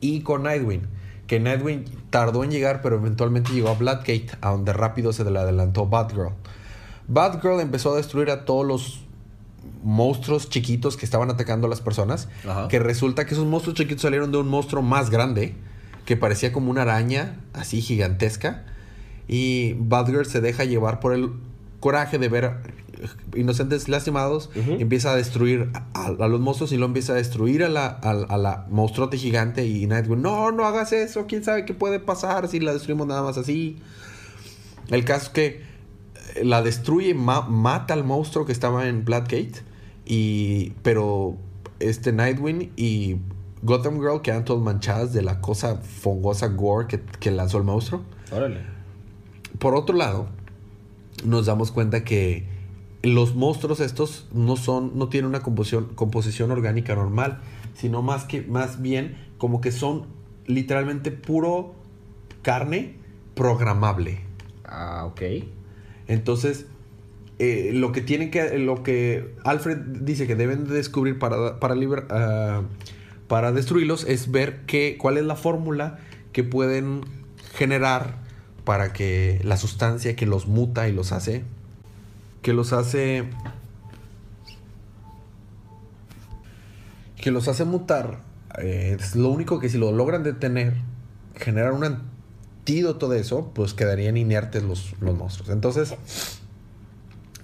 Y 0.00 0.20
con 0.20 0.42
Nightwing. 0.42 0.82
Que 1.26 1.40
Nightwing 1.40 1.84
tardó 2.10 2.44
en 2.44 2.50
llegar, 2.50 2.82
pero 2.82 2.96
eventualmente 2.96 3.52
llegó 3.52 3.70
a 3.70 3.74
Blackgate, 3.74 4.28
a 4.42 4.50
donde 4.50 4.74
rápido 4.74 5.14
se 5.14 5.24
le 5.24 5.38
adelantó 5.38 5.86
Batgirl. 5.86 6.32
Batgirl 7.06 7.60
empezó 7.60 7.94
a 7.94 7.96
destruir 7.96 8.30
a 8.30 8.44
todos 8.44 8.66
los 8.66 9.00
monstruos 9.82 10.50
chiquitos 10.50 10.98
que 10.98 11.06
estaban 11.06 11.30
atacando 11.30 11.66
a 11.66 11.70
las 11.70 11.80
personas. 11.80 12.28
Que 12.68 12.78
resulta 12.78 13.24
que 13.24 13.32
esos 13.32 13.46
monstruos 13.46 13.76
chiquitos 13.76 14.02
salieron 14.02 14.32
de 14.32 14.38
un 14.38 14.48
monstruo 14.48 14.82
más 14.82 15.08
grande, 15.08 15.54
que 16.08 16.16
parecía 16.16 16.54
como 16.54 16.70
una 16.70 16.80
araña, 16.82 17.36
así 17.52 17.82
gigantesca. 17.82 18.64
Y 19.28 19.74
Batgirl 19.78 20.24
se 20.24 20.40
deja 20.40 20.64
llevar 20.64 21.00
por 21.00 21.12
el 21.12 21.32
coraje 21.80 22.16
de 22.18 22.30
ver 22.30 22.54
inocentes 23.36 23.90
lastimados. 23.90 24.48
Empieza 24.80 25.10
a 25.12 25.16
destruir 25.16 25.68
a, 25.74 26.06
a 26.06 26.28
los 26.28 26.40
monstruos 26.40 26.72
y 26.72 26.78
lo 26.78 26.86
empieza 26.86 27.12
a 27.12 27.16
destruir 27.16 27.62
a 27.62 27.68
la, 27.68 27.88
a, 27.88 28.12
a 28.12 28.38
la 28.38 28.66
monstruote 28.70 29.18
gigante. 29.18 29.66
Y 29.66 29.86
Nightwing, 29.86 30.22
no, 30.22 30.50
no 30.50 30.64
hagas 30.64 30.94
eso. 30.94 31.26
¿Quién 31.26 31.44
sabe 31.44 31.66
qué 31.66 31.74
puede 31.74 32.00
pasar 32.00 32.48
si 32.48 32.58
la 32.58 32.72
destruimos 32.72 33.06
nada 33.06 33.22
más 33.22 33.36
así? 33.36 33.76
El 34.88 35.04
caso 35.04 35.24
es 35.26 35.28
que 35.28 35.46
eh, 36.36 36.42
la 36.42 36.62
destruye, 36.62 37.12
ma- 37.12 37.46
mata 37.46 37.92
al 37.92 38.04
monstruo 38.04 38.46
que 38.46 38.52
estaba 38.52 38.88
en 38.88 39.04
Blackgate. 39.04 39.60
Y, 40.06 40.72
pero 40.82 41.36
este 41.80 42.12
Nightwing 42.12 42.72
y 42.76 43.16
Gotham 43.62 43.98
Girl 44.00 44.20
quedan 44.22 44.44
todas 44.44 44.62
manchadas 44.62 45.12
de 45.12 45.22
la 45.22 45.40
cosa 45.40 45.76
fongosa 45.76 46.48
gore 46.48 46.86
que, 46.86 47.00
que 47.00 47.30
lanzó 47.30 47.58
el 47.58 47.64
monstruo. 47.64 48.02
Órale. 48.32 48.60
Por 49.58 49.74
otro 49.74 49.96
lado, 49.96 50.28
nos 51.24 51.46
damos 51.46 51.72
cuenta 51.72 52.04
que 52.04 52.46
los 53.02 53.34
monstruos 53.34 53.80
estos 53.80 54.28
no 54.32 54.56
son, 54.56 54.98
no 54.98 55.08
tienen 55.08 55.28
una 55.28 55.40
composición, 55.40 55.86
composición 55.94 56.50
orgánica 56.50 56.94
normal, 56.94 57.40
sino 57.74 58.02
más 58.02 58.24
que, 58.24 58.42
más 58.42 58.80
bien 58.82 59.16
como 59.38 59.60
que 59.60 59.72
son 59.72 60.06
literalmente 60.46 61.10
puro 61.10 61.74
carne 62.42 62.96
programable. 63.34 64.20
Ah, 64.64 65.04
ok. 65.06 65.22
Entonces, 66.06 66.66
eh, 67.38 67.70
lo 67.72 67.92
que 67.92 68.00
tienen 68.00 68.30
que, 68.30 68.58
lo 68.58 68.82
que 68.82 69.34
Alfred 69.44 69.78
dice 69.78 70.26
que 70.26 70.34
deben 70.34 70.66
de 70.66 70.74
descubrir 70.74 71.18
para, 71.18 71.60
para, 71.60 71.74
liber- 71.74 72.06
ah, 72.10 72.62
para 73.28 73.52
destruirlos 73.52 74.04
es 74.04 74.30
ver 74.30 74.62
qué, 74.66 74.96
cuál 74.98 75.18
es 75.18 75.24
la 75.24 75.36
fórmula 75.36 75.98
que 76.32 76.44
pueden 76.44 77.02
generar 77.54 78.16
para 78.64 78.92
que 78.92 79.40
la 79.44 79.56
sustancia 79.56 80.16
que 80.16 80.26
los 80.26 80.46
muta 80.46 80.88
y 80.88 80.92
los 80.92 81.12
hace, 81.12 81.44
que 82.42 82.52
los 82.52 82.72
hace, 82.72 83.24
que 87.20 87.30
los 87.30 87.48
hace 87.48 87.64
mutar, 87.64 88.20
eh, 88.58 88.96
es 88.98 89.14
lo 89.14 89.28
único 89.28 89.60
que 89.60 89.68
si 89.68 89.78
lo 89.78 89.92
logran 89.92 90.22
detener, 90.22 90.74
generar 91.34 91.72
un 91.72 91.84
antídoto 91.84 93.08
de 93.08 93.20
eso, 93.20 93.50
pues 93.54 93.74
quedarían 93.74 94.16
inertes 94.16 94.62
los, 94.62 94.94
los 95.00 95.16
monstruos. 95.16 95.50
Entonces, 95.50 95.94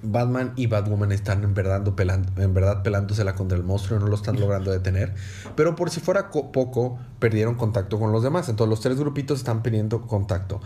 Batman 0.05 0.52
y 0.57 0.66
Batwoman 0.66 1.12
están 1.12 1.42
en 1.44 1.55
verdad, 1.55 1.82
pelando, 1.94 2.40
en 2.42 2.52
verdad 2.55 2.82
pelándosela 2.82 3.34
contra 3.34 3.57
el 3.59 3.64
monstruo 3.64 3.98
y 3.98 4.02
no 4.02 4.09
lo 4.09 4.14
están 4.16 4.38
logrando 4.38 4.70
detener. 4.70 5.14
Pero 5.57 5.74
por 5.76 5.90
si 5.90 6.00
fuera 6.00 6.28
co- 6.30 6.52
poco, 6.52 6.98
perdieron 7.18 7.55
contacto 7.55 7.98
con 7.98 8.12
los 8.12 8.22
demás. 8.22 8.48
Entonces 8.48 8.70
los 8.70 8.80
tres 8.80 8.98
grupitos 8.98 9.38
están 9.38 9.62
perdiendo 9.62 10.02
contacto. 10.02 10.61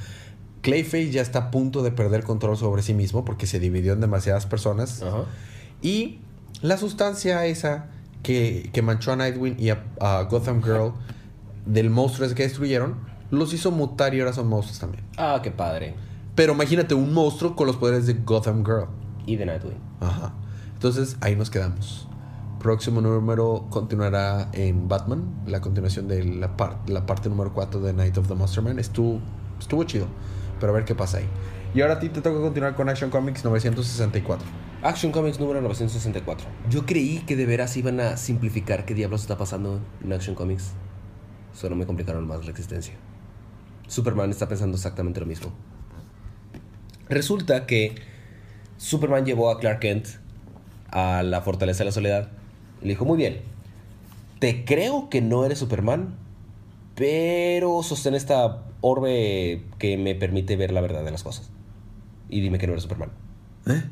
Clayface 0.63 1.11
ya 1.11 1.23
está 1.23 1.39
a 1.39 1.51
punto 1.51 1.83
de 1.83 1.93
perder 1.93 2.25
control 2.25 2.57
sobre 2.57 2.83
sí 2.83 2.93
mismo 2.95 3.25
porque 3.25 3.47
se 3.47 3.61
dividió 3.61 3.93
en 3.93 4.01
demasiadas 4.01 4.47
personas. 4.47 5.03
Y 5.83 6.19
la 6.63 6.77
sustancia 6.77 7.47
esa 7.47 7.87
que, 8.23 8.69
que 8.73 8.83
manchó 8.83 9.13
a 9.13 9.17
Nightwing 9.17 9.57
y 9.59 9.71
a, 9.71 9.85
a 10.01 10.23
Gotham 10.23 10.63
Girl 10.63 10.93
del 11.65 11.91
monstruo 11.91 12.27
ese 12.27 12.35
que 12.35 12.43
destruyeron, 12.43 12.97
los 13.31 13.53
hizo 13.55 13.71
mutar 13.71 14.15
y 14.15 14.21
ahora 14.21 14.33
son 14.33 14.49
monstruos 14.49 14.81
también. 14.81 15.05
Ah, 15.17 15.39
qué 15.43 15.51
padre. 15.53 15.95
Pero 16.35 16.55
imagínate 16.55 16.95
un 16.95 17.13
monstruo 17.15 17.55
con 17.55 17.67
los 17.67 17.77
poderes 17.77 18.07
de 18.07 18.15
Gotham 18.15 18.65
Girl. 18.65 18.87
Y 19.29 19.37
de 19.37 19.45
Nightwing. 19.47 19.77
Ajá. 20.01 20.33
Entonces 20.75 21.17
ahí 21.21 21.37
nos 21.37 21.51
quedamos. 21.51 22.09
Próximo 22.61 23.01
número 23.01 23.67
continuará 23.71 24.49
en 24.53 24.89
Batman, 24.89 25.43
la 25.47 25.61
continuación 25.61 26.09
de 26.09 26.25
la, 26.25 26.57
par- 26.57 26.79
la 26.89 27.07
parte 27.07 27.29
número 27.29 27.53
4 27.53 27.81
de 27.81 27.93
Night 27.93 28.17
of 28.19 28.27
the 28.27 28.35
Monster 28.35 28.63
Man. 28.65 28.79
Estuvo, 28.79 29.21
estuvo 29.61 29.85
chido, 29.85 30.07
pero 30.59 30.73
a 30.73 30.75
ver 30.75 30.85
qué 30.85 30.95
pasa 30.95 31.19
ahí. 31.19 31.27
Y 31.75 31.83
ahora 31.83 31.95
a 31.95 31.99
ti 32.01 32.09
te 32.09 32.21
toca 32.23 32.41
continuar 32.41 32.75
con 32.75 32.89
Action 32.89 33.11
Comics 33.11 33.45
964. 33.45 34.47
Action 34.83 35.13
Comics 35.13 35.39
número 35.39 35.61
964. 35.61 36.47
Yo 36.71 36.87
creí 36.87 37.19
que 37.21 37.37
de 37.37 37.45
veras 37.47 37.77
iban 37.77 38.01
a 38.01 38.17
simplificar 38.17 38.85
qué 38.87 38.95
diablos 38.95 39.21
está 39.21 39.37
pasando 39.37 39.81
en 40.03 40.13
Action 40.13 40.35
Comics. 40.35 40.73
Solo 41.53 41.77
me 41.77 41.85
complicaron 41.87 42.27
más 42.27 42.45
la 42.45 42.51
existencia. 42.51 42.95
Superman 43.89 44.31
está 44.31 44.49
pensando 44.49 44.77
exactamente 44.77 45.21
lo 45.21 45.27
mismo. 45.27 45.53
Resulta 47.09 47.67
que 47.67 47.95
Superman 48.79 49.27
llevó 49.27 49.51
a 49.51 49.59
Clark 49.61 49.81
Kent 49.81 50.07
a 50.91 51.23
la 51.23 51.43
Fortaleza 51.43 51.81
de 51.81 51.85
la 51.87 51.93
Soledad 51.93 52.29
y 52.81 52.85
le 52.87 52.91
dijo, 52.91 53.05
muy 53.05 53.19
bien, 53.19 53.41
te 54.39 54.65
creo 54.65 55.11
que 55.11 55.21
no 55.21 55.45
eres 55.45 55.59
Superman, 55.59 56.15
pero 56.95 57.83
sostén 57.83 58.15
esta 58.15 58.63
orbe 58.81 59.63
que 59.79 59.97
me 59.99 60.15
permite 60.15 60.57
ver 60.57 60.73
la 60.73 60.81
verdad 60.81 61.05
de 61.05 61.11
las 61.11 61.23
cosas. 61.23 61.51
Y 62.29 62.41
dime 62.41 62.59
que 62.59 62.67
no 62.67 62.73
eres 62.73 62.83
Superman. 62.85 63.11
¿Eh? 63.67 63.83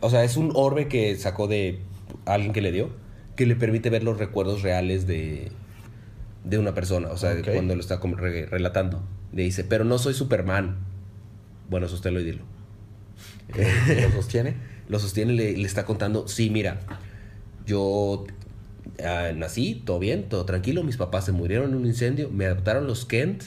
O 0.00 0.10
sea, 0.10 0.24
es 0.24 0.36
un 0.36 0.52
orbe 0.54 0.88
que 0.88 1.16
sacó 1.16 1.46
de 1.48 1.80
alguien 2.26 2.52
que 2.52 2.60
le 2.60 2.72
dio, 2.72 2.90
que 3.36 3.46
le 3.46 3.56
permite 3.56 3.88
ver 3.90 4.02
los 4.02 4.18
recuerdos 4.18 4.62
reales 4.62 5.06
de, 5.06 5.50
de 6.44 6.58
una 6.58 6.74
persona. 6.74 7.08
O 7.10 7.16
sea, 7.16 7.34
de 7.34 7.42
cuando 7.42 7.74
lo 7.74 7.80
está 7.80 8.00
como 8.00 8.16
re- 8.16 8.46
relatando. 8.46 9.02
Le 9.32 9.42
dice, 9.42 9.64
pero 9.64 9.84
no 9.84 9.98
soy 9.98 10.12
Superman. 10.14 10.76
Bueno, 11.70 11.88
sosténlo 11.88 12.20
y 12.20 12.24
dilo. 12.24 12.42
¿Lo 14.02 14.10
sostiene? 14.12 14.54
Lo 14.88 14.98
sostiene 14.98 15.32
y 15.32 15.36
le, 15.36 15.56
le 15.56 15.66
está 15.66 15.84
contando, 15.84 16.28
sí, 16.28 16.50
mira, 16.50 16.80
yo 17.66 18.26
ah, 19.04 19.30
nací, 19.34 19.82
todo 19.84 19.98
bien, 19.98 20.28
todo 20.28 20.44
tranquilo, 20.44 20.82
mis 20.82 20.96
papás 20.96 21.24
se 21.24 21.32
murieron 21.32 21.70
en 21.70 21.76
un 21.76 21.86
incendio, 21.86 22.30
me 22.30 22.46
adoptaron 22.46 22.86
los 22.86 23.06
Kent, 23.06 23.44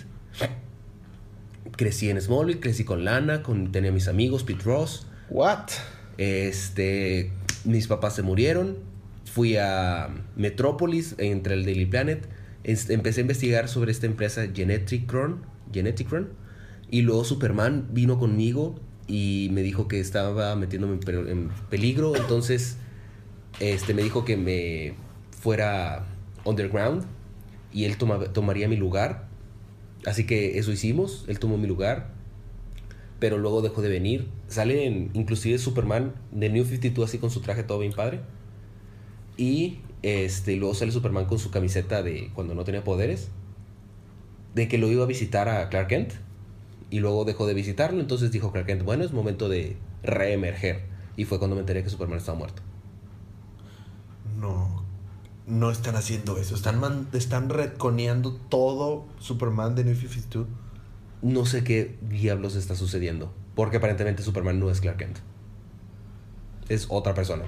crecí 1.75 2.09
en 2.09 2.19
Smallville, 2.19 2.59
crecí 2.59 2.83
con 2.83 3.05
Lana, 3.05 3.43
con, 3.43 3.71
tenía 3.71 3.91
mis 3.91 4.07
amigos, 4.07 4.43
Pete 4.43 4.63
Ross, 4.63 5.07
What? 5.29 5.69
este, 6.17 7.31
mis 7.65 7.87
papás 7.87 8.15
se 8.15 8.23
murieron. 8.23 8.77
Fui 9.25 9.57
a 9.57 10.09
Metrópolis 10.35 11.15
entre 11.17 11.53
el 11.53 11.65
Daily 11.65 11.85
Planet. 11.85 12.27
empecé 12.63 13.21
a 13.21 13.23
investigar 13.23 13.67
sobre 13.67 13.91
esta 13.91 14.05
empresa 14.05 14.47
Geneticron, 14.53 15.41
Geneticron. 15.71 16.29
Y 16.89 17.01
luego 17.01 17.23
Superman 17.25 17.89
vino 17.91 18.17
conmigo 18.17 18.79
y 19.07 19.49
me 19.51 19.61
dijo 19.61 19.87
que 19.87 19.99
estaba 19.99 20.55
metiéndome 20.55 20.93
en, 20.95 20.99
pe- 20.99 21.31
en 21.31 21.49
peligro. 21.69 22.15
Entonces, 22.15 22.77
este, 23.59 23.93
me 23.93 24.03
dijo 24.03 24.25
que 24.25 24.37
me 24.37 24.93
fuera 25.31 26.05
underground 26.45 27.05
y 27.73 27.85
él 27.85 27.97
toma- 27.97 28.19
tomaría 28.33 28.67
mi 28.67 28.75
lugar. 28.77 29.27
Así 30.05 30.25
que 30.25 30.57
eso 30.59 30.71
hicimos. 30.71 31.25
Él 31.27 31.39
tomó 31.39 31.57
mi 31.57 31.67
lugar 31.67 32.15
pero 33.19 33.37
luego 33.39 33.61
dejó 33.63 33.81
de 33.81 33.89
venir. 33.89 34.27
Sale 34.47 34.85
en, 34.85 35.09
inclusive 35.13 35.57
Superman 35.57 36.13
de 36.31 36.49
New 36.49 36.65
52 36.65 37.09
así 37.09 37.17
con 37.17 37.31
su 37.31 37.41
traje 37.41 37.63
todo 37.63 37.79
bien 37.79 37.93
padre. 37.93 38.19
Y 39.37 39.79
este, 40.03 40.55
luego 40.55 40.73
sale 40.75 40.91
Superman 40.91 41.25
con 41.25 41.39
su 41.39 41.51
camiseta 41.51 42.03
de 42.03 42.29
cuando 42.33 42.55
no 42.55 42.63
tenía 42.63 42.83
poderes. 42.83 43.29
De 44.53 44.67
que 44.67 44.77
lo 44.77 44.91
iba 44.91 45.03
a 45.03 45.07
visitar 45.07 45.49
a 45.49 45.69
Clark 45.69 45.87
Kent. 45.87 46.13
Y 46.89 46.99
luego 46.99 47.25
dejó 47.25 47.45
de 47.47 47.53
visitarlo. 47.53 47.99
Entonces 47.99 48.31
dijo 48.31 48.51
Clark 48.51 48.67
Kent, 48.67 48.83
bueno, 48.83 49.03
es 49.03 49.11
momento 49.11 49.49
de 49.49 49.77
reemerger. 50.03 50.85
Y 51.17 51.25
fue 51.25 51.37
cuando 51.39 51.55
me 51.55 51.61
enteré 51.61 51.83
que 51.83 51.89
Superman 51.89 52.19
estaba 52.19 52.37
muerto. 52.37 52.61
No. 54.39 54.83
No 55.45 55.71
están 55.71 55.95
haciendo 55.95 56.37
eso. 56.37 56.55
Están, 56.55 56.79
man- 56.79 57.07
están 57.13 57.49
retconeando 57.49 58.33
todo 58.49 59.05
Superman 59.19 59.75
de 59.75 59.83
New 59.85 59.95
52. 59.95 60.47
No 61.21 61.45
sé 61.45 61.63
qué 61.63 61.97
diablos 62.01 62.55
está 62.55 62.75
sucediendo. 62.75 63.33
Porque 63.55 63.77
aparentemente 63.77 64.23
Superman 64.23 64.59
no 64.59 64.69
es 64.69 64.81
Clark 64.81 64.97
Kent. 64.97 65.17
Es 66.69 66.85
otra 66.89 67.13
persona. 67.13 67.45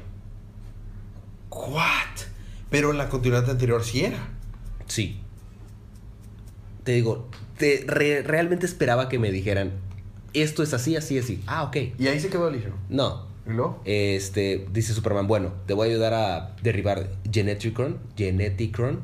What? 1.52 2.26
Pero 2.70 2.92
en 2.92 2.98
la 2.98 3.10
continuidad 3.10 3.50
anterior 3.50 3.84
sí 3.84 4.06
era. 4.06 4.30
Sí. 4.88 5.20
Te 6.84 6.94
digo, 6.94 7.28
te 7.60 7.84
re- 7.86 8.24
realmente 8.24 8.66
esperaba 8.66 9.08
que 9.10 9.20
me 9.20 9.32
dijeran, 9.32 9.74
esto 10.34 10.64
es 10.64 10.74
así, 10.74 10.96
así, 10.96 11.20
así. 11.20 11.44
Ah, 11.46 11.64
ok. 11.66 11.78
Y 12.00 12.08
ahí 12.08 12.20
se 12.20 12.30
quedó 12.30 12.48
el 12.48 12.56
hijo. 12.56 12.70
No. 12.90 13.28
¿Y 13.46 13.52
luego? 13.52 13.82
Este, 13.86 14.66
dice 14.74 14.94
Superman, 14.94 15.28
bueno, 15.28 15.54
te 15.68 15.74
voy 15.76 15.88
a 15.88 15.92
ayudar 15.92 16.14
a 16.14 16.56
derribar 16.64 17.10
Geneticron, 17.32 18.00
Geneticron. 18.18 19.02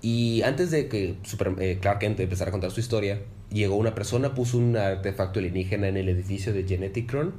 Y 0.00 0.42
antes 0.42 0.70
de 0.70 0.88
que 0.88 1.16
Super- 1.24 1.54
eh, 1.60 1.78
Clark 1.80 1.98
Kent 2.00 2.20
empezara 2.20 2.48
a 2.50 2.52
contar 2.52 2.70
su 2.70 2.80
historia, 2.80 3.20
llegó 3.50 3.76
una 3.76 3.94
persona, 3.94 4.34
puso 4.34 4.58
un 4.58 4.76
artefacto 4.76 5.38
alienígena 5.40 5.88
en 5.88 5.96
el 5.96 6.08
edificio 6.08 6.52
de 6.52 6.64
Geneticron. 6.64 7.34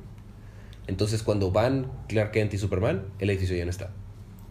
Entonces 0.88 1.24
cuando 1.24 1.52
van 1.52 1.92
Clark 2.08 2.32
Kent 2.32 2.54
y 2.54 2.58
Superman, 2.58 3.06
el 3.20 3.30
edificio 3.30 3.56
ya 3.56 3.64
no 3.64 3.72
está. 3.72 3.92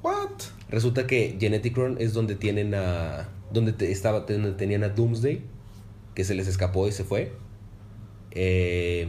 What? 0.03 0.31
Resulta 0.70 1.07
que 1.07 1.37
Geneticron 1.41 1.97
es 2.01 2.12
donde 2.14 2.35
tienen 2.37 2.74
a. 2.74 3.29
donde 3.53 3.72
te- 3.72 3.91
estaba, 3.91 4.20
donde 4.20 4.53
tenían 4.53 4.85
a 4.85 4.89
Doomsday, 4.91 5.43
que 6.18 6.24
se 6.24 6.34
les 6.34 6.48
escapó 6.48 6.88
y 6.88 6.90
se 6.90 7.04
fue. 7.04 7.32
Eh, 8.32 9.08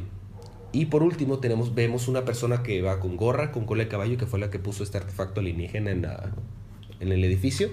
y 0.72 0.86
por 0.86 1.02
último, 1.02 1.40
tenemos, 1.40 1.74
vemos 1.74 2.08
una 2.08 2.24
persona 2.24 2.62
que 2.62 2.84
va 2.84 3.00
con 3.00 3.18
gorra, 3.18 3.52
con 3.52 3.66
cola 3.66 3.84
de 3.84 3.90
caballo, 3.90 4.16
que 4.16 4.28
fue 4.28 4.38
la 4.38 4.52
que 4.52 4.60
puso 4.60 4.84
este 4.84 5.00
artefacto 5.00 5.40
alienígena 5.40 5.90
en, 5.90 6.04
la- 6.04 6.30
en 7.00 7.12
el 7.12 7.24
edificio. 7.24 7.70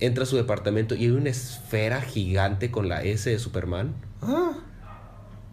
Entra 0.00 0.24
a 0.24 0.26
su 0.26 0.36
departamento 0.36 0.94
y 0.94 1.04
hay 1.06 1.10
una 1.12 1.30
esfera 1.30 2.02
gigante 2.02 2.70
con 2.70 2.90
la 2.90 3.02
S 3.02 3.30
de 3.30 3.38
Superman. 3.38 3.94
Ah. 4.20 4.52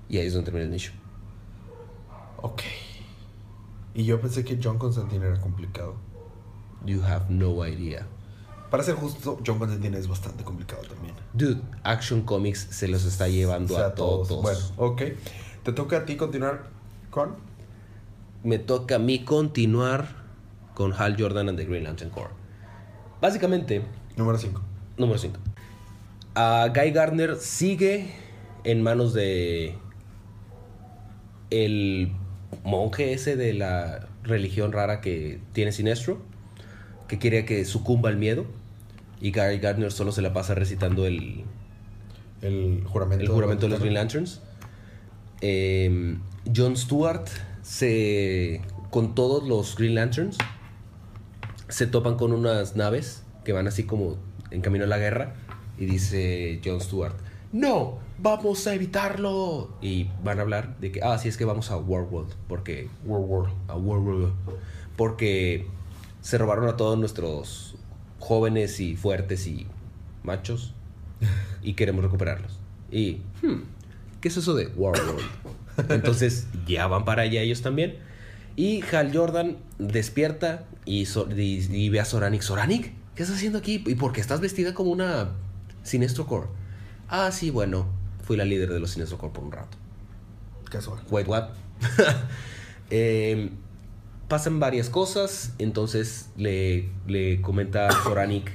Y 0.10 0.18
ahí 0.18 0.28
es 0.28 0.34
donde 0.34 0.48
termina 0.52 0.66
el 0.66 0.72
nicho. 0.72 0.92
Ok. 2.42 2.64
Y 3.94 4.04
yo 4.04 4.20
pensé 4.20 4.44
que 4.44 4.60
John 4.62 4.78
Constantine 4.78 5.26
era 5.26 5.40
complicado. 5.40 5.96
You 6.86 7.02
have 7.02 7.28
no 7.30 7.66
idea. 7.66 8.08
Para 8.76 8.84
ser 8.84 8.96
justo, 8.96 9.40
John 9.48 9.58
Constantine 9.58 9.98
es 9.98 10.10
bastante 10.10 10.44
complicado 10.44 10.82
también. 10.82 11.16
Dude, 11.32 11.62
Action 11.84 12.24
Comics 12.24 12.60
se 12.72 12.90
los 12.90 13.06
está 13.06 13.30
llevando 13.30 13.74
O 13.74 13.78
sea, 13.78 13.86
a 13.86 13.96
todos. 13.96 14.28
Bueno, 14.42 14.60
ok. 14.76 15.02
Te 15.64 15.72
toca 15.72 16.00
a 16.00 16.06
ti 16.06 16.18
continuar 16.18 16.66
con. 17.10 17.38
me 18.44 18.60
toca 18.60 18.96
a 18.98 19.00
mí 19.00 19.24
continuar 19.24 20.10
con 20.74 20.92
Hal 20.92 21.16
Jordan 21.18 21.48
and 21.48 21.58
the 21.58 21.64
Green 21.64 21.86
Lantern 21.86 22.10
Corps. 22.10 22.34
Básicamente, 23.22 23.82
Número 24.18 24.38
5. 24.38 24.62
Número 24.98 25.20
5. 25.20 25.40
A 26.34 26.68
Guy 26.76 26.92
Gardner 26.92 27.38
sigue 27.38 28.14
en 28.66 28.84
manos 28.84 29.14
de 29.14 29.78
el 31.50 32.12
monje 32.66 33.14
ese 33.14 33.38
de 33.38 33.54
la 33.54 34.10
religión 34.24 34.74
rara 34.74 35.00
que 35.00 35.40
tiene 35.54 35.72
Sinestro, 35.72 36.18
que 37.08 37.20
quiere 37.20 37.46
que 37.46 37.64
sucumba 37.64 38.10
al 38.10 38.18
miedo. 38.18 38.46
Y 39.26 39.32
Guy 39.32 39.58
Gardner 39.58 39.92
solo 39.92 40.12
se 40.12 40.22
la 40.22 40.34
pasa 40.34 40.54
recitando 40.54 41.08
el, 41.08 41.46
El 42.44 42.84
juramento. 42.86 43.24
el 43.26 43.32
juramento 43.32 43.66
de 43.66 43.72
los 43.72 43.80
Green 43.80 43.96
Lanterns. 43.96 44.40
Eh, 45.42 46.16
John 46.56 46.78
Stewart 46.78 47.26
se 47.64 48.62
con 48.92 49.16
todos 49.16 49.48
los 49.48 49.78
Green 49.78 49.96
Lanterns 49.96 50.38
se 51.70 51.88
topan 51.88 52.18
con 52.18 52.34
unas 52.34 52.76
naves 52.76 53.24
que 53.44 53.52
van 53.52 53.66
así 53.68 53.86
como 53.86 54.18
en 54.52 54.62
camino 54.62 54.84
a 54.84 54.88
la 54.88 55.00
guerra 55.00 55.34
y 55.80 55.86
dice 55.88 56.62
John 56.64 56.80
Stewart, 56.80 57.16
"No, 57.52 57.98
vamos 58.20 58.68
a 58.68 58.76
evitarlo." 58.76 59.72
Y 59.82 60.08
van 60.24 60.38
a 60.38 60.44
hablar 60.44 60.78
de 60.78 60.92
que 60.92 61.02
ah, 61.02 61.18
sí 61.18 61.30
es 61.30 61.38
que 61.38 61.46
vamos 61.46 61.72
a 61.72 61.78
Warworld 61.78 62.32
porque 62.48 62.90
World 63.04 63.26
War. 63.28 63.52
a 63.70 63.76
Warworld 63.76 64.34
porque 64.96 65.66
se 66.22 66.38
robaron 66.38 66.68
a 66.68 66.78
todos 66.78 66.96
nuestros 67.00 67.76
jóvenes 68.20 68.80
y 68.80 68.96
fuertes 68.96 69.48
y 69.48 69.68
machos 70.24 70.74
y 71.62 71.74
queremos 71.74 72.04
recuperarlos. 72.04 72.60
Y, 72.92 73.22
hmm, 73.42 73.62
¿qué 74.22 74.28
es 74.28 74.38
eso 74.38 74.54
de 74.56 74.68
Warworld? 74.76 75.24
Entonces 75.90 76.48
ya 76.68 76.88
van 76.88 77.06
para 77.06 77.24
allá 77.24 77.42
ellos 77.42 77.62
también. 77.62 77.98
Y 78.56 78.82
Hal 78.94 79.12
Jordan 79.16 79.58
despierta 79.80 80.64
y, 80.86 81.06
so- 81.06 81.28
y- 81.36 81.68
y 81.76 81.90
ve 81.90 82.00
a 82.00 82.06
Soranic. 82.06 82.42
Soranic, 82.42 82.94
¿qué 83.16 83.24
estás 83.24 83.38
haciendo 83.38 83.58
aquí? 83.60 83.84
¿Y 83.86 83.96
por 83.96 84.14
qué 84.14 84.22
estás 84.22 84.40
vestida 84.40 84.74
como 84.74 84.92
una 84.92 85.32
Sinestro 85.84 86.26
Core? 86.26 86.48
Ah, 87.10 87.32
sí, 87.32 87.50
bueno, 87.50 87.88
fui 88.24 88.38
la 88.38 88.46
líder 88.46 88.72
de 88.72 88.80
los 88.80 88.92
Sinestro 88.92 89.18
Core 89.18 89.34
por 89.34 89.44
un 89.44 89.52
rato. 89.52 89.78
Casual. 90.70 91.00
Wait, 91.12 91.28
what? 91.28 91.50
Eh, 92.92 93.50
pasan 94.28 94.60
varias 94.60 94.90
cosas. 94.90 95.54
Entonces 95.60 96.30
le, 96.38 96.90
le 97.08 97.42
comenta 97.42 97.88
a 97.88 97.92
Soranic 98.04 98.52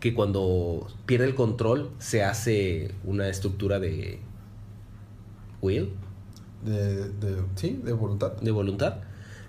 que 0.00 0.14
cuando 0.14 0.86
pierde 1.06 1.26
el 1.26 1.34
control 1.34 1.90
se 1.98 2.22
hace 2.24 2.94
una 3.04 3.28
estructura 3.28 3.78
de 3.80 4.20
will, 5.62 5.94
De, 6.62 7.08
de, 7.08 7.42
sí, 7.56 7.80
de 7.82 7.92
voluntad. 7.92 8.32
de 8.34 8.50
voluntad. 8.50 8.96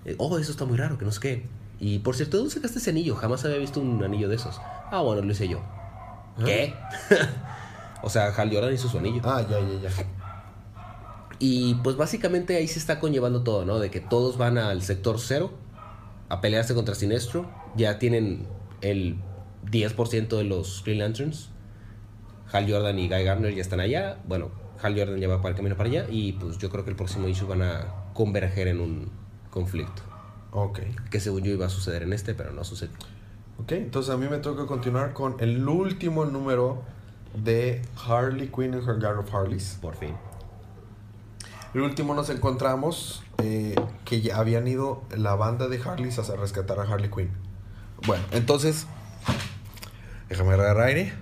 Eh, 0.05 0.15
oh, 0.17 0.37
eso 0.37 0.51
está 0.51 0.65
muy 0.65 0.77
raro, 0.77 0.97
que 0.97 1.05
no 1.05 1.11
sé 1.11 1.19
qué. 1.19 1.45
Y 1.79 1.99
por 1.99 2.15
cierto, 2.15 2.37
¿de 2.37 2.43
dónde 2.43 2.53
sacaste 2.53 2.79
ese 2.79 2.91
anillo? 2.91 3.15
Jamás 3.15 3.43
había 3.43 3.57
visto 3.57 3.81
un 3.81 4.01
anillo 4.03 4.29
de 4.29 4.35
esos. 4.37 4.61
Ah, 4.91 5.01
bueno, 5.01 5.21
lo 5.21 5.31
hice 5.31 5.47
yo. 5.49 5.61
¿Qué? 6.45 6.73
o 8.03 8.09
sea, 8.09 8.27
Hal 8.27 8.49
Jordan 8.53 8.73
hizo 8.73 8.87
su 8.87 8.97
anillo. 8.97 9.21
Ah, 9.25 9.41
ya, 9.41 9.59
ya, 9.59 9.89
ya. 9.89 10.05
Y 11.39 11.75
pues 11.75 11.97
básicamente 11.97 12.55
ahí 12.55 12.67
se 12.67 12.79
está 12.79 12.99
conllevando 12.99 13.43
todo, 13.43 13.65
¿no? 13.65 13.79
De 13.79 13.91
que 13.91 13.99
todos 13.99 14.37
van 14.37 14.57
al 14.57 14.81
sector 14.81 15.19
cero 15.19 15.51
a 16.29 16.41
pelearse 16.41 16.73
contra 16.73 16.95
Sinestro. 16.95 17.49
Ya 17.75 17.99
tienen 17.99 18.47
el 18.81 19.17
10% 19.69 20.37
de 20.37 20.43
los 20.43 20.83
Green 20.83 20.99
Lanterns. 20.99 21.49
Hal 22.51 22.71
Jordan 22.71 22.97
y 22.99 23.09
Guy 23.09 23.23
Gardner 23.23 23.53
ya 23.53 23.61
están 23.61 23.79
allá. 23.79 24.17
Bueno, 24.27 24.51
Hal 24.81 24.97
Jordan 24.97 25.19
ya 25.19 25.27
va 25.27 25.37
para 25.37 25.49
el 25.49 25.55
camino 25.55 25.75
para 25.75 25.89
allá. 25.89 26.05
Y 26.09 26.33
pues 26.33 26.57
yo 26.57 26.69
creo 26.69 26.83
que 26.83 26.91
el 26.91 26.95
próximo 26.95 27.27
issue 27.27 27.47
van 27.47 27.61
a 27.61 28.11
converger 28.13 28.67
en 28.67 28.79
un 28.79 29.11
conflicto. 29.49 30.03
Ok. 30.51 30.79
Que 31.09 31.19
según 31.19 31.43
yo 31.43 31.51
iba 31.51 31.65
a 31.65 31.69
suceder 31.69 32.03
en 32.03 32.13
este, 32.13 32.33
pero 32.33 32.53
no 32.53 32.63
sucedió. 32.63 32.95
Ok, 33.57 33.71
entonces 33.73 34.13
a 34.13 34.17
mí 34.17 34.27
me 34.29 34.37
toca 34.37 34.65
continuar 34.65 35.13
con 35.13 35.37
el 35.39 35.67
último 35.67 36.25
número 36.25 36.83
de 37.41 37.81
Harley 38.05 38.49
Quinn 38.49 38.73
and 38.73 38.87
Her 38.87 38.99
Guard 38.99 39.19
of 39.19 39.33
Harleys. 39.33 39.77
Por 39.81 39.95
fin. 39.95 40.13
El 41.75 41.81
último 41.81 42.13
nos 42.15 42.29
encontramos 42.29 43.21
eh, 43.43 43.75
que 44.05 44.21
ya 44.21 44.37
habían 44.37 44.65
ido 44.65 45.03
la 45.15 45.35
banda 45.35 45.67
de 45.67 45.77
Harleys 45.83 46.17
a 46.17 46.35
rescatar 46.37 46.79
a 46.79 46.83
Harley 46.83 47.09
Quinn. 47.11 47.31
Bueno, 48.07 48.23
entonces, 48.31 48.87
déjame 50.29 50.53
agarrar 50.53 50.79
aire. 50.87 51.13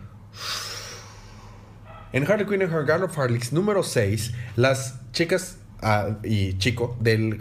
En 2.11 2.29
Harley 2.29 2.45
Quinn 2.45 2.61
and 2.61 2.71
Her 2.71 2.85
Guard 2.85 3.01
of 3.03 3.17
Harleys 3.17 3.51
número 3.51 3.81
6, 3.81 4.31
las 4.55 4.99
chicas 5.11 5.57
ah, 5.81 6.17
y 6.23 6.55
chico 6.59 6.95
de 6.99 7.39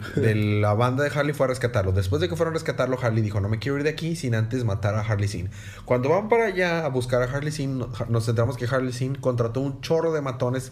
la 0.59 0.73
banda 0.73 1.03
de 1.03 1.11
Harley 1.11 1.33
fue 1.35 1.45
a 1.45 1.49
rescatarlo. 1.49 1.91
Después 1.91 2.19
de 2.19 2.27
que 2.29 2.35
fueron 2.35 2.53
a 2.53 2.55
rescatarlo, 2.55 2.97
Harley 2.99 3.21
dijo, 3.21 3.39
no 3.41 3.47
me 3.47 3.59
quiero 3.59 3.77
ir 3.77 3.83
de 3.83 3.91
aquí 3.91 4.15
sin 4.15 4.33
antes 4.33 4.63
matar 4.63 4.95
a 4.95 5.01
Harley 5.01 5.27
Sin. 5.27 5.51
Cuando 5.85 6.09
van 6.09 6.29
para 6.29 6.45
allá 6.47 6.83
a 6.83 6.87
buscar 6.89 7.21
a 7.21 7.25
Harley 7.25 7.51
Sin, 7.51 7.77
no- 7.77 7.89
nos 8.09 8.25
centramos 8.25 8.57
que 8.57 8.65
Harley 8.65 8.91
Sin 8.91 9.13
contrató 9.13 9.59
un 9.59 9.81
chorro 9.81 10.11
de 10.13 10.21
matones 10.21 10.71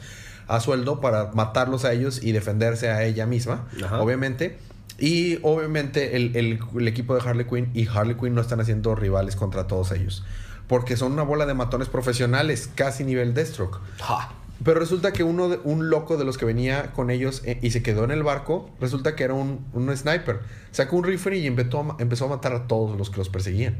a 0.56 0.60
sueldo 0.60 0.99
para 1.02 1.32
matarlos 1.34 1.86
a 1.86 1.93
ellos 1.93 2.22
y 2.24 2.32
defenderse 2.32 2.89
a 2.89 3.04
ella 3.04 3.26
misma, 3.26 3.68
Ajá. 3.84 4.02
obviamente. 4.02 4.58
Y 4.99 5.39
obviamente 5.41 6.16
el, 6.16 6.36
el- 6.36 6.60
el 6.78 6.88
equipo 6.88 7.16
de 7.16 7.28
Harley 7.28 7.45
Quinn 7.47 7.70
y 7.74 7.88
Harley 7.88 8.16
Quinn 8.16 8.36
no 8.36 8.41
están 8.41 8.60
haciendo 8.60 8.93
rivales 8.95 9.36
contra 9.36 9.66
todos 9.68 9.91
ellos. 9.91 10.24
Porque 10.68 10.95
son 10.95 11.12
una 11.14 11.24
bola 11.24 11.45
de 11.45 11.54
matones 11.54 11.89
profesionales, 11.89 12.70
casi 12.76 13.04
nivel 13.04 13.34
Deathstroke. 13.34 13.80
¡Ja! 13.99 14.32
Pero 14.64 14.80
resulta 14.80 15.12
que 15.12 15.24
uno 15.24 15.49
de- 15.49 15.60
un 15.64 15.89
loco 15.89 16.18
de 16.18 16.24
los 16.24 16.38
que 16.38 16.45
venía 16.45 16.91
con 16.93 17.10
ellos 17.10 17.41
eh, 17.45 17.58
y 17.64 17.72
se 17.72 17.82
quedó 17.82 18.04
en 18.04 18.12
el 18.12 18.22
barco, 18.22 18.70
resulta 18.80 19.16
que 19.16 19.24
era 19.24 19.34
un, 19.34 19.66
un 19.74 19.95
sniper. 19.97 20.41
Sacó 20.72 20.97
un 20.97 21.04
rifle 21.04 21.36
y 21.38 21.47
empezó 21.47 21.80
a, 21.82 21.95
empezó 21.99 22.26
a 22.26 22.28
matar 22.30 22.54
a 22.54 22.68
todos 22.68 22.95
los 22.95 23.10
que 23.10 23.18
los 23.18 23.30
perseguían. 23.30 23.78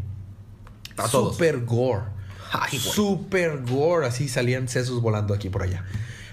A 0.98 1.08
todos. 1.08 1.34
Super 1.36 1.64
gore. 1.66 2.02
Ay, 2.52 2.80
bueno. 2.80 2.92
Super 2.94 3.62
gore. 3.70 4.08
Así 4.08 4.28
salían 4.28 4.68
sesos 4.68 5.02
volando 5.02 5.34
aquí 5.36 5.50
por 5.50 5.62
allá. 5.62 5.86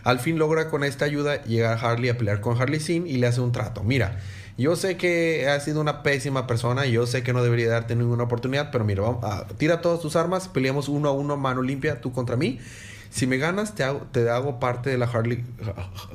Al 0.08 0.20
fin 0.20 0.38
logra 0.38 0.70
con 0.70 0.84
esta 0.84 1.04
ayuda 1.04 1.44
llegar 1.44 1.84
Harley 1.84 2.08
a 2.08 2.16
pelear 2.16 2.40
con 2.40 2.58
Harley 2.58 2.80
Sin 2.80 3.06
y 3.06 3.18
le 3.18 3.26
hace 3.26 3.42
un 3.42 3.52
trato. 3.52 3.82
Mira, 3.84 4.18
yo 4.56 4.74
sé 4.74 4.96
que 4.96 5.46
has 5.46 5.66
sido 5.66 5.82
una 5.82 6.02
pésima 6.02 6.46
persona 6.46 6.86
y 6.86 6.92
yo 6.92 7.06
sé 7.06 7.22
que 7.22 7.34
no 7.34 7.42
debería 7.42 7.68
darte 7.68 7.94
ninguna 7.94 8.22
oportunidad, 8.22 8.70
pero 8.70 8.86
mira, 8.86 9.02
vamos 9.02 9.22
a, 9.22 9.46
tira 9.58 9.82
todas 9.82 10.00
tus 10.00 10.16
armas, 10.16 10.48
peleamos 10.48 10.88
uno 10.88 11.10
a 11.10 11.12
uno, 11.12 11.36
mano 11.36 11.60
limpia, 11.60 12.00
tú 12.00 12.10
contra 12.10 12.36
mí. 12.36 12.58
Si 13.10 13.26
me 13.26 13.36
ganas, 13.36 13.74
te 13.74 13.84
hago, 13.84 14.06
te 14.10 14.30
hago 14.30 14.58
parte 14.58 14.88
de 14.88 14.96
la 14.96 15.04
Harley, 15.04 15.44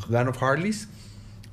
Gun 0.09 0.27
of 0.27 0.41
Harleys 0.41 0.87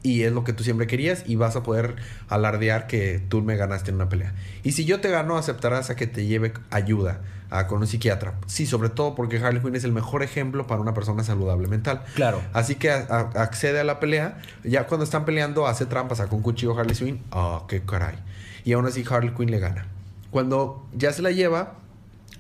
y 0.03 0.22
es 0.22 0.32
lo 0.32 0.43
que 0.43 0.55
tú 0.55 0.64
siempre 0.64 0.86
querías 0.86 1.24
y 1.26 1.36
vas 1.36 1.57
a 1.57 1.62
poder 1.62 1.97
alardear 2.30 2.86
que 2.86 3.20
tú 3.28 3.43
me 3.43 3.57
ganaste 3.57 3.91
en 3.91 3.97
una 3.97 4.09
pelea. 4.09 4.34
Y 4.62 4.72
si 4.72 4.86
yo 4.86 5.03
te 5.03 5.11
gano, 5.11 5.36
aceptarás 5.36 5.91
a 5.91 5.95
que 5.95 6.07
te 6.07 6.24
lleve 6.24 6.55
ayuda 6.70 7.20
a, 7.51 7.66
con 7.66 7.80
un 7.80 7.86
psiquiatra. 7.86 8.34
Sí, 8.46 8.64
sobre 8.66 8.88
todo 8.88 9.14
porque 9.14 9.38
Harley 9.38 9.61
Quinn 9.61 9.74
es 9.74 9.84
el 9.84 9.92
mejor 9.92 10.22
ejemplo 10.22 10.66
para 10.66 10.80
una 10.80 10.94
persona 10.94 11.24
saludable 11.24 11.66
mental. 11.68 12.03
Claro. 12.14 12.40
Así 12.53 12.76
que 12.76 12.90
a- 12.90 13.07
a- 13.09 13.42
accede 13.42 13.80
a 13.80 13.84
la 13.84 13.98
pelea. 14.01 14.38
Ya 14.64 14.86
cuando 14.86 15.05
están 15.05 15.24
peleando, 15.24 15.66
hace 15.66 15.86
trampas, 15.86 16.18
saca 16.18 16.34
un 16.34 16.42
cuchillo 16.42 16.78
Harley 16.78 16.94
Quinn. 16.96 17.22
Ah, 17.32 17.62
qué 17.68 17.82
caray. 17.82 18.16
Y 18.64 18.72
aún 18.72 18.86
así 18.86 19.05
Harley 19.09 19.34
Quinn 19.34 19.51
le 19.51 19.59
gana. 19.59 19.86
Cuando 20.30 20.86
ya 20.94 21.12
se 21.12 21.22
la 21.22 21.30
lleva, 21.32 21.74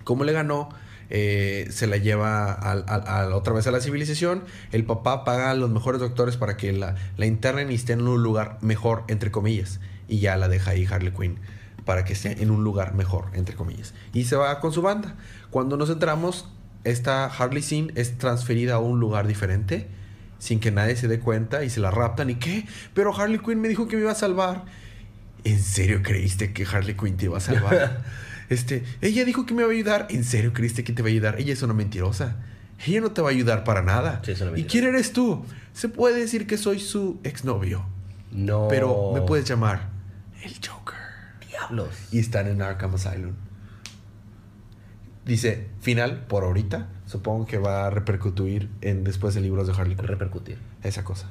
¿cómo 0.04 0.24
le 0.24 0.32
ganó? 0.32 0.68
Eh, 1.12 1.66
se 1.72 1.88
la 1.88 1.96
lleva 1.96 2.52
al- 2.52 2.84
al- 2.86 3.02
al- 3.08 3.32
otra 3.32 3.52
vez 3.52 3.66
a 3.66 3.72
la 3.72 3.80
civilización. 3.80 4.44
El 4.70 4.84
papá 4.84 5.24
paga 5.24 5.50
a 5.50 5.54
los 5.54 5.68
mejores 5.70 6.00
doctores 6.00 6.36
para 6.36 6.56
que 6.56 6.72
la, 6.72 6.94
la 7.16 7.26
internen 7.26 7.72
y 7.72 7.74
esté 7.74 7.94
en 7.94 8.06
un 8.06 8.22
lugar 8.22 8.58
mejor, 8.60 9.02
entre 9.08 9.32
comillas. 9.32 9.80
Y 10.06 10.20
ya 10.20 10.36
la 10.36 10.46
deja 10.48 10.70
ahí 10.70 10.86
Harley 10.88 11.12
Quinn 11.12 11.38
para 11.84 12.04
que 12.04 12.12
esté 12.12 12.42
en 12.42 12.50
un 12.50 12.64
lugar 12.64 12.94
mejor, 12.94 13.26
entre 13.34 13.56
comillas. 13.56 13.94
Y 14.12 14.24
se 14.24 14.36
va 14.36 14.60
con 14.60 14.72
su 14.72 14.82
banda. 14.82 15.16
Cuando 15.50 15.76
nos 15.76 15.90
entramos, 15.90 16.46
esta 16.84 17.26
Harley 17.26 17.62
Sin 17.62 17.92
es 17.94 18.18
transferida 18.18 18.74
a 18.74 18.78
un 18.78 19.00
lugar 19.00 19.26
diferente 19.26 19.88
sin 20.40 20.58
que 20.58 20.72
nadie 20.72 20.96
se 20.96 21.06
dé 21.06 21.20
cuenta 21.20 21.62
y 21.62 21.70
se 21.70 21.78
la 21.78 21.92
raptan. 21.92 22.30
¿Y 22.30 22.36
qué? 22.36 22.66
Pero 22.94 23.14
Harley 23.14 23.38
Quinn 23.38 23.60
me 23.60 23.68
dijo 23.68 23.86
que 23.86 23.96
me 23.96 24.02
iba 24.02 24.10
a 24.10 24.16
salvar. 24.16 24.64
¿En 25.44 25.60
serio 25.62 26.00
creíste 26.02 26.52
que 26.52 26.64
Harley 26.64 26.96
Quinn 26.96 27.16
te 27.16 27.26
iba 27.26 27.36
a 27.36 27.40
salvar? 27.40 28.02
este, 28.48 28.82
ella 29.02 29.24
dijo 29.24 29.46
que 29.46 29.54
me 29.54 29.62
iba 29.62 29.70
a 29.70 29.74
ayudar. 29.74 30.06
¿En 30.10 30.24
serio 30.24 30.52
creíste 30.52 30.82
que 30.82 30.92
te 30.92 31.02
va 31.02 31.08
a 31.08 31.12
ayudar? 31.12 31.38
Ella 31.38 31.52
es 31.52 31.62
una 31.62 31.74
mentirosa. 31.74 32.36
Ella 32.86 33.02
no 33.02 33.12
te 33.12 33.20
va 33.20 33.28
a 33.28 33.30
ayudar 33.32 33.64
para 33.64 33.82
nada. 33.82 34.22
Sí, 34.24 34.32
es 34.32 34.40
una 34.40 34.58
¿Y 34.58 34.64
quién 34.64 34.84
eres 34.84 35.12
tú? 35.12 35.44
Se 35.74 35.90
puede 35.90 36.18
decir 36.18 36.46
que 36.46 36.56
soy 36.56 36.80
su 36.80 37.20
exnovio. 37.22 37.84
No. 38.32 38.66
Pero 38.68 39.12
me 39.12 39.20
puedes 39.20 39.46
llamar 39.46 39.90
el 40.42 40.54
Joker. 40.66 40.99
Diablos. 41.60 41.88
Y 42.10 42.18
están 42.18 42.46
en 42.46 42.62
Arkham 42.62 42.94
Asylum. 42.94 43.34
Dice, 45.24 45.68
final, 45.80 46.26
por 46.26 46.44
ahorita, 46.44 46.88
supongo 47.06 47.46
que 47.46 47.58
va 47.58 47.86
a 47.86 47.90
repercutir 47.90 48.68
en 48.80 49.04
después 49.04 49.34
de 49.34 49.40
libros 49.40 49.66
de 49.66 49.74
Harley 49.74 49.94
Quinn. 49.94 50.08
Repercutir. 50.08 50.58
Esa 50.82 51.04
cosa. 51.04 51.30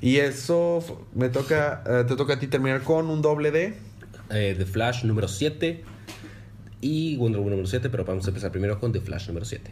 Y 0.00 0.16
eso 0.16 1.06
me 1.14 1.28
toca, 1.28 1.84
eh, 1.86 2.04
te 2.06 2.16
toca 2.16 2.34
a 2.34 2.38
ti 2.38 2.48
terminar 2.48 2.82
con 2.82 3.08
un 3.08 3.22
doble 3.22 3.52
D. 3.52 3.74
Eh, 4.30 4.54
The 4.56 4.66
Flash 4.66 5.04
número 5.04 5.28
7 5.28 5.84
y 6.80 7.16
Wonder 7.16 7.38
Woman 7.38 7.52
número 7.52 7.68
7, 7.68 7.90
pero 7.90 8.04
vamos 8.04 8.24
a 8.26 8.30
empezar 8.30 8.50
primero 8.50 8.80
con 8.80 8.92
The 8.92 9.00
Flash 9.00 9.28
número 9.28 9.44
7. 9.44 9.70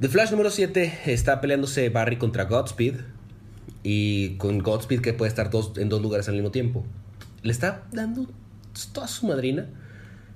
The 0.00 0.08
Flash 0.08 0.30
número 0.30 0.50
7 0.50 1.00
está 1.06 1.40
peleándose 1.40 1.88
Barry 1.88 2.16
contra 2.16 2.44
Godspeed 2.44 2.96
y 3.82 4.36
con 4.36 4.58
Godspeed 4.58 5.00
que 5.00 5.12
puede 5.12 5.28
estar 5.28 5.50
dos, 5.50 5.72
en 5.76 5.88
dos 5.88 6.02
lugares 6.02 6.28
al 6.28 6.34
mismo 6.34 6.50
tiempo. 6.50 6.84
Le 7.44 7.52
está 7.52 7.84
dando 7.92 8.26
toda 8.92 9.06
su 9.06 9.26
madrina 9.28 9.66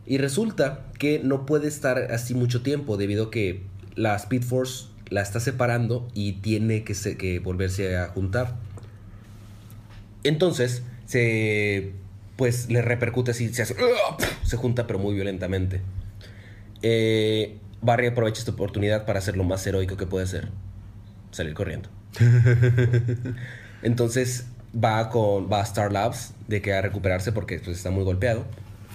Y 0.07 0.19
resulta 0.19 0.85
que 0.99 1.21
no 1.25 1.45
puede 1.47 1.67
estar 1.67 1.99
así 2.13 2.35
mucho 2.35 2.63
tiempo 2.63 2.97
debido 2.97 3.25
a 3.25 3.31
que 3.33 3.65
la 3.97 4.15
Speed 4.15 4.43
Force 4.45 4.87
la 5.11 5.23
está 5.23 5.41
separando 5.41 6.07
y 6.15 6.35
tiene 6.35 6.85
que, 6.85 6.95
se- 6.95 7.17
que 7.17 7.41
volverse 7.41 7.97
a 7.97 8.07
juntar. 8.09 8.55
Entonces, 10.25 10.83
se 11.07 11.93
pues 12.37 12.71
le 12.71 12.83
repercute 12.83 13.33
así, 13.33 13.53
se 13.53 13.63
hace, 13.63 13.75
se 14.45 14.57
junta 14.57 14.87
pero 14.87 14.99
muy 15.01 15.15
violentamente. 15.15 15.81
Eh, 16.83 17.59
Barry 17.83 18.07
aprovecha 18.07 18.39
esta 18.39 18.53
oportunidad 18.53 19.07
para 19.07 19.19
hacer 19.19 19.37
lo 19.37 19.43
más 19.45 19.67
heroico 19.67 19.97
que 19.97 20.07
puede 20.07 20.25
hacer, 20.25 20.49
salir 21.33 21.55
corriendo. 21.55 21.89
Entonces 23.83 24.47
va 24.75 25.11
con 25.11 25.51
va 25.51 25.61
a 25.61 25.65
Star 25.65 25.93
Labs 25.93 26.35
de 26.47 26.63
que 26.63 26.73
a 26.73 26.83
recuperarse 26.83 27.33
porque 27.33 27.59
pues, 27.59 27.77
está 27.77 27.91
muy 27.91 28.05
golpeado. 28.05 28.45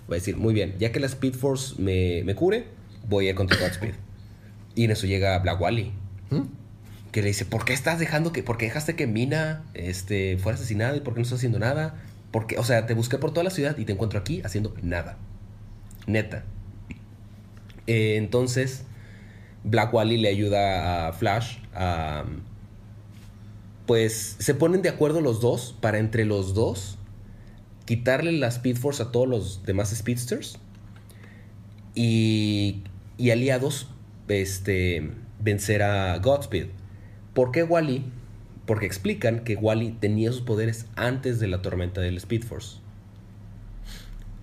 Va 0.10 0.16
a 0.16 0.20
decir, 0.20 0.38
muy 0.38 0.54
bien, 0.54 0.76
ya 0.80 0.92
que 0.92 1.00
la 1.00 1.08
Speed 1.08 1.36
Force 1.36 1.82
me, 1.82 2.24
me 2.26 2.36
cure, 2.36 2.66
voy 3.08 3.28
a 3.28 3.30
ir 3.32 3.36
contra 3.36 3.58
Godspeed. 3.58 3.94
Y 4.76 4.86
en 4.86 4.92
eso 4.92 5.08
llega 5.08 5.38
Black 5.40 5.62
Wally, 5.62 5.92
¿Mm? 6.30 6.42
que 7.12 7.22
le 7.22 7.28
dice, 7.28 7.46
¿por 7.46 7.64
qué 7.64 7.74
estás 7.74 8.00
dejando 8.00 8.34
que, 8.34 8.44
por 8.44 8.58
qué 8.58 8.66
dejaste 8.66 8.96
que 8.96 9.08
Mina 9.08 9.64
este, 9.76 10.38
fuera 10.40 10.58
asesinada 10.58 10.98
y 10.98 11.00
por 11.00 11.14
qué 11.14 11.20
no 11.20 11.24
estás 11.24 11.38
haciendo 11.38 11.60
nada? 11.60 11.96
Porque, 12.32 12.58
o 12.58 12.64
sea, 12.64 12.88
te 12.88 12.96
busqué 12.96 13.20
por 13.20 13.32
toda 13.32 13.44
la 13.44 13.52
ciudad 13.52 13.78
y 13.78 13.86
te 13.86 13.94
encuentro 13.94 14.20
aquí 14.20 14.42
haciendo 14.44 14.74
nada. 14.82 15.18
Neta. 16.08 16.44
Eh, 17.86 18.16
entonces, 18.18 18.84
Black 19.64 19.94
Wally 19.94 20.18
le 20.18 20.30
ayuda 20.30 21.08
a 21.08 21.14
Flash 21.14 21.60
a... 21.74 22.26
Pues 23.86 24.36
se 24.40 24.54
ponen 24.54 24.82
de 24.82 24.90
acuerdo 24.90 25.22
los 25.22 25.42
dos 25.42 25.76
para 25.82 26.00
entre 26.00 26.26
los 26.26 26.54
dos 26.54 26.98
quitarle 27.86 28.32
la 28.32 28.48
Speed 28.48 28.78
Force 28.78 29.04
a 29.04 29.12
todos 29.12 29.28
los 29.28 29.64
demás 29.66 29.94
Speedsters 29.94 30.58
y, 31.96 32.84
y 33.18 33.32
aliados 33.32 33.90
este, 34.28 35.12
vencer 35.40 35.84
a 35.84 36.18
Godspeed. 36.20 36.68
¿Por 37.34 37.52
qué 37.52 37.64
Wally? 37.64 38.06
Porque 38.66 38.86
explican 38.86 39.44
que 39.44 39.56
Wally 39.56 39.92
tenía 40.00 40.32
sus 40.32 40.42
poderes 40.42 40.86
antes 40.96 41.40
de 41.40 41.48
la 41.48 41.62
tormenta 41.62 42.00
del 42.00 42.18
Speed 42.18 42.44
Force. 42.44 42.78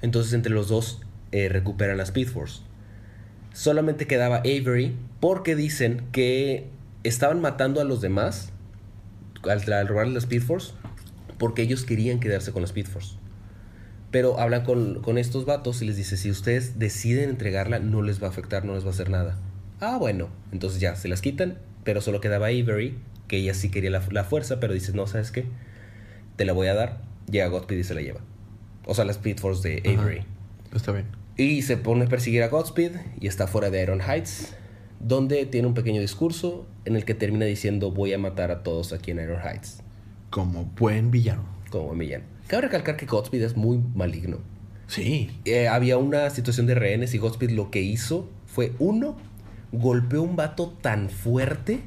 Entonces 0.03 0.33
entre 0.33 0.53
los 0.53 0.69
dos 0.69 1.01
eh, 1.33 1.49
recuperan 1.49 1.97
la 1.97 2.03
Speed 2.03 2.29
Force. 2.29 2.61
Solamente 3.53 4.07
quedaba 4.07 4.39
Avery 4.39 4.97
porque 5.21 5.57
dicen 5.57 6.05
que 6.13 6.69
estaban 7.03 7.41
matando 7.41 7.81
a 7.81 7.85
los 7.85 8.01
demás 8.01 8.53
al, 9.49 9.73
al 9.73 9.89
robar 9.89 10.09
la 10.09 10.19
Speed 10.19 10.43
Force 10.43 10.73
porque 11.41 11.63
ellos 11.63 11.85
querían 11.85 12.21
quedarse 12.21 12.53
con 12.53 12.63
la 12.63 12.67
Speed 12.67 12.87
Force. 12.87 13.15
Pero 14.11 14.39
hablan 14.39 14.65
con, 14.65 15.01
con 15.03 15.17
estos 15.17 15.47
vatos 15.47 15.81
y 15.81 15.87
les 15.87 15.97
dice, 15.97 16.17
si 16.17 16.31
ustedes 16.31 16.79
deciden 16.79 17.31
entregarla, 17.31 17.79
no 17.79 18.03
les 18.03 18.23
va 18.23 18.27
a 18.27 18.31
afectar, 18.31 18.65
no 18.65 18.75
les 18.75 18.85
va 18.85 18.89
a 18.89 18.93
hacer 18.93 19.09
nada. 19.09 19.39
Ah, 19.81 19.97
bueno. 19.99 20.29
Entonces 20.53 20.81
ya, 20.81 20.97
se 20.97 21.09
las 21.09 21.23
quitan, 21.23 21.59
pero 21.83 22.03
solo 22.03 22.21
quedaba 22.21 22.49
Avery, 22.49 22.99
que 23.27 23.39
ella 23.39 23.55
sí 23.55 23.71
quería 23.71 23.91
la, 23.91 24.03
la 24.11 24.25
fuerza, 24.25 24.61
pero 24.61 24.75
dice, 24.75 24.93
no, 24.93 25.07
¿sabes 25.07 25.31
qué? 25.31 25.47
Te 26.37 26.45
la 26.45 26.53
voy 26.53 26.67
a 26.67 26.75
dar. 26.75 27.01
Llega 27.31 27.47
Godspeed 27.47 27.79
y 27.79 27.85
se 27.85 27.95
la 27.95 28.03
lleva. 28.03 28.21
O 28.85 28.95
sea, 28.95 29.05
la 29.05 29.13
Speed 29.13 29.39
Force 29.39 29.67
de 29.67 29.83
Ajá. 29.89 30.03
Avery. 30.03 30.25
Está 30.75 30.93
bien. 30.93 31.07
Y 31.37 31.63
se 31.63 31.79
pone 31.79 32.05
a 32.05 32.09
perseguir 32.09 32.43
a 32.43 32.49
Godspeed 32.49 32.93
y 33.21 33.29
está 33.29 33.47
fuera 33.47 33.71
de 33.71 33.83
Iron 33.83 34.03
Heights, 34.03 34.55
donde 35.01 35.45
tiene 35.47 35.67
un 35.67 35.75
pequeño 35.75 36.01
discurso 36.01 36.67
en 36.85 36.95
el 36.97 37.05
que 37.05 37.15
termina 37.15 37.47
diciendo 37.47 37.91
voy 37.91 38.13
a 38.13 38.19
matar 38.19 38.51
a 38.51 38.63
todos 38.63 38.93
aquí 38.93 39.11
en 39.11 39.19
Iron 39.21 39.41
Heights, 39.43 39.83
Como 40.31 40.65
buen 40.79 41.11
villano. 41.11 41.45
como 41.71 41.93
villano. 41.95 42.25
Cabe 42.47 42.63
recalcar 42.63 42.97
que 42.97 43.07
Godspeed 43.07 43.43
es 43.43 43.57
muy 43.57 43.79
maligno. 43.95 44.39
Sí. 44.89 45.31
Eh, 45.45 45.69
había 45.69 45.99
una 45.99 46.29
situación 46.31 46.67
de 46.67 46.75
rehenes 46.75 47.15
y 47.15 47.19
Godspeed 47.19 47.51
lo 47.51 47.71
que 47.71 47.81
hizo 47.81 48.29
fue, 48.47 48.73
uno, 48.81 49.17
golpeó 49.73 50.21
a 50.21 50.25
un 50.25 50.35
vato 50.37 50.69
tan 50.83 51.11
fuerte 51.11 51.81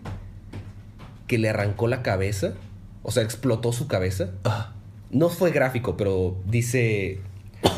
que 1.28 1.38
le 1.38 1.50
arrancó 1.50 1.88
la 1.88 2.02
cabeza, 2.02 2.54
o 3.04 3.12
sea, 3.12 3.24
explotó 3.24 3.74
su 3.74 3.88
cabeza. 3.88 4.32
Ah, 4.46 4.74
No 5.12 5.30
fue 5.30 5.52
gráfico, 5.52 5.98
pero 5.98 6.38
dice, 6.48 7.20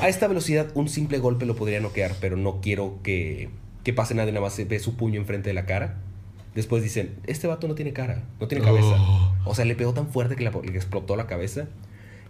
a 0.01 0.07
esta 0.07 0.27
velocidad 0.27 0.67
un 0.75 0.87
simple 0.89 1.17
golpe 1.17 1.45
lo 1.47 1.55
podría 1.55 1.79
noquear, 1.79 2.13
pero 2.21 2.37
no 2.37 2.61
quiero 2.61 2.99
que, 3.03 3.49
que 3.85 3.93
pase 3.93 4.13
nada 4.15 4.27
y 4.27 4.31
nada 4.33 4.43
más 4.43 4.53
se 4.53 4.65
ve 4.65 4.79
su 4.79 4.97
puño 4.97 5.17
enfrente 5.21 5.49
de 5.49 5.53
la 5.53 5.65
cara. 5.65 5.95
Después 6.55 6.83
dicen, 6.83 7.15
este 7.27 7.47
vato 7.47 7.67
no 7.69 7.75
tiene 7.75 7.93
cara, 7.93 8.23
no 8.41 8.47
tiene 8.47 8.63
cabeza. 8.65 8.95
Oh. 8.97 9.33
O 9.45 9.55
sea, 9.55 9.63
le 9.63 9.75
pegó 9.75 9.93
tan 9.93 10.07
fuerte 10.09 10.35
que 10.35 10.43
la- 10.43 10.51
le 10.51 10.75
explotó 10.75 11.15
la 11.15 11.27
cabeza 11.27 11.67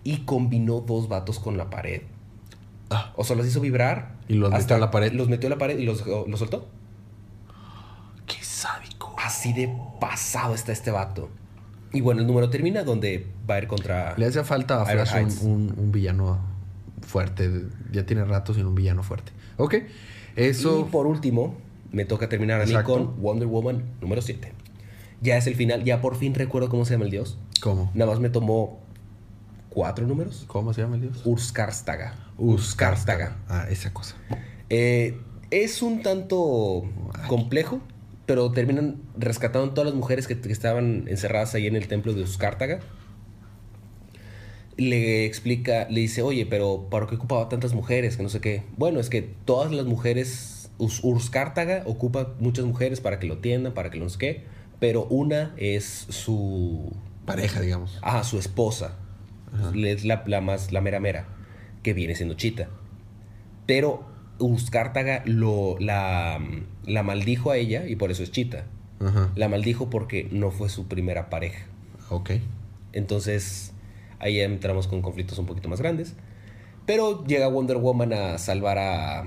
y 0.03 0.17
combinó 0.25 0.81
dos 0.81 1.07
vatos 1.09 1.39
con 1.39 1.57
la 1.57 1.69
pared. 1.71 2.01
ah. 2.91 3.13
O 3.15 3.23
sea, 3.23 3.35
los 3.35 3.47
hizo 3.47 3.61
vibrar. 3.61 4.13
Y 4.27 4.33
los 4.35 4.51
metió 4.51 4.75
a 4.75 4.79
la 4.79 4.91
pared. 4.91 5.11
Los 5.13 5.29
metió 5.29 5.47
a 5.47 5.49
la 5.51 5.57
pared 5.57 5.77
y 5.79 5.85
los, 5.85 6.05
los 6.05 6.39
soltó. 6.39 6.67
Qué 8.27 8.43
sádico. 8.43 9.15
Así 9.23 9.53
de 9.53 9.71
pasado 9.99 10.53
está 10.55 10.71
este 10.71 10.91
vato. 10.91 11.29
Y 11.93 12.01
bueno, 12.01 12.21
el 12.21 12.27
número 12.27 12.49
termina 12.49 12.83
donde 12.83 13.27
va 13.49 13.55
a 13.55 13.57
ir 13.59 13.67
contra... 13.67 14.15
Le 14.17 14.25
hace 14.25 14.43
falta 14.43 14.81
a 14.81 14.85
Flash 14.85 15.41
un- 15.43 15.73
un 15.77 15.91
villano 15.91 16.39
fuerte. 17.01 17.49
Ya 17.91 18.05
tiene 18.05 18.25
rato 18.25 18.53
sin 18.53 18.65
un 18.65 18.75
villano 18.75 19.01
fuerte. 19.03 19.31
Ok. 19.57 19.75
Eso. 20.35 20.81
Y 20.81 20.91
por 20.91 21.07
último, 21.07 21.55
me 21.91 22.05
toca 22.05 22.29
terminar 22.29 22.61
a 22.61 22.65
mí 22.65 22.71
Exacto. 22.71 22.93
con 22.93 23.21
Wonder 23.21 23.47
Woman 23.47 23.83
número 24.01 24.21
7. 24.21 24.51
Ya 25.21 25.37
es 25.37 25.47
el 25.47 25.55
final, 25.55 25.83
ya 25.83 26.01
por 26.01 26.15
fin 26.15 26.33
recuerdo 26.33 26.69
cómo 26.69 26.85
se 26.85 26.93
llama 26.93 27.05
el 27.05 27.11
dios. 27.11 27.37
¿Cómo? 27.61 27.89
Nada 27.93 28.11
más 28.11 28.19
me 28.19 28.29
tomó 28.29 28.79
cuatro 29.69 30.05
números. 30.05 30.43
¿Cómo 30.47 30.73
se 30.73 30.81
llama 30.81 30.95
el 30.95 31.01
dios? 31.03 31.21
Urskarstaga. 31.25 32.15
Urskarstaga. 32.37 33.37
Ah, 33.47 33.65
esa 33.69 33.93
cosa. 33.93 34.15
Eh, 34.69 35.19
es 35.51 35.81
un 35.81 36.01
tanto 36.01 36.83
complejo, 37.27 37.79
pero 38.25 38.51
terminan 38.51 38.97
rescatando 39.17 39.71
todas 39.71 39.85
las 39.89 39.95
mujeres 39.95 40.27
que, 40.27 40.39
que 40.39 40.51
estaban 40.51 41.05
encerradas 41.07 41.55
ahí 41.55 41.67
en 41.67 41.75
el 41.75 41.87
templo 41.87 42.13
de 42.13 42.21
Uskártaga. 42.23 42.79
Le 44.77 45.25
explica, 45.25 45.87
le 45.89 46.01
dice, 46.01 46.21
oye, 46.21 46.45
pero 46.45 46.87
¿para 46.89 47.07
qué 47.07 47.15
ocupaba 47.15 47.47
tantas 47.49 47.73
mujeres? 47.73 48.17
Que 48.17 48.23
no 48.23 48.29
sé 48.29 48.41
qué. 48.41 48.63
Bueno, 48.77 48.99
es 48.99 49.09
que 49.09 49.21
todas 49.21 49.71
las 49.71 49.85
mujeres, 49.85 50.69
Us- 50.77 50.99
Uskártaga 51.03 51.83
ocupa 51.85 52.33
muchas 52.39 52.65
mujeres 52.65 52.99
para 52.99 53.19
que 53.19 53.27
lo 53.27 53.35
atiendan, 53.35 53.73
para 53.73 53.89
que 53.89 53.97
lo 53.97 54.03
no 54.03 54.09
sé 54.09 54.17
qué, 54.17 54.43
pero 54.79 55.05
una 55.05 55.53
es 55.57 56.07
su 56.09 56.91
Pareja, 57.25 57.61
digamos. 57.61 57.97
Ajá, 58.01 58.23
su 58.23 58.37
esposa. 58.37 58.97
Es 59.73 60.03
la, 60.03 60.23
la 60.27 60.41
más, 60.41 60.71
la 60.73 60.81
mera 60.81 60.99
mera. 60.99 61.27
Que 61.81 61.93
viene 61.93 62.13
siendo 62.15 62.35
Chita. 62.35 62.67
Pero 63.65 64.05
Uskártaga 64.37 65.23
lo, 65.25 65.77
la, 65.79 66.39
la 66.85 67.03
maldijo 67.03 67.51
a 67.51 67.57
ella 67.57 67.87
y 67.87 67.95
por 67.95 68.11
eso 68.11 68.21
es 68.23 68.31
Chita. 68.31 68.65
Ajá. 68.99 69.31
La 69.35 69.47
maldijo 69.47 69.89
porque 69.89 70.27
no 70.31 70.51
fue 70.51 70.67
su 70.67 70.87
primera 70.87 71.29
pareja. 71.29 71.65
Ok. 72.09 72.31
Entonces, 72.91 73.71
ahí 74.19 74.39
entramos 74.39 74.87
con 74.87 75.01
conflictos 75.01 75.37
un 75.37 75.45
poquito 75.45 75.69
más 75.69 75.79
grandes. 75.79 76.15
Pero 76.85 77.25
llega 77.25 77.47
Wonder 77.47 77.77
Woman 77.77 78.13
a 78.13 78.37
salvar 78.37 78.77
a, 78.77 79.25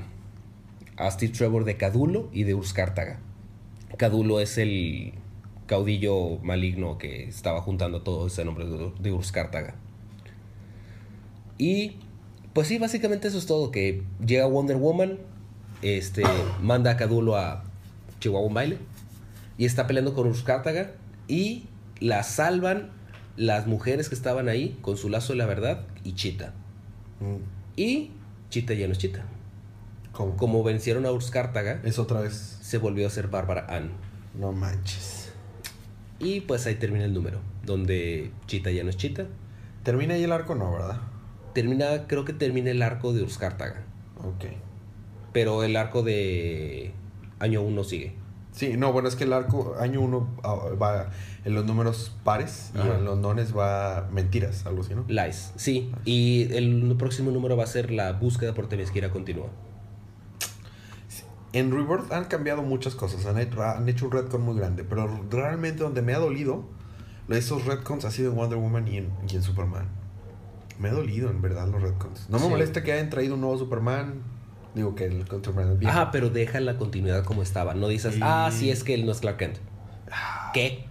a 0.96 1.10
Steve 1.10 1.32
Trevor 1.32 1.64
de 1.64 1.76
Cadulo 1.76 2.28
y 2.32 2.44
de 2.44 2.54
Uskártaga. 2.54 3.20
Cadulo 3.96 4.40
es 4.40 4.58
el 4.58 5.14
caudillo 5.66 6.38
maligno 6.42 6.98
que 6.98 7.28
estaba 7.28 7.60
juntando 7.60 8.02
todo 8.02 8.26
ese 8.26 8.44
nombre 8.44 8.66
de, 9.00 9.12
Uskártaga. 9.12 9.74
Y 11.58 11.96
pues 12.52 12.68
sí, 12.68 12.78
básicamente 12.78 13.28
eso 13.28 13.38
es 13.38 13.46
todo. 13.46 13.70
Que 13.70 14.02
llega 14.24 14.46
Wonder 14.46 14.76
Woman, 14.76 15.18
este, 15.82 16.22
manda 16.60 16.92
a 16.92 16.96
Cadulo 16.96 17.36
a 17.36 17.64
Chihuahua 18.20 18.64
un 18.64 18.78
y 19.58 19.64
está 19.64 19.86
peleando 19.86 20.14
con 20.14 20.26
Uskártaga 20.28 20.92
y 21.26 21.64
la 22.00 22.22
salvan 22.22 22.90
las 23.38 23.66
mujeres 23.66 24.08
que 24.08 24.14
estaban 24.14 24.48
ahí 24.48 24.78
con 24.82 24.96
su 24.96 25.08
lazo 25.08 25.32
de 25.32 25.38
la 25.38 25.46
verdad 25.46 25.86
y 26.04 26.12
Chita. 26.14 26.52
Mm, 27.20 27.36
Y 27.76 28.10
Chita 28.50 28.74
ya 28.74 28.86
no 28.86 28.92
es 28.92 28.98
Chita. 28.98 29.24
¿Cómo? 30.12 30.36
Como 30.36 30.62
vencieron 30.64 31.06
a 31.06 31.12
Uskártaga, 31.12 31.80
Es 31.84 31.98
otra 31.98 32.20
vez. 32.20 32.34
se 32.60 32.78
volvió 32.78 33.06
a 33.06 33.10
ser 33.10 33.28
Bárbara 33.28 33.66
Ann. 33.68 33.90
No 34.38 34.52
manches. 34.52 35.32
Y 36.18 36.40
pues 36.40 36.66
ahí 36.66 36.74
termina 36.74 37.04
el 37.04 37.14
número, 37.14 37.38
donde 37.64 38.32
Chita 38.46 38.70
ya 38.72 38.82
no 38.82 38.90
es 38.90 38.96
Chita. 38.96 39.26
Termina 39.84 40.14
ahí 40.14 40.24
el 40.24 40.32
arco, 40.32 40.54
no, 40.56 40.72
¿verdad? 40.72 41.00
Termina, 41.54 42.06
creo 42.08 42.24
que 42.24 42.32
termina 42.32 42.70
el 42.70 42.82
arco 42.82 43.12
de 43.12 43.22
Uskártaga. 43.22 43.82
Ok. 44.18 44.46
Pero 45.32 45.62
el 45.62 45.76
arco 45.76 46.02
de 46.02 46.92
año 47.38 47.62
1 47.62 47.84
sigue. 47.84 48.14
Sí, 48.52 48.76
no, 48.76 48.92
bueno, 48.92 49.08
es 49.08 49.14
que 49.14 49.24
el 49.24 49.32
arco, 49.32 49.76
año 49.78 50.00
uno 50.00 50.28
ah, 50.42 50.56
va 50.80 51.10
en 51.44 51.54
los 51.54 51.64
números 51.64 52.12
pares 52.24 52.72
y 52.74 52.80
en 52.80 53.04
los 53.04 53.16
nones 53.18 53.56
va 53.56 54.08
mentiras, 54.12 54.66
algo 54.66 54.82
así, 54.82 54.94
¿no? 54.94 55.04
Lies, 55.06 55.52
sí. 55.56 55.92
Y 56.04 56.52
el 56.54 56.96
próximo 56.98 57.30
número 57.30 57.56
va 57.56 57.64
a 57.64 57.68
ser 57.68 57.90
la 57.92 58.12
búsqueda 58.14 58.54
por 58.54 58.68
Temesquira 58.68 59.10
continúa. 59.10 59.46
En 61.52 61.70
Rebirth 61.70 62.12
han 62.12 62.24
cambiado 62.26 62.62
muchas 62.62 62.94
cosas, 62.94 63.24
han 63.26 63.38
hecho, 63.38 63.62
han 63.62 63.88
hecho 63.88 64.04
un 64.06 64.12
retcon 64.12 64.42
muy 64.42 64.56
grande, 64.56 64.84
pero 64.84 65.08
realmente 65.30 65.82
donde 65.82 66.02
me 66.02 66.12
ha 66.14 66.18
dolido, 66.18 66.64
esos 67.30 67.64
retcons 67.64 68.04
ha 68.04 68.10
sido 68.10 68.32
en 68.32 68.36
Wonder 68.36 68.58
Woman 68.58 68.86
y 68.88 68.98
en, 68.98 69.10
y 69.30 69.36
en 69.36 69.42
Superman. 69.42 69.88
Me 70.78 70.90
ha 70.90 70.92
dolido, 70.92 71.30
en 71.30 71.40
verdad, 71.40 71.66
los 71.68 71.80
retcons. 71.82 72.28
No 72.28 72.38
me 72.38 72.44
Sí. 72.44 72.50
molesta 72.50 72.82
que 72.84 72.92
hayan 72.92 73.08
traído 73.10 73.34
un 73.34 73.40
nuevo 73.40 73.58
Superman. 73.58 74.22
Digo 74.78 74.94
que 74.94 75.04
el 75.06 75.26
Contra 75.26 75.50
Superman 75.52 75.78
viejo. 75.78 75.92
Ajá, 75.92 76.10
pero 76.10 76.30
deja 76.30 76.60
la 76.60 76.76
continuidad 76.78 77.24
como 77.24 77.42
estaba. 77.42 77.74
No 77.74 77.88
dices, 77.88 78.16
Y- 78.16 78.20
ah, 78.22 78.48
sí 78.52 78.70
es 78.70 78.84
que 78.84 78.94
él 78.94 79.04
no 79.06 79.12
es 79.12 79.18
Clark 79.20 79.36
Kent. 79.36 79.58
¿Qué? 80.54 80.84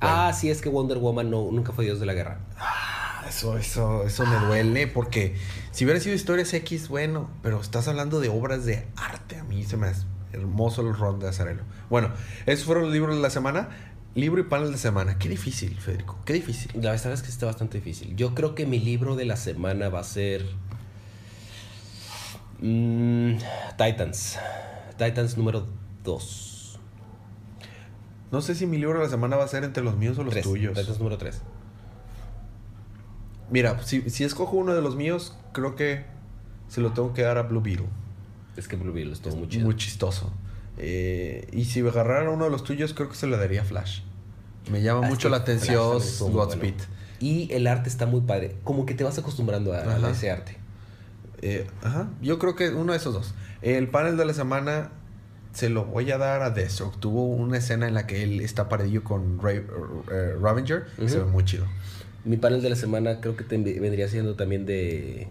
Ah, 0.00 0.32
sí 0.34 0.50
es 0.50 0.60
que 0.60 0.68
Wonder 0.68 0.98
Woman 0.98 1.30
no, 1.30 1.48
nunca 1.50 1.72
fue 1.72 1.84
dios 1.84 1.98
de 2.00 2.06
la 2.06 2.14
guerra. 2.14 2.38
Ah, 2.58 3.24
Eso, 3.28 3.56
eso, 3.56 4.04
eso 4.04 4.26
me 4.26 4.36
duele 4.46 4.86
porque 4.86 5.34
si 5.72 5.84
hubiera 5.84 5.98
sido 5.98 6.14
historias 6.14 6.52
X, 6.52 6.88
bueno, 6.88 7.30
pero 7.42 7.60
estás 7.60 7.88
hablando 7.88 8.20
de 8.20 8.28
obras 8.28 8.64
de 8.66 8.86
arte. 8.96 9.36
A 9.38 9.44
mí 9.44 9.64
se 9.64 9.76
me 9.78 9.86
hace 9.88 10.04
hermoso 10.32 10.82
el 10.82 10.94
ron 10.94 11.20
de 11.20 11.28
Azarelo. 11.28 11.62
Bueno, 11.88 12.10
esos 12.46 12.66
fueron 12.66 12.84
los 12.84 12.92
libros 12.92 13.16
de 13.16 13.22
la 13.22 13.30
semana. 13.30 13.68
Libro 14.14 14.40
y 14.40 14.44
panel 14.44 14.70
de 14.70 14.78
semana. 14.78 15.18
Qué 15.18 15.28
difícil, 15.28 15.74
Federico. 15.80 16.18
Qué 16.24 16.34
difícil. 16.34 16.70
La 16.80 16.92
verdad 16.92 17.12
es 17.14 17.22
que 17.22 17.30
está 17.30 17.46
bastante 17.46 17.78
difícil. 17.78 18.14
Yo 18.14 18.32
creo 18.34 18.54
que 18.54 18.64
mi 18.66 18.78
libro 18.78 19.16
de 19.16 19.24
la 19.24 19.36
semana 19.36 19.88
va 19.88 20.00
a 20.00 20.04
ser. 20.04 20.44
Mm, 22.60 23.36
Titans. 23.76 24.38
Titans 24.98 25.36
número 25.36 25.66
2. 26.04 26.78
No 28.32 28.40
sé 28.42 28.54
si 28.54 28.66
mi 28.66 28.78
libro 28.78 28.98
de 28.98 29.04
la 29.04 29.10
semana 29.10 29.36
va 29.36 29.44
a 29.44 29.48
ser 29.48 29.64
entre 29.64 29.82
los 29.84 29.96
míos 29.96 30.18
o 30.18 30.24
los 30.24 30.34
tuyos. 30.40 30.76
Titans 30.78 30.98
número 30.98 31.18
3. 31.18 31.40
Mira, 33.50 33.82
si, 33.84 34.08
si 34.10 34.24
escojo 34.24 34.56
uno 34.56 34.74
de 34.74 34.82
los 34.82 34.96
míos, 34.96 35.36
creo 35.52 35.76
que 35.76 36.04
se 36.68 36.80
lo 36.80 36.92
tengo 36.92 37.12
que 37.12 37.22
dar 37.22 37.38
a 37.38 37.42
Blue 37.42 37.60
Beetle. 37.60 37.86
Es 38.56 38.68
que 38.68 38.76
Blue 38.76 38.92
Beetle 38.92 39.14
muy 39.34 39.42
Es 39.44 39.48
chido. 39.48 39.64
Muy 39.64 39.76
chistoso. 39.76 40.32
Eh, 40.78 41.48
y 41.52 41.66
si 41.66 41.80
agarrara 41.80 42.30
uno 42.30 42.44
de 42.44 42.50
los 42.50 42.64
tuyos, 42.64 42.94
creo 42.94 43.08
que 43.08 43.14
se 43.14 43.26
lo 43.26 43.36
daría 43.36 43.62
a 43.62 43.64
Flash. 43.64 44.00
Me 44.70 44.82
llama 44.82 45.06
Ah, 45.06 45.10
mucho 45.10 45.28
la 45.28 45.38
atención 45.38 46.00
muy 46.20 46.32
Godspeed. 46.32 46.74
bueno. 46.74 46.94
Y 47.20 47.52
el 47.52 47.66
arte 47.66 47.88
está 47.88 48.06
muy 48.06 48.22
padre. 48.22 48.56
Como 48.64 48.86
que 48.86 48.94
te 48.94 49.04
vas 49.04 49.18
acostumbrando 49.18 49.72
a, 49.72 50.10
ese 50.10 50.30
arte. 50.30 50.56
Eh, 51.46 51.66
ajá, 51.82 52.08
yo 52.22 52.38
creo 52.38 52.54
que 52.56 52.70
uno 52.70 52.92
de 52.92 52.98
esos 52.98 53.12
dos. 53.12 53.34
El 53.60 53.88
panel 53.88 54.16
de 54.16 54.24
la 54.24 54.32
semana 54.32 54.92
se 55.52 55.68
lo 55.68 55.84
voy 55.84 56.10
a 56.10 56.16
dar 56.16 56.40
a 56.42 56.48
Deathstroke. 56.50 56.98
Tuvo 57.00 57.26
una 57.26 57.58
escena 57.58 57.86
en 57.86 57.92
la 57.94 58.06
que 58.06 58.22
él 58.22 58.40
está 58.40 58.68
paradillo 58.70 59.04
con 59.04 59.38
Ra- 59.42 59.52
eh, 59.52 60.36
Ravager. 60.40 60.86
y 60.98 61.08
Se 61.08 61.18
ve 61.18 61.24
muy 61.26 61.44
chido. 61.44 61.66
Mi 62.24 62.38
panel 62.38 62.62
de 62.62 62.70
la 62.70 62.76
semana 62.76 63.20
creo 63.20 63.36
que 63.36 63.44
te- 63.44 63.58
vendría 63.58 64.08
siendo 64.08 64.34
también 64.36 64.64
de, 64.64 65.28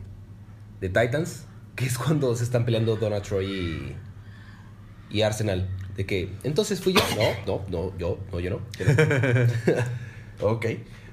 de 0.81 0.89
Titans, 0.89 1.45
que 1.75 1.85
es 1.85 1.97
cuando 1.97 2.35
se 2.35 2.43
están 2.43 2.63
peleando 2.65 2.95
Donna 2.95 3.21
Troy 3.23 3.45
y, 5.09 5.17
y 5.17 5.21
Arsenal. 5.23 5.67
De 5.97 6.05
que, 6.05 6.31
entonces 6.43 6.79
fui 6.81 6.93
yo. 6.93 7.01
No, 7.47 7.59
no, 7.59 7.65
no, 7.91 7.97
yo, 7.97 8.19
no, 8.31 8.39
yo 8.39 8.49
no. 8.51 8.59
Yo 8.77 8.85
no. 8.85 9.73
Ok. 10.47 10.65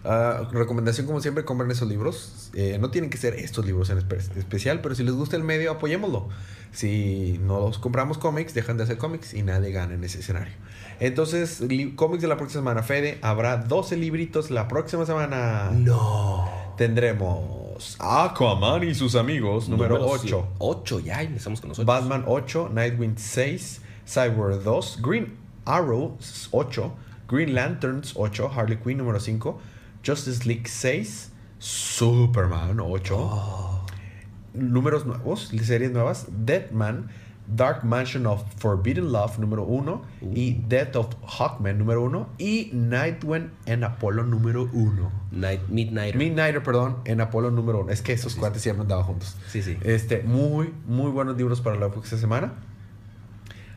Ah, 0.05 0.49
recomendación, 0.53 1.07
como 1.07 1.21
siempre, 1.21 1.45
compren 1.45 1.71
esos 1.71 1.89
libros. 1.89 2.40
Eh, 2.55 2.79
no 2.81 2.91
tienen 2.91 3.11
que 3.11 3.17
ser 3.19 3.35
estos 3.35 3.65
libros 3.65 3.91
en 3.91 3.99
espe- 3.99 4.37
especial, 4.37 4.81
pero 4.81 4.95
si 4.95 5.05
les 5.05 5.15
gusta 5.15 5.37
el 5.37 5.45
medio, 5.45 5.71
apoyémoslo. 5.71 6.29
Si 6.73 7.39
no 7.43 7.61
los 7.61 7.79
compramos 7.79 8.19
cómics, 8.19 8.55
dejan 8.55 8.77
de 8.77 8.85
hacer 8.85 8.99
cómics 8.99 9.35
y 9.35 9.43
nadie 9.43 9.71
gana 9.73 9.95
en 9.95 10.05
ese 10.05 10.21
escenario. 10.21 10.53
Entonces, 11.01 11.63
cómics 11.97 12.23
de 12.23 12.29
la 12.29 12.37
próxima 12.37 12.61
semana, 12.63 12.83
Fede. 12.83 13.19
Habrá 13.23 13.57
12 13.57 13.97
libritos 13.97 14.51
la 14.51 14.69
próxima 14.69 15.07
semana. 15.07 15.71
no. 15.73 16.49
Tendremos 16.77 17.97
Aquaman 17.99 18.83
y 18.89 18.95
sus 18.95 19.15
amigos, 19.15 19.69
número 19.69 20.05
8. 20.07 20.49
8, 20.59 21.01
ya 21.01 21.23
empezamos 21.23 21.61
con 21.61 21.69
nosotros. 21.69 21.87
Batman 21.87 22.25
8, 22.27 22.71
Nightwing 22.73 23.17
6, 23.19 23.81
Cyborg 24.07 24.63
2, 24.63 24.99
Green 25.03 25.35
Arrow 25.67 26.17
8, 26.53 26.93
Green 27.29 27.55
Lanterns 27.55 28.13
8, 28.17 28.51
Harley 28.55 28.77
Quinn 28.79 28.99
número 28.99 29.21
5, 29.21 29.61
Justice 30.07 30.47
League 30.47 30.69
6, 30.69 31.30
Superman 31.61 32.81
8, 32.81 33.17
Oh. 33.17 33.87
números 34.55 35.05
nuevos, 35.07 35.53
series 35.63 35.93
nuevas, 35.93 36.27
Deadman, 36.31 37.09
Dark 37.47 37.85
Mansion 37.85 38.27
of 38.27 38.43
Forbidden 38.57 39.13
Love 39.13 39.39
número 39.39 39.65
1 39.65 40.03
y 40.35 40.55
Death 40.69 40.97
of 40.97 41.15
Hawkman 41.27 41.79
número 41.79 42.03
1 42.03 42.29
y 42.39 42.71
Nightwing 42.73 43.51
en 43.67 43.85
Apolo 43.85 44.25
número 44.25 44.69
1. 44.73 45.13
Night, 45.33 45.61
Midnight. 45.69 46.15
Midnighter, 46.15 46.63
perdón, 46.63 46.99
en 47.05 47.21
Apolo 47.21 47.51
número 47.51 47.81
1. 47.81 47.93
Es 47.93 48.03
que 48.03 48.13
esos 48.13 48.37
cuates 48.37 48.63
siempre 48.63 48.83
andaban 48.83 49.05
juntos. 49.05 49.37
Sí, 49.49 49.63
sí. 49.63 49.77
Este, 49.83 50.23
muy, 50.23 50.73
muy 50.87 51.11
buenos 51.11 51.37
libros 51.37 51.61
para 51.61 51.77
la 51.77 51.91
próxima 51.91 52.21
semana. 52.21 52.53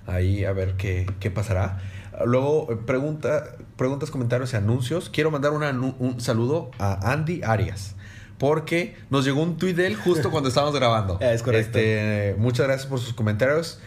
Ahí 0.07 0.45
a 0.45 0.53
ver 0.53 0.75
qué, 0.77 1.05
qué 1.19 1.31
pasará. 1.31 1.81
Luego, 2.25 2.67
eh, 2.71 2.77
pregunta, 2.85 3.55
preguntas, 3.77 4.11
comentarios 4.11 4.53
y 4.53 4.55
anuncios. 4.55 5.09
Quiero 5.09 5.31
mandar 5.31 5.51
una 5.51 5.69
un 5.71 6.19
saludo 6.19 6.71
a 6.79 7.11
Andy 7.11 7.41
Arias. 7.43 7.95
Porque 8.37 8.95
nos 9.09 9.23
llegó 9.25 9.41
un 9.41 9.57
tweet 9.57 9.73
de 9.73 9.87
él 9.87 9.95
justo 9.95 10.29
cuando 10.31 10.49
estábamos 10.49 10.75
grabando. 10.75 11.17
Es 11.21 11.41
correcto. 11.43 11.77
Este, 11.77 12.35
muchas 12.37 12.65
gracias 12.67 12.87
por 12.87 12.99
sus 12.99 13.13
comentarios. 13.13 13.79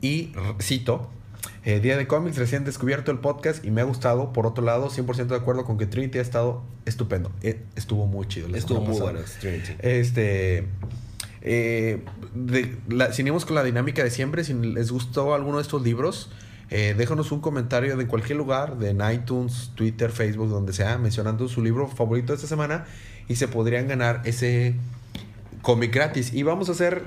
Y 0.00 0.32
cito: 0.60 1.10
eh, 1.64 1.78
Día 1.80 1.96
de 1.96 2.06
cómics, 2.06 2.36
recién 2.38 2.64
descubierto 2.64 3.12
el 3.12 3.18
podcast 3.18 3.64
y 3.64 3.70
me 3.70 3.82
ha 3.82 3.84
gustado. 3.84 4.32
Por 4.32 4.46
otro 4.46 4.64
lado, 4.64 4.88
100% 4.90 5.26
de 5.26 5.36
acuerdo 5.36 5.64
con 5.64 5.78
que 5.78 5.86
Trinity 5.86 6.18
ha 6.18 6.22
estado 6.22 6.62
estupendo. 6.86 7.30
Eh, 7.42 7.62
estuvo 7.76 8.06
muy 8.06 8.26
chido. 8.26 8.48
la 8.48 8.58
Estuvo 8.58 8.80
muy 8.80 8.98
bueno, 8.98 9.20
Trinity. 9.40 9.72
Este. 9.78 10.66
eh, 11.42 12.04
de- 12.34 12.76
la- 12.88 13.12
seguimos 13.12 13.44
con 13.44 13.54
la 13.54 13.62
dinámica 13.62 14.02
de 14.02 14.10
siempre. 14.10 14.42
Si 14.44 14.54
les 14.54 14.90
gustó 14.90 15.34
alguno 15.34 15.58
de 15.58 15.62
estos 15.62 15.82
libros, 15.82 16.30
eh, 16.70 16.94
déjanos 16.96 17.32
un 17.32 17.40
comentario 17.40 17.96
de 17.96 18.06
cualquier 18.06 18.38
lugar, 18.38 18.78
de 18.78 18.94
iTunes, 19.14 19.72
Twitter, 19.74 20.10
Facebook, 20.10 20.48
donde 20.48 20.72
sea, 20.72 20.98
mencionando 20.98 21.48
su 21.48 21.62
libro 21.62 21.88
favorito 21.88 22.32
de 22.32 22.36
esta 22.36 22.46
semana 22.48 22.84
y 23.28 23.36
se 23.36 23.48
podrían 23.48 23.88
ganar 23.88 24.22
ese 24.24 24.74
cómic 25.62 25.92
gratis. 25.94 26.32
Y 26.32 26.42
vamos 26.42 26.68
a 26.68 26.72
hacer 26.72 27.02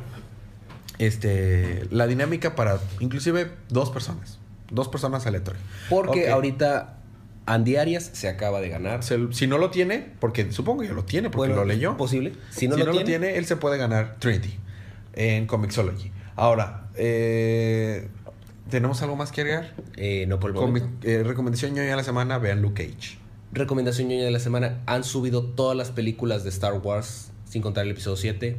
este, 0.99 1.86
la 1.91 2.07
dinámica 2.07 2.55
para 2.55 2.80
inclusive 2.99 3.51
dos 3.70 3.89
personas. 3.89 4.39
Dos 4.70 4.88
personas 4.88 5.26
aleatorias. 5.28 5.64
Porque 5.89 6.24
Ok. 6.26 6.30
ahorita 6.30 6.97
Andy 7.45 7.76
Arias 7.76 8.09
se 8.14 8.28
acaba 8.30 8.61
de 8.61 8.70
ganar. 8.70 9.03
Se- 9.03 9.32
si 9.34 9.47
no 9.47 9.57
lo 9.57 9.70
tiene, 9.70 10.11
porque 10.20 10.51
supongo 10.51 10.82
que 10.84 10.89
lo 10.93 11.03
tiene, 11.03 11.30
porque 11.30 11.49
Bueno, 11.49 11.55
lo 11.64 11.66
leyó. 11.66 11.97
Posible. 11.97 12.34
Si 12.51 12.61
Si 12.61 12.68
no, 12.68 12.78
lo, 12.78 13.03
tiene, 13.03 13.38
él 13.38 13.45
se 13.45 13.55
puede 13.57 13.78
ganar 13.78 14.16
Trinity 14.20 14.57
en 15.14 15.45
Comixology. 15.45 16.11
Ahora, 16.36 16.88
eh, 16.95 18.07
¿tenemos 18.74 19.03
algo 19.03 19.15
más 19.15 19.32
que 19.32 19.41
agregar? 19.41 19.76
eh, 19.97 20.26
no 20.28 20.39
por 20.39 20.49
el 20.49 20.84
eh, 21.03 21.21
recomendación 21.24 21.76
ñoña 21.76 21.91
de 21.91 21.95
la 21.95 22.03
semana, 22.03 22.39
vean 22.39 22.63
Luke 22.63 22.88
Cage. 22.88 23.19
Recomendación 23.51 24.07
ñoña 24.07 24.26
de 24.26 24.32
la 24.32 24.39
semana. 24.39 24.82
Han 24.88 25.03
subido 25.03 25.43
todas 25.43 25.78
las 25.78 25.91
películas 25.91 26.43
de 26.43 26.49
Star 26.49 26.74
Wars, 26.74 27.30
sin 27.47 27.61
contar 27.61 27.86
el 27.86 27.91
episodio 27.91 28.17
7. 28.17 28.57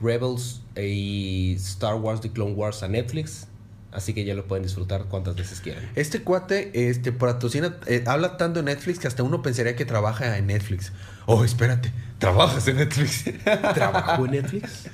Rebels 0.00 0.62
y 0.76 1.54
Star 1.58 1.94
Wars 1.94 2.20
The 2.20 2.32
Clone 2.32 2.54
Wars 2.54 2.82
a 2.82 2.88
Netflix. 2.88 3.46
Así 3.92 4.14
que 4.14 4.24
ya 4.24 4.34
lo 4.34 4.48
pueden 4.48 4.64
disfrutar 4.64 5.04
cuantas 5.04 5.36
veces 5.36 5.60
quieran. 5.60 5.88
Este 5.94 6.22
cuate 6.24 6.88
este, 6.90 7.12
patrocina, 7.12 7.76
eh, 7.86 8.02
habla 8.08 8.36
tanto 8.38 8.58
en 8.58 8.64
Netflix 8.64 8.98
que 8.98 9.06
hasta 9.06 9.22
uno 9.22 9.42
pensaría 9.42 9.76
que 9.76 9.84
trabaja 9.84 10.38
en 10.38 10.48
Netflix. 10.48 10.90
Oh, 11.26 11.44
espérate, 11.44 11.92
trabajas 12.18 12.66
en 12.66 12.78
Netflix. 12.78 13.26
¿Trabajó 13.74 14.24
en 14.24 14.30
Netflix? 14.42 14.88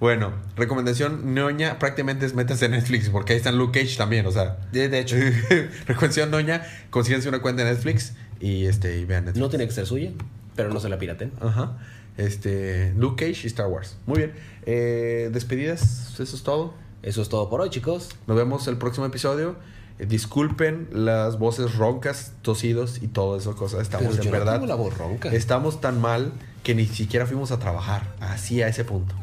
Bueno, 0.00 0.32
recomendación 0.56 1.34
ñoña 1.34 1.78
prácticamente 1.78 2.24
es 2.26 2.34
métanse 2.34 2.66
en 2.66 2.72
Netflix 2.72 3.08
porque 3.10 3.32
ahí 3.32 3.38
están 3.38 3.58
Luke 3.58 3.80
Cage 3.80 3.96
también, 3.96 4.26
o 4.26 4.30
sea. 4.32 4.58
De, 4.72 4.88
de 4.88 4.98
hecho, 5.00 5.16
recomendación 5.86 6.30
ñoña, 6.30 6.62
consíguense 6.90 7.28
una 7.28 7.40
cuenta 7.40 7.64
de 7.64 7.72
Netflix 7.72 8.14
y, 8.40 8.66
este, 8.66 8.98
y 8.98 9.04
vean 9.04 9.24
Netflix. 9.24 9.40
no 9.40 9.48
tiene 9.48 9.66
que 9.66 9.72
ser 9.72 9.86
suya, 9.86 10.12
pero 10.54 10.72
no 10.72 10.78
se 10.80 10.88
la 10.88 10.98
piraten. 10.98 11.32
Ajá. 11.40 11.78
Este, 12.16 12.92
Luke 12.96 13.26
Cage 13.26 13.42
y 13.44 13.46
Star 13.48 13.66
Wars. 13.68 13.96
Muy 14.06 14.18
bien. 14.18 14.32
Eh, 14.66 15.30
despedidas, 15.32 16.14
eso 16.18 16.36
es 16.36 16.42
todo. 16.42 16.74
Eso 17.02 17.22
es 17.22 17.28
todo 17.28 17.48
por 17.48 17.60
hoy, 17.60 17.70
chicos. 17.70 18.10
Nos 18.26 18.36
vemos 18.36 18.66
el 18.66 18.76
próximo 18.76 19.06
episodio. 19.06 19.56
Eh, 20.00 20.06
disculpen 20.06 20.88
las 20.92 21.38
voces 21.38 21.76
roncas, 21.76 22.32
tosidos 22.42 23.02
y 23.02 23.08
todo 23.08 23.36
eso 23.36 23.54
cosas. 23.54 23.82
Estamos 23.82 24.08
Pero 24.16 24.22
en 24.22 24.26
no 24.30 24.32
verdad. 24.32 24.52
tengo 24.54 24.66
la 24.66 24.74
voz 24.74 24.98
ronca. 24.98 25.32
Estamos 25.32 25.80
tan 25.80 26.00
mal 26.00 26.32
que 26.64 26.74
ni 26.74 26.86
siquiera 26.86 27.24
fuimos 27.26 27.52
a 27.52 27.58
trabajar. 27.60 28.14
Así 28.20 28.62
a 28.62 28.68
ese 28.68 28.84
punto. 28.84 29.14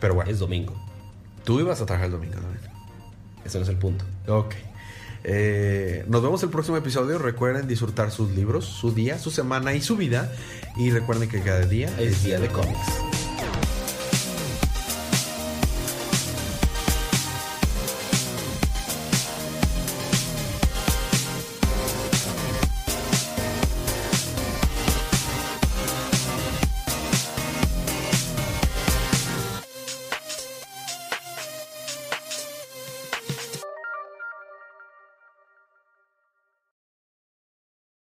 Pero 0.00 0.14
bueno, 0.14 0.30
Es 0.30 0.38
domingo. 0.38 0.74
tú 1.44 1.60
ibas 1.60 1.80
a 1.80 1.86
trabajar 1.86 2.06
el 2.06 2.12
domingo 2.12 2.34
también. 2.34 2.60
Eso 3.44 3.58
no 3.58 3.64
es 3.64 3.68
el 3.70 3.76
punto. 3.76 4.04
Ok. 4.28 4.54
Eh, 5.24 6.04
nos 6.08 6.22
vemos 6.22 6.42
el 6.42 6.50
próximo 6.50 6.76
episodio. 6.76 7.18
Recuerden 7.18 7.66
disfrutar 7.66 8.10
sus 8.10 8.30
libros, 8.30 8.64
su 8.64 8.92
día, 8.92 9.18
su 9.18 9.30
semana 9.30 9.74
y 9.74 9.80
su 9.80 9.96
vida. 9.96 10.32
Y 10.76 10.90
recuerden 10.90 11.28
que 11.28 11.40
cada 11.42 11.60
día 11.66 11.88
Es 11.98 12.22
día 12.22 12.38
de 12.38 12.48
cómics. 12.48 12.78